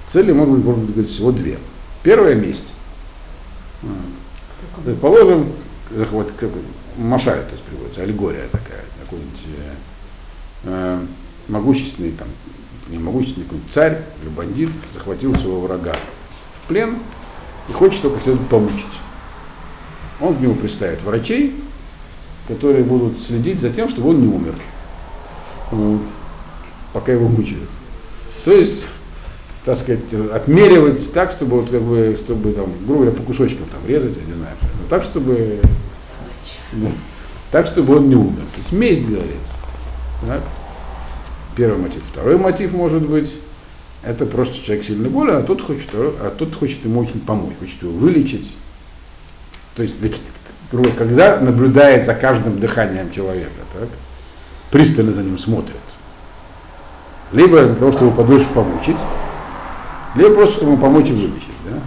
цели 0.08 0.32
могут 0.32 0.58
быть, 0.58 0.64
может 0.64 0.90
быть 0.90 1.10
всего 1.10 1.32
две. 1.32 1.58
Первая 2.02 2.34
месть. 2.34 2.68
Предположим, 4.84 5.46
вот 5.90 6.32
как, 6.38 6.50
Машаль, 6.96 7.44
то 7.44 7.52
есть 7.52 7.64
приводится, 7.64 8.02
аллегория 8.02 8.46
такая, 8.50 8.84
какой-нибудь 9.00 9.40
э, 9.46 9.74
э, 10.64 11.00
могущественный 11.48 12.12
там 12.12 12.28
могущественный 12.98 13.44
какой-нибудь 13.44 13.72
царь 13.72 14.02
или 14.22 14.28
бандит 14.30 14.70
захватил 14.92 15.34
своего 15.34 15.60
врага 15.60 15.94
в 16.62 16.68
плен 16.68 16.98
и 17.68 17.72
хочет 17.72 18.02
только 18.02 18.20
следует 18.22 18.48
помучить. 18.48 18.84
Он 20.20 20.36
к 20.36 20.40
нему 20.40 20.54
приставит 20.54 21.02
врачей, 21.02 21.54
которые 22.48 22.84
будут 22.84 23.20
следить 23.26 23.60
за 23.60 23.70
тем, 23.70 23.88
чтобы 23.88 24.10
он 24.10 24.20
не 24.20 24.28
умер. 24.28 24.54
Вот, 25.70 26.02
пока 26.92 27.12
его 27.12 27.28
мучают. 27.28 27.68
То 28.44 28.52
есть, 28.52 28.86
так 29.64 29.78
сказать, 29.78 30.12
отмеривать 30.32 31.12
так, 31.12 31.32
чтобы 31.32 31.60
вот 31.60 31.70
как 31.70 31.82
бы, 31.82 32.18
чтобы 32.24 32.52
там, 32.52 32.66
грубо 32.84 33.04
говоря, 33.04 33.12
по 33.12 33.22
кусочкам 33.22 33.66
там 33.66 33.80
резать, 33.86 34.16
я 34.16 34.24
не 34.26 34.34
знаю, 34.34 34.56
но 34.60 34.88
так, 34.88 35.02
чтобы 35.02 35.60
да, 36.72 36.88
так, 37.50 37.66
чтобы 37.66 37.96
он 37.96 38.08
не 38.08 38.16
умер. 38.16 38.42
То 38.54 38.58
есть 38.58 38.72
месть 38.72 39.06
говорит. 39.06 39.36
Так? 40.26 40.42
Первый 41.56 41.78
мотив. 41.78 42.02
Второй 42.10 42.38
мотив 42.38 42.72
может 42.72 43.06
быть, 43.06 43.34
это 44.02 44.26
просто 44.26 44.64
человек 44.64 44.84
сильно 44.84 45.08
болен, 45.08 45.36
а 45.36 45.42
тот 45.42 45.60
хочет, 45.62 45.90
а 45.92 46.34
тот 46.36 46.54
хочет 46.54 46.84
ему 46.84 47.00
очень 47.00 47.20
помочь, 47.20 47.54
хочет 47.60 47.82
его 47.82 47.92
вылечить. 47.92 48.50
То 49.76 49.82
есть, 49.82 49.94
когда 50.96 51.38
наблюдает 51.38 52.06
за 52.06 52.14
каждым 52.14 52.58
дыханием 52.58 53.12
человека, 53.12 53.50
так, 53.72 53.88
пристально 54.70 55.12
за 55.12 55.22
ним 55.22 55.38
смотрит. 55.38 55.76
Либо 57.32 57.62
для 57.64 57.74
того, 57.74 57.92
чтобы 57.92 58.10
подольше 58.16 58.48
помучить, 58.54 58.96
либо 60.16 60.34
просто, 60.34 60.56
чтобы 60.56 60.72
ему 60.72 60.80
помочь 60.80 61.08
и 61.08 61.12
вылечить. 61.12 61.48
Да? 61.64 61.78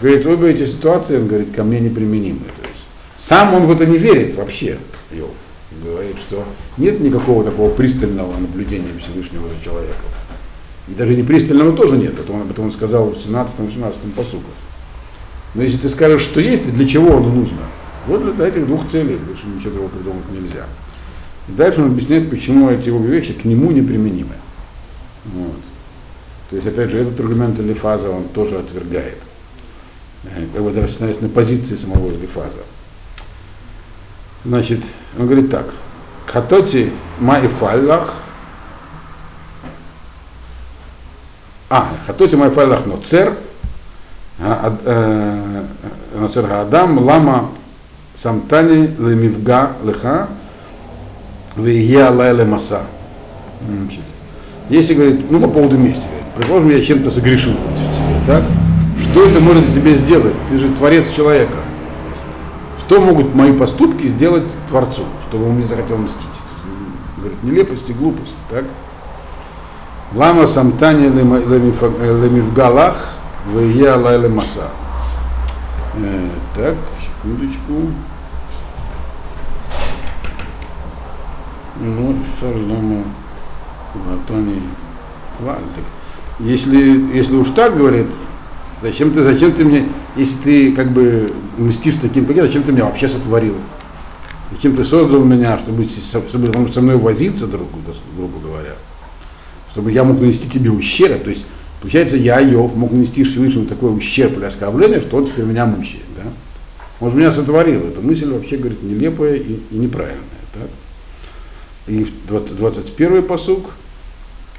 Говорит, 0.00 0.26
обе 0.26 0.50
эти 0.50 0.66
ситуации, 0.66 1.18
он 1.18 1.26
говорит, 1.26 1.54
ко 1.54 1.64
мне 1.64 1.80
неприменимы. 1.80 2.40
То 2.40 2.68
есть, 2.68 2.84
сам 3.18 3.54
он 3.54 3.66
в 3.66 3.70
это 3.72 3.86
не 3.86 3.98
верит 3.98 4.34
вообще, 4.34 4.78
Йов 5.10 5.30
говорит, 5.84 6.16
что 6.18 6.44
нет 6.76 7.00
никакого 7.00 7.44
такого 7.44 7.70
пристального 7.70 8.36
наблюдения 8.36 8.92
Всевышнего 8.98 9.48
за 9.48 9.64
человеком. 9.64 10.06
И 10.88 10.94
даже 10.94 11.14
не 11.14 11.22
пристального 11.22 11.76
тоже 11.76 11.96
нет, 11.96 12.18
это 12.18 12.32
он, 12.32 12.42
об 12.42 12.50
этом 12.50 12.66
он 12.66 12.72
сказал 12.72 13.10
в 13.10 13.16
17-18 13.16 14.12
посуках. 14.14 14.54
Но 15.54 15.62
если 15.62 15.78
ты 15.78 15.88
скажешь, 15.88 16.22
что 16.22 16.40
есть, 16.40 16.70
для 16.72 16.86
чего 16.86 17.16
оно 17.16 17.30
нужно? 17.30 17.62
Вот 18.06 18.36
для 18.36 18.46
этих 18.46 18.66
двух 18.66 18.88
целей, 18.88 19.16
больше 19.16 19.46
ничего 19.46 19.72
другого 19.72 19.88
придумать 19.90 20.30
нельзя. 20.30 20.66
И 21.48 21.52
дальше 21.52 21.82
он 21.82 21.88
объясняет, 21.88 22.30
почему 22.30 22.70
эти 22.70 22.88
его 22.88 22.98
вещи 22.98 23.32
к 23.32 23.44
нему 23.44 23.70
неприменимы. 23.72 24.34
Вот. 25.24 25.56
То 26.50 26.56
есть, 26.56 26.68
опять 26.68 26.90
же, 26.90 26.98
этот 26.98 27.18
аргумент 27.18 27.58
Элифаза 27.58 28.10
он 28.10 28.24
тоже 28.24 28.58
отвергает. 28.58 29.18
Как 30.54 30.62
бы 30.62 30.70
даже 30.70 30.88
на 31.20 31.28
позиции 31.28 31.76
самого 31.76 32.10
Элифаза. 32.10 32.58
Значит, 34.46 34.80
он 35.18 35.26
говорит 35.26 35.50
так. 35.50 35.66
Хатоти 36.26 36.92
майфаллах. 37.18 38.14
А, 41.68 41.88
хатоти 42.06 42.36
майфаллах 42.36 42.86
ноцер. 42.86 43.34
Ноцер 46.14 46.52
Адам 46.52 46.98
лама 46.98 47.50
самтани 48.14 48.94
лемивга 48.98 49.72
леха 49.82 50.28
вия 51.56 52.10
лайле 52.10 52.44
маса. 52.44 52.82
Если 54.68 54.94
говорит, 54.94 55.28
ну 55.28 55.40
по 55.40 55.48
поводу 55.48 55.76
мести, 55.76 56.02
говорит, 56.06 56.26
предположим, 56.36 56.70
я 56.70 56.84
чем-то 56.84 57.10
согрешил 57.10 57.54
против 57.54 57.94
тебя, 57.94 58.20
так? 58.26 58.44
Что 59.00 59.26
это 59.26 59.40
может 59.40 59.68
себе 59.68 59.94
сделать? 59.94 60.34
Ты 60.48 60.58
же 60.58 60.68
творец 60.74 61.10
человека. 61.10 61.56
Что 62.86 63.00
могут 63.00 63.34
мои 63.34 63.52
поступки 63.52 64.06
сделать 64.06 64.44
Творцу, 64.68 65.02
чтобы 65.28 65.48
он 65.48 65.56
мне 65.56 65.66
захотел 65.66 65.98
мстить? 65.98 66.28
Говорит, 67.16 67.42
нелепость 67.42 67.90
и 67.90 67.92
глупость. 67.92 68.34
Так? 68.48 68.64
Лама 70.14 70.46
самтани 70.46 71.08
лемифгалах 71.08 72.96
вия 73.52 73.96
лайле 73.96 74.28
маса. 74.28 74.68
Э, 75.96 76.28
Так, 76.54 76.76
секундочку. 77.04 77.90
Ну, 81.80 82.16
шарлама 82.38 83.02
ватани 83.94 84.62
вальдик. 85.40 85.84
Если, 86.38 87.16
если 87.16 87.34
уж 87.34 87.50
так 87.50 87.76
говорит, 87.76 88.06
зачем 88.80 89.10
ты, 89.12 89.24
зачем 89.24 89.52
ты 89.52 89.64
мне, 89.64 89.88
если 90.16 90.36
ты 90.36 90.72
как 90.72 90.90
бы 90.92 91.32
мстишь 91.58 91.96
таким 92.00 92.24
пакетом, 92.24 92.48
зачем 92.48 92.62
ты 92.62 92.72
меня 92.72 92.86
вообще 92.86 93.08
сотворил? 93.08 93.54
Зачем 94.50 94.76
ты 94.76 94.84
создал 94.84 95.24
меня, 95.24 95.58
чтобы, 95.58 95.86
чтобы 95.88 96.72
со 96.72 96.80
мной 96.80 96.96
возиться, 96.96 97.46
друг, 97.46 97.68
грубо 98.16 98.38
говоря? 98.38 98.74
Чтобы 99.72 99.92
я 99.92 100.04
мог 100.04 100.20
нанести 100.20 100.48
тебе 100.48 100.70
ущерб. 100.70 101.24
То 101.24 101.30
есть, 101.30 101.44
получается, 101.80 102.16
я, 102.16 102.40
Йов, 102.40 102.74
мог 102.76 102.92
нанести 102.92 103.24
Всевышнему 103.24 103.66
такой 103.66 103.96
ущерб 103.96 104.38
или 104.38 104.44
оскорбление, 104.44 105.00
что 105.00 105.18
он 105.18 105.26
теперь 105.26 105.44
меня 105.44 105.66
мучает. 105.66 106.04
Да? 106.16 106.30
Он 107.00 107.10
же 107.10 107.18
меня 107.18 107.32
сотворил. 107.32 107.80
Эта 107.80 108.00
мысль 108.00 108.30
вообще, 108.30 108.56
говорит, 108.56 108.82
нелепая 108.82 109.34
и, 109.34 109.58
и 109.70 109.76
неправильная. 109.76 110.22
Так? 110.54 110.70
И 111.88 112.04
в 112.04 112.26
20 112.28 112.56
21 112.56 113.22
посук. 113.24 113.72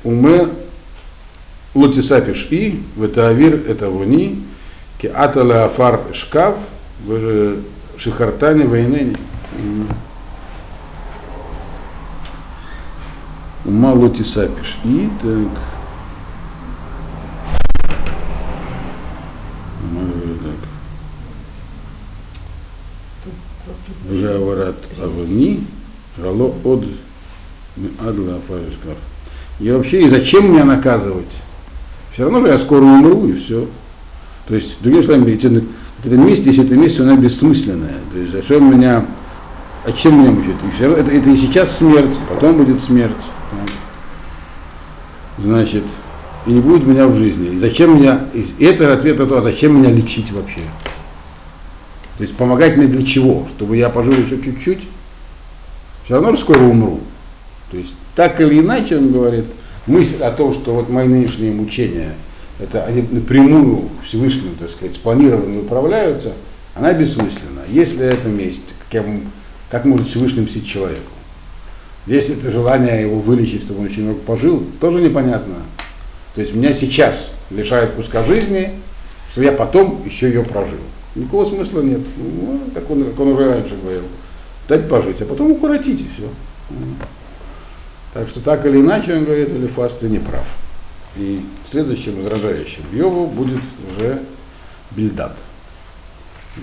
Уме 0.03 0.49
лотисапиш 1.73 2.47
и, 2.51 2.81
в 2.95 3.03
это 3.03 3.89
вони, 3.89 4.43
атала 5.05 5.65
афар 5.65 5.99
шкаф, 6.13 6.55
шихартане 7.97 8.65
войнени. 8.65 9.15
Ума 13.65 13.93
лотисапиш 13.93 14.79
и, 14.83 15.09
так. 15.21 15.61
Жаворат 24.09 24.75
авни, 25.01 25.67
жало 26.17 26.53
от 26.63 26.83
адла 27.99 28.39
шкаф. 28.39 28.97
И 29.59 29.69
вообще, 29.69 30.03
и 30.03 30.09
зачем 30.09 30.51
меня 30.51 30.63
наказывать? 30.63 31.25
Все 32.13 32.23
равно 32.23 32.41
же 32.41 32.47
я 32.47 32.57
скоро 32.57 32.83
умру, 32.83 33.27
и 33.27 33.33
все. 33.33 33.67
То 34.47 34.55
есть, 34.55 34.81
другими 34.81 35.01
словами, 35.01 35.31
эти- 35.31 35.63
это 36.03 36.15
месть, 36.15 36.45
если 36.45 36.65
это 36.65 36.75
месть, 36.75 36.99
она 36.99 37.15
бессмысленная. 37.15 37.95
То 38.11 38.19
есть, 38.19 38.31
зачем 38.31 38.71
меня, 38.71 39.05
а 39.85 39.91
чем 39.91 40.21
меня 40.21 40.31
равно 40.31 40.97
это, 40.97 41.11
это 41.11 41.29
и 41.29 41.37
сейчас 41.37 41.77
смерть, 41.77 42.17
потом 42.29 42.57
будет 42.57 42.83
смерть. 42.83 43.11
Значит, 45.37 45.83
и 46.45 46.51
не 46.51 46.61
будет 46.61 46.85
меня 46.87 47.07
в 47.07 47.15
жизни. 47.17 47.55
И 47.55 47.59
зачем 47.59 47.97
меня, 47.99 48.21
и 48.33 48.63
это 48.63 48.93
ответ 48.93 49.19
на 49.19 49.25
то, 49.25 49.37
а 49.37 49.41
зачем 49.41 49.79
меня 49.79 49.91
лечить 49.91 50.31
вообще? 50.31 50.61
То 52.17 52.23
есть 52.23 52.35
помогать 52.35 52.77
мне 52.77 52.87
для 52.87 53.05
чего? 53.05 53.47
Чтобы 53.55 53.77
я 53.77 53.89
пожил 53.89 54.13
еще 54.13 54.41
чуть-чуть? 54.41 54.79
Все 56.05 56.15
равно 56.15 56.31
же 56.31 56.37
скоро 56.37 56.59
умру. 56.59 57.01
То 57.69 57.77
есть 57.77 57.93
так 58.15 58.41
или 58.41 58.59
иначе, 58.59 58.97
он 58.97 59.11
говорит, 59.11 59.45
мысль 59.85 60.23
о 60.23 60.31
том, 60.31 60.53
что 60.53 60.73
вот 60.73 60.89
мои 60.89 61.07
нынешние 61.07 61.51
мучения, 61.51 62.13
это 62.59 62.85
они 62.85 63.03
напрямую 63.11 63.89
Всевышним, 64.05 64.55
так 64.55 64.69
сказать, 64.69 64.95
спланированы 64.95 65.55
и 65.55 65.59
управляются, 65.59 66.33
она 66.75 66.93
бессмысленна. 66.93 67.61
Если 67.69 68.05
это 68.05 68.27
месть, 68.27 68.73
кем, 68.89 69.23
как 69.69 69.85
может 69.85 70.07
Всевышний 70.07 70.41
мстить 70.41 70.67
человеку? 70.67 71.11
Если 72.05 72.37
это 72.37 72.51
желание 72.51 73.01
его 73.01 73.19
вылечить, 73.19 73.63
чтобы 73.63 73.81
он 73.81 73.87
очень 73.87 74.03
много 74.03 74.19
пожил, 74.19 74.63
тоже 74.79 75.01
непонятно. 75.01 75.55
То 76.35 76.41
есть 76.41 76.53
меня 76.53 76.73
сейчас 76.73 77.33
лишают 77.49 77.91
куска 77.91 78.23
жизни, 78.23 78.71
что 79.31 79.43
я 79.43 79.51
потом 79.51 80.01
еще 80.05 80.27
ее 80.27 80.43
прожил. 80.43 80.77
Никакого 81.15 81.45
смысла 81.45 81.81
нет. 81.81 81.99
Ну, 82.17 82.61
как, 82.73 82.89
он, 82.89 83.03
как 83.03 83.19
он 83.19 83.27
уже 83.29 83.49
раньше 83.49 83.75
говорил. 83.81 84.03
Дать 84.69 84.87
пожить, 84.87 85.21
а 85.21 85.25
потом 85.25 85.51
укоротить 85.51 86.01
и 86.01 86.07
все. 86.15 86.29
Так 88.13 88.27
что 88.29 88.39
так 88.39 88.65
или 88.65 88.77
иначе, 88.79 89.15
он 89.15 89.25
говорит, 89.25 89.49
Элифас, 89.49 89.95
ты 89.95 90.09
не 90.09 90.19
прав. 90.19 90.45
И 91.17 91.41
следующим 91.69 92.21
возражающим 92.21 92.83
Йову 92.93 93.27
будет 93.27 93.61
уже 93.97 94.21
Бильдад. 94.91 95.35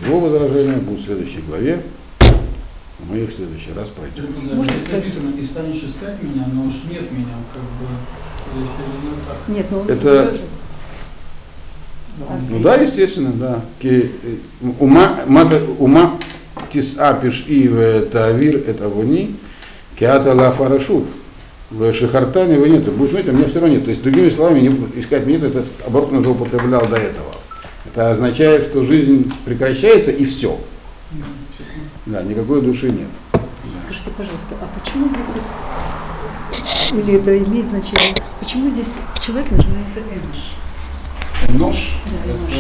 Его 0.05 0.21
возражения 0.21 0.77
будут 0.77 1.01
в 1.01 1.05
следующей 1.07 1.41
главе. 1.41 1.83
Мы 3.11 3.19
их 3.19 3.31
в 3.31 3.37
следующий 3.37 3.73
раз 3.77 3.89
пройдем. 3.89 4.33
Можно 4.55 4.73
написано, 4.73 5.31
и 5.39 5.45
станешь 5.45 5.83
искать 5.83 6.23
меня, 6.23 6.47
но 6.53 6.65
уж 6.67 6.75
нет 6.89 7.11
меня, 7.11 7.35
как 7.53 7.63
бы. 7.63 7.89
Нет, 9.49 9.67
ну 9.71 9.81
он 9.81 9.89
Это-. 9.89 10.37
А 12.29 12.39
Ну 12.49 12.61
да, 12.61 12.77
естественно, 12.77 13.33
да. 13.33 13.61
Ки- 13.81 14.13
э, 14.23 14.37
Ума, 14.79 15.21
мата, 15.27 15.61
ума 15.79 16.17
тиса 16.73 17.13
пиш 17.15 17.45
и 17.49 17.69
в 17.69 18.07
тавир 18.07 18.57
это 18.69 18.89
вони, 18.89 19.35
киата 19.99 20.33
ла 20.33 20.53
фарашув. 20.53 21.07
В 21.71 21.93
шихартане 21.93 22.59
вы 22.59 22.69
нету. 22.69 22.93
Будет 22.93 23.11
смотреть, 23.11 23.29
а 23.29 23.33
у 23.33 23.37
меня 23.37 23.49
все 23.49 23.61
равно 23.61 23.75
нет. 23.75 23.85
То 23.85 23.91
есть, 23.91 24.03
другими 24.03 24.31
словами, 24.31 24.61
не 24.61 24.69
искать 25.01 25.27
нет, 25.27 25.43
этот 25.43 25.67
оборот 25.87 26.11
он 26.13 26.19
уже 26.19 26.31
употреблял 26.31 26.87
до 26.87 26.97
этого. 26.97 27.31
Это 27.87 28.11
означает, 28.13 28.65
что 28.65 28.85
жизнь 28.85 29.33
прекращается 29.45 30.11
и 30.11 30.25
все. 30.25 30.59
Да, 32.07 32.23
никакой 32.23 32.61
души 32.61 32.91
нет. 32.91 33.09
Скажите, 33.83 34.11
пожалуйста, 34.17 34.55
а 34.61 34.69
почему 34.79 35.09
здесь 35.09 35.29
вот, 35.35 36.99
или 36.99 37.15
это 37.15 37.39
имеет 37.39 37.67
значение, 37.67 38.15
почему 38.41 38.71
здесь 38.71 38.93
человек 39.21 39.51
называется 39.51 40.01
Эныш? 40.01 41.59
Нож. 41.59 41.99
Да, 42.07 42.31
Энош. 42.31 42.51